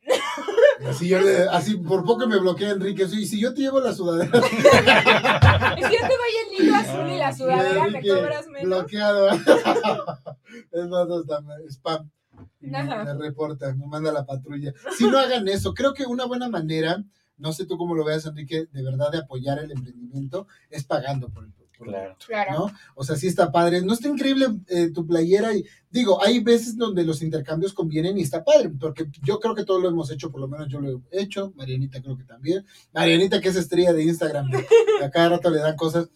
así, 0.89 1.09
yo 1.09 1.20
le- 1.20 1.43
así 1.51 1.76
por 1.76 2.05
poco 2.05 2.26
me 2.26 2.39
bloquea 2.39 2.70
Enrique. 2.70 3.07
Sí, 3.07 3.26
si 3.26 3.41
yo 3.41 3.53
te 3.55 3.61
llevo 3.62 3.81
la 3.81 3.93
sudadera, 3.93 4.31
Y 5.78 5.83
si 5.85 5.93
yo 5.93 6.01
te 6.01 6.16
doy 6.16 6.35
el 6.49 6.64
hilo 6.64 6.74
azul 6.76 7.09
y 7.11 7.18
la 7.18 7.33
sudadera, 7.33 7.83
¿me 7.83 7.99
Enrique, 7.99 8.09
cobras 8.09 8.47
menos? 8.49 8.68
bloqueado. 8.68 9.28
es 9.31 10.87
más, 10.89 11.07
hasta 11.11 11.41
me- 11.43 11.66
spam. 11.70 12.11
Y 12.62 12.68
Me, 12.68 12.83
me 12.83 13.14
reporta, 13.14 13.74
me 13.74 13.87
manda 13.87 14.11
la 14.12 14.24
patrulla. 14.24 14.72
Si 14.97 15.05
no 15.07 15.18
hagan 15.18 15.47
eso, 15.49 15.74
creo 15.74 15.93
que 15.95 16.05
una 16.07 16.24
buena 16.24 16.49
manera, 16.49 17.03
no 17.41 17.53
sé 17.53 17.66
tú 17.66 17.76
cómo 17.76 17.95
lo 17.95 18.05
veas, 18.05 18.26
Enrique, 18.26 18.68
de 18.70 18.82
verdad 18.82 19.11
de 19.11 19.18
apoyar 19.18 19.59
el 19.59 19.72
emprendimiento 19.72 20.47
es 20.70 20.84
pagando 20.84 21.28
por 21.28 21.45
el 21.45 21.53
Claro. 21.80 22.16
Claro. 22.26 22.53
¿no? 22.53 22.72
O 22.95 23.05
sea, 23.05 23.16
sí 23.16 23.26
está 23.26 23.51
padre. 23.51 23.82
No 23.82 23.95
está 23.95 24.09
increíble 24.09 24.49
eh, 24.68 24.91
tu 24.93 25.07
playera 25.07 25.55
y 25.55 25.64
digo, 25.91 26.22
hay 26.22 26.41
veces 26.41 26.76
donde 26.76 27.05
los 27.05 27.22
intercambios 27.22 27.72
convienen 27.72 28.18
y 28.18 28.22
está 28.22 28.45
padre, 28.45 28.68
porque 28.68 29.07
yo 29.22 29.41
creo 29.41 29.55
que 29.55 29.64
todos 29.64 29.82
lo 29.82 29.88
hemos 29.88 30.11
hecho, 30.11 30.30
por 30.30 30.41
lo 30.41 30.49
menos 30.49 30.68
yo 30.68 30.80
lo 30.80 31.03
he 31.11 31.22
hecho, 31.22 31.53
Marianita 31.57 32.03
creo 32.03 32.16
que 32.16 32.24
también. 32.24 32.64
Marianita 32.93 33.41
que 33.41 33.49
es 33.49 33.57
estrella 33.57 33.93
de 33.93 34.05
Instagram, 34.05 34.51
a 35.03 35.11
cada 35.11 35.30
rato 35.30 35.51
le 35.51 35.59
dan 35.59 35.76
cosas, 35.76 36.11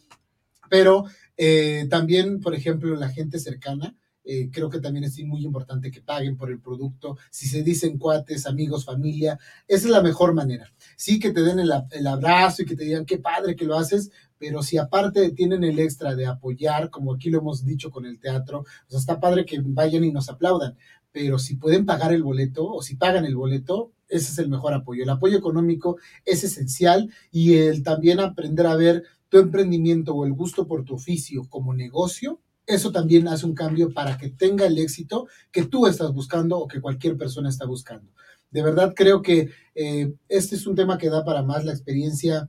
pero 0.68 1.04
eh, 1.36 1.86
también, 1.88 2.40
por 2.40 2.54
ejemplo, 2.54 2.94
la 2.96 3.08
gente 3.08 3.38
cercana. 3.38 3.96
Eh, 4.24 4.48
creo 4.50 4.70
que 4.70 4.80
también 4.80 5.04
es 5.04 5.22
muy 5.24 5.44
importante 5.44 5.90
que 5.90 6.00
paguen 6.00 6.36
por 6.36 6.50
el 6.50 6.58
producto. 6.60 7.18
Si 7.30 7.46
se 7.46 7.62
dicen 7.62 7.98
cuates, 7.98 8.46
amigos, 8.46 8.84
familia, 8.84 9.38
esa 9.68 9.86
es 9.86 9.90
la 9.90 10.02
mejor 10.02 10.32
manera. 10.34 10.72
Sí, 10.96 11.18
que 11.18 11.30
te 11.30 11.42
den 11.42 11.60
el, 11.60 12.06
abrazo 12.06 12.62
y 12.62 12.64
que 12.64 12.76
te 12.76 12.84
digan 12.84 13.04
qué 13.04 13.18
padre 13.18 13.54
que 13.54 13.66
lo 13.66 13.76
haces, 13.76 14.10
pero 14.38 14.62
si 14.62 14.78
aparte 14.78 15.30
tienen 15.32 15.62
el 15.64 15.78
extra 15.78 16.14
de 16.14 16.26
apoyar, 16.26 16.90
como 16.90 17.14
aquí 17.14 17.30
lo 17.30 17.38
hemos 17.38 17.64
dicho 17.64 17.90
con 17.90 18.06
el 18.06 18.18
teatro, 18.18 18.64
está 18.90 19.20
padre 19.20 19.44
que 19.44 19.60
vayan 19.62 20.04
y 20.04 20.12
nos 20.12 20.28
aplaudan, 20.28 20.76
pero 21.12 21.38
si 21.38 21.56
pueden 21.56 21.86
pagar 21.86 22.12
el 22.12 22.22
boleto 22.22 22.66
o 22.66 22.82
si 22.82 22.96
pagan 22.96 23.24
el 23.24 23.36
boleto, 23.36 23.92
ese 24.08 24.32
es 24.32 24.38
el 24.38 24.48
mejor 24.48 24.74
apoyo. 24.74 25.02
El 25.02 25.10
apoyo 25.10 25.38
económico 25.38 25.98
es 26.24 26.44
esencial 26.44 27.10
y 27.30 27.54
el 27.54 27.82
también 27.82 28.20
aprender 28.20 28.66
a 28.66 28.76
ver 28.76 29.04
tu 29.28 29.38
emprendimiento 29.38 30.14
o 30.14 30.24
el 30.24 30.32
gusto 30.32 30.66
por 30.66 30.84
tu 30.84 30.94
oficio 30.94 31.48
como 31.48 31.74
negocio, 31.74 32.40
eso 32.66 32.92
también 32.92 33.28
hace 33.28 33.46
un 33.46 33.54
cambio 33.54 33.92
para 33.92 34.16
que 34.16 34.30
tenga 34.30 34.66
el 34.66 34.78
éxito 34.78 35.26
que 35.52 35.64
tú 35.64 35.86
estás 35.86 36.12
buscando 36.12 36.58
o 36.58 36.68
que 36.68 36.80
cualquier 36.80 37.16
persona 37.16 37.48
está 37.48 37.66
buscando. 37.66 38.10
De 38.50 38.62
verdad 38.62 38.94
creo 38.94 39.20
que 39.22 39.50
eh, 39.74 40.12
este 40.28 40.54
es 40.56 40.66
un 40.66 40.76
tema 40.76 40.96
que 40.96 41.10
da 41.10 41.24
para 41.24 41.42
más 41.42 41.64
la 41.64 41.72
experiencia 41.72 42.48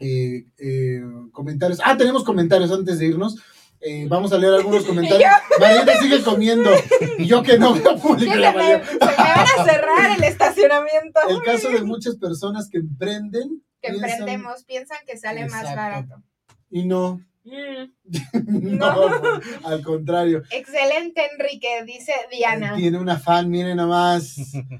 eh, 0.00 0.46
eh, 0.58 1.02
comentarios. 1.32 1.80
Ah, 1.84 1.96
tenemos 1.96 2.24
comentarios 2.24 2.72
antes 2.72 2.98
de 2.98 3.06
irnos. 3.06 3.36
Eh, 3.80 4.06
vamos 4.08 4.32
a 4.32 4.38
leer 4.38 4.54
algunos 4.54 4.84
comentarios. 4.84 5.30
Mariana 5.60 5.92
sigue 6.00 6.22
comiendo. 6.22 6.70
Y 7.18 7.26
yo 7.26 7.42
que 7.42 7.58
no 7.58 7.74
veo 7.74 7.96
público. 7.98 8.32
se, 8.32 8.38
me, 8.40 8.52
Mariana. 8.52 8.84
se 8.86 8.94
me 8.96 9.06
van 9.16 9.46
a 9.58 9.64
cerrar 9.64 10.16
el 10.18 10.24
estacionamiento. 10.24 11.20
El 11.28 11.42
caso 11.42 11.68
de 11.68 11.82
muchas 11.82 12.16
personas 12.16 12.68
que 12.70 12.78
emprenden. 12.78 13.62
que 13.82 13.90
piensan- 13.90 14.10
emprendemos, 14.10 14.64
piensan 14.64 14.98
que 15.06 15.18
sale 15.18 15.46
más 15.48 15.64
barato. 15.64 16.22
Y 16.70 16.86
no, 16.86 17.20
Mm, 17.44 17.90
no, 18.78 19.08
No. 19.20 19.40
al 19.64 19.82
contrario. 19.82 20.42
Excelente, 20.50 21.22
Enrique, 21.32 21.84
dice 21.86 22.12
Diana. 22.30 22.74
Tiene 22.76 22.98
una 22.98 23.18
fan, 23.18 23.50
miren 23.50 23.76
nomás. 23.76 24.36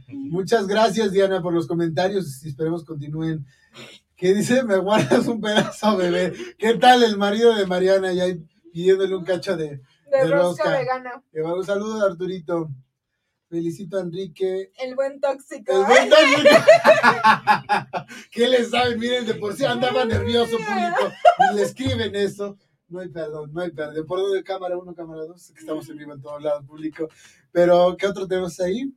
Muchas 0.08 0.66
gracias, 0.66 1.12
Diana, 1.12 1.42
por 1.42 1.52
los 1.52 1.66
comentarios 1.66 2.44
y 2.44 2.48
esperemos 2.48 2.84
continúen. 2.84 3.44
¿Qué 4.16 4.32
dice? 4.32 4.62
Me 4.62 4.78
guardas 4.78 5.26
un 5.26 5.40
pedazo, 5.40 5.96
bebé. 5.96 6.32
¿Qué 6.58 6.74
tal 6.74 7.02
el 7.02 7.16
marido 7.18 7.54
de 7.54 7.66
Mariana 7.66 8.12
ya 8.12 8.24
pidiéndole 8.72 9.14
un 9.14 9.24
cacho 9.24 9.56
de... 9.56 9.80
De 10.10 10.20
de 10.20 10.26
rosca 10.30 10.64
rosca. 10.64 10.78
vegana. 10.78 11.22
Un 11.32 11.64
saludo 11.66 12.06
Arturito. 12.06 12.70
Felicito 13.54 13.98
a 13.98 14.00
Enrique. 14.00 14.72
El 14.82 14.96
buen 14.96 15.20
tóxico. 15.20 15.70
El 15.70 15.84
buen 15.84 16.10
tóxico. 16.10 16.48
¿Qué 18.32 18.48
le 18.48 18.64
saben? 18.64 18.98
Miren, 18.98 19.26
de 19.26 19.34
por 19.34 19.54
sí 19.54 19.64
andaba 19.64 20.04
nervioso 20.04 20.56
público 20.56 21.12
y 21.52 21.54
le 21.54 21.62
escriben 21.62 22.16
eso. 22.16 22.58
No 22.88 22.98
hay 22.98 23.10
perdón, 23.10 23.52
no 23.52 23.60
hay 23.60 23.70
perdón. 23.70 24.04
Por 24.08 24.18
donde 24.18 24.42
cámara 24.42 24.76
uno, 24.76 24.92
cámara 24.92 25.24
dos, 25.26 25.52
que 25.52 25.60
estamos 25.60 25.88
en 25.88 25.98
vivo 25.98 26.14
en 26.14 26.20
todos 26.20 26.42
lados, 26.42 26.64
público. 26.66 27.08
Pero, 27.52 27.96
¿qué 27.96 28.08
otro 28.08 28.26
tenemos 28.26 28.58
ahí? 28.58 28.92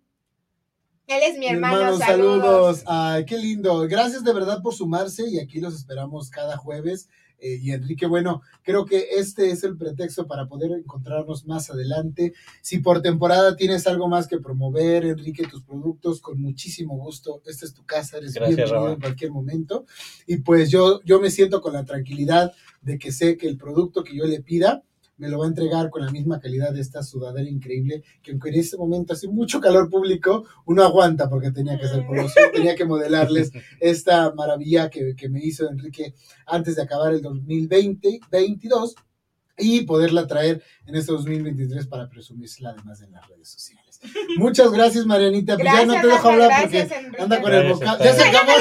Él 1.05 1.22
es 1.22 1.38
mi 1.38 1.45
hermano, 1.45 1.95
saludos. 1.95 2.01
saludos. 2.01 2.84
Ay, 2.88 3.26
qué 3.26 3.38
lindo. 3.38 3.88
Gracias 3.88 4.24
de 4.24 4.34
verdad 4.34 4.64
por 4.64 4.74
sumarse 4.74 5.30
y 5.30 5.39
aquí 5.39 5.60
los 5.60 5.76
esperamos 5.76 6.32
cada 6.32 6.58
jueves. 6.58 7.10
Eh, 7.39 7.59
y 7.61 7.71
Enrique, 7.71 8.07
bueno, 8.07 8.41
creo 8.63 8.85
que 8.85 9.07
este 9.17 9.51
es 9.51 9.63
el 9.63 9.77
pretexto 9.77 10.27
para 10.27 10.47
poder 10.47 10.71
encontrarnos 10.71 11.45
más 11.45 11.69
adelante. 11.69 12.33
Si 12.61 12.79
por 12.79 13.01
temporada 13.01 13.55
tienes 13.55 13.85
algo 13.88 14.07
más 14.07 14.27
que 14.27 14.39
promover, 14.39 15.05
Enrique, 15.05 15.47
tus 15.47 15.63
productos, 15.63 16.19
con 16.19 16.41
muchísimo 16.41 16.97
gusto. 16.97 17.41
Esta 17.45 17.65
es 17.65 17.73
tu 17.73 17.85
casa, 17.85 18.17
eres 18.17 18.33
Gracias, 18.33 18.55
bienvenido 18.57 18.93
en 18.93 18.99
cualquier 18.99 19.31
momento. 19.31 19.85
Y 20.25 20.38
pues 20.38 20.71
yo, 20.71 21.01
yo 21.03 21.19
me 21.19 21.29
siento 21.29 21.61
con 21.61 21.73
la 21.73 21.85
tranquilidad 21.85 22.53
de 22.81 22.97
que 22.97 23.11
sé 23.11 23.38
que 23.38 23.47
el 23.47 23.57
producto 23.57 24.03
que 24.03 24.15
yo 24.15 24.25
le 24.25 24.41
pida 24.41 24.83
me 25.18 25.30
lo 25.30 25.39
va 25.39 25.45
a 25.45 25.49
entregar 25.49 25.89
con 25.89 26.05
la 26.05 26.11
misma 26.11 26.39
calidad 26.39 26.74
de 26.74 26.82
esta 26.82 27.03
sudadera 27.03 27.49
increíble, 27.49 28.03
que 28.22 28.32
aunque 28.32 28.49
en 28.49 28.55
este 28.55 28.78
momento 28.78 29.13
hace 29.13 29.28
mucho 29.28 29.59
calor 29.59 29.89
público, 29.89 30.45
uno 30.65 30.84
aguanta 30.84 31.30
porque 31.30 31.51
tenía 31.51 31.78
que 31.78 31.88
ser 31.88 32.05
poloso, 32.05 32.36
tenía 32.53 32.76
que 32.76 32.86
modelarles 32.86 33.51
esta 33.80 34.32
maravilla 34.34 34.89
que, 34.89 35.15
que 35.15 35.30
me 35.30 35.43
hizo 35.43 35.70
Enrique 35.70 36.13
antes 36.45 36.76
de 36.76 36.84
acabar 36.84 37.13
el 37.13 37.22
2020, 37.22 38.20
22 38.32 38.95
y 39.57 39.82
poderla 39.82 40.28
traer 40.28 40.63
en 40.86 40.95
este 40.95 41.11
2023 41.11 41.88
para 41.88 42.07
presumirla 42.07 42.70
además 42.70 43.01
en 43.01 43.11
las 43.11 43.28
redes 43.28 43.49
sociales. 43.49 43.99
Muchas 44.38 44.72
gracias, 44.72 45.05
Marianita. 45.05 45.55
Pues 45.55 45.65
ya 45.65 45.86
no 45.86 45.99
te 45.99 46.07
dejo 46.07 46.30
hablar 46.30 46.49
gracias, 46.49 46.88
porque 46.88 46.97
Enrique. 46.99 47.24
anda 47.24 47.41
con 47.41 47.53
el 47.53 47.74
vocal. 47.74 47.97
Ya 47.99 48.13
se 48.13 48.24
acabó. 48.24 48.51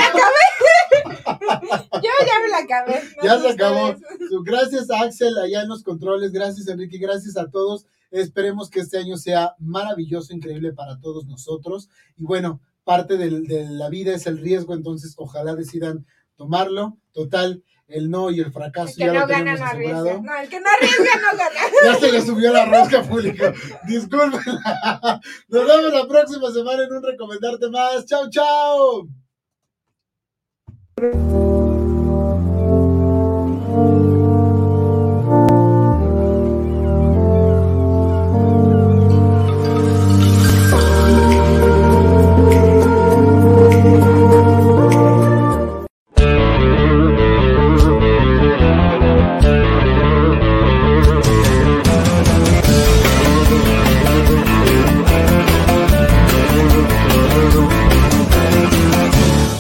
Yo 1.09 2.11
ya 2.26 2.40
me 2.42 2.48
la 2.50 2.59
acabé. 2.59 3.02
no 3.16 3.24
Ya 3.24 3.38
se 3.38 3.48
acabó. 3.50 3.90
ustedes. 3.90 4.20
Gracias 4.44 4.90
a 4.90 5.00
Axel 5.02 5.36
allá 5.38 5.62
en 5.62 5.68
los 5.68 5.82
controles, 5.82 6.32
gracias 6.32 6.68
Enrique, 6.68 6.98
gracias 6.98 7.36
a 7.36 7.48
todos. 7.50 7.86
Esperemos 8.11 8.70
que 8.70 8.80
este 8.80 8.98
año 8.98 9.16
sea 9.16 9.54
maravilloso, 9.59 10.32
increíble 10.32 10.72
para 10.72 10.98
todos 11.00 11.26
nosotros. 11.26 11.88
Y 12.16 12.24
bueno, 12.24 12.61
parte 12.84 13.16
del- 13.16 13.46
de, 13.46 13.66
la 13.68 13.88
vida 13.88 14.14
es 14.14 14.26
el 14.26 14.38
riesgo, 14.38 14.74
entonces 14.74 15.14
ojalá 15.16 15.54
decidan 15.54 16.07
tomarlo. 16.36 16.96
Total, 17.12 17.62
el 17.88 18.11
no 18.11 18.30
y 18.30 18.40
el 18.40 18.52
fracaso 18.52 18.90
El 18.90 18.94
que 18.96 19.04
ya 19.07 19.12
no 19.12 19.20
lo 19.20 19.26
gana 19.26 19.54
no 19.57 19.64
arriesga. 19.64 19.98
asegurado. 20.00 20.22
No, 20.22 20.36
el 20.40 20.48
que 20.48 20.61
no 20.61 20.66
arriesga 20.68 21.20
no 21.20 21.38
gana. 21.38 21.61
Ya 21.84 21.94
se 22.00 22.12
le 22.12 22.22
subió 22.22 22.52
la 22.52 22.66
rosca 22.66 23.02
público. 23.02 23.44
Disculpen. 23.88 24.40
Nos 25.48 25.66
vemos 25.66 25.92
la 25.92 26.07
próxima 26.09 26.50
semana 26.52 26.84
en 26.84 26.92
un 26.92 27.02
recomendarte 27.02 27.68
más. 27.70 28.04
Chao, 28.07 28.28
chao. 28.30 29.09
Música 30.99 31.45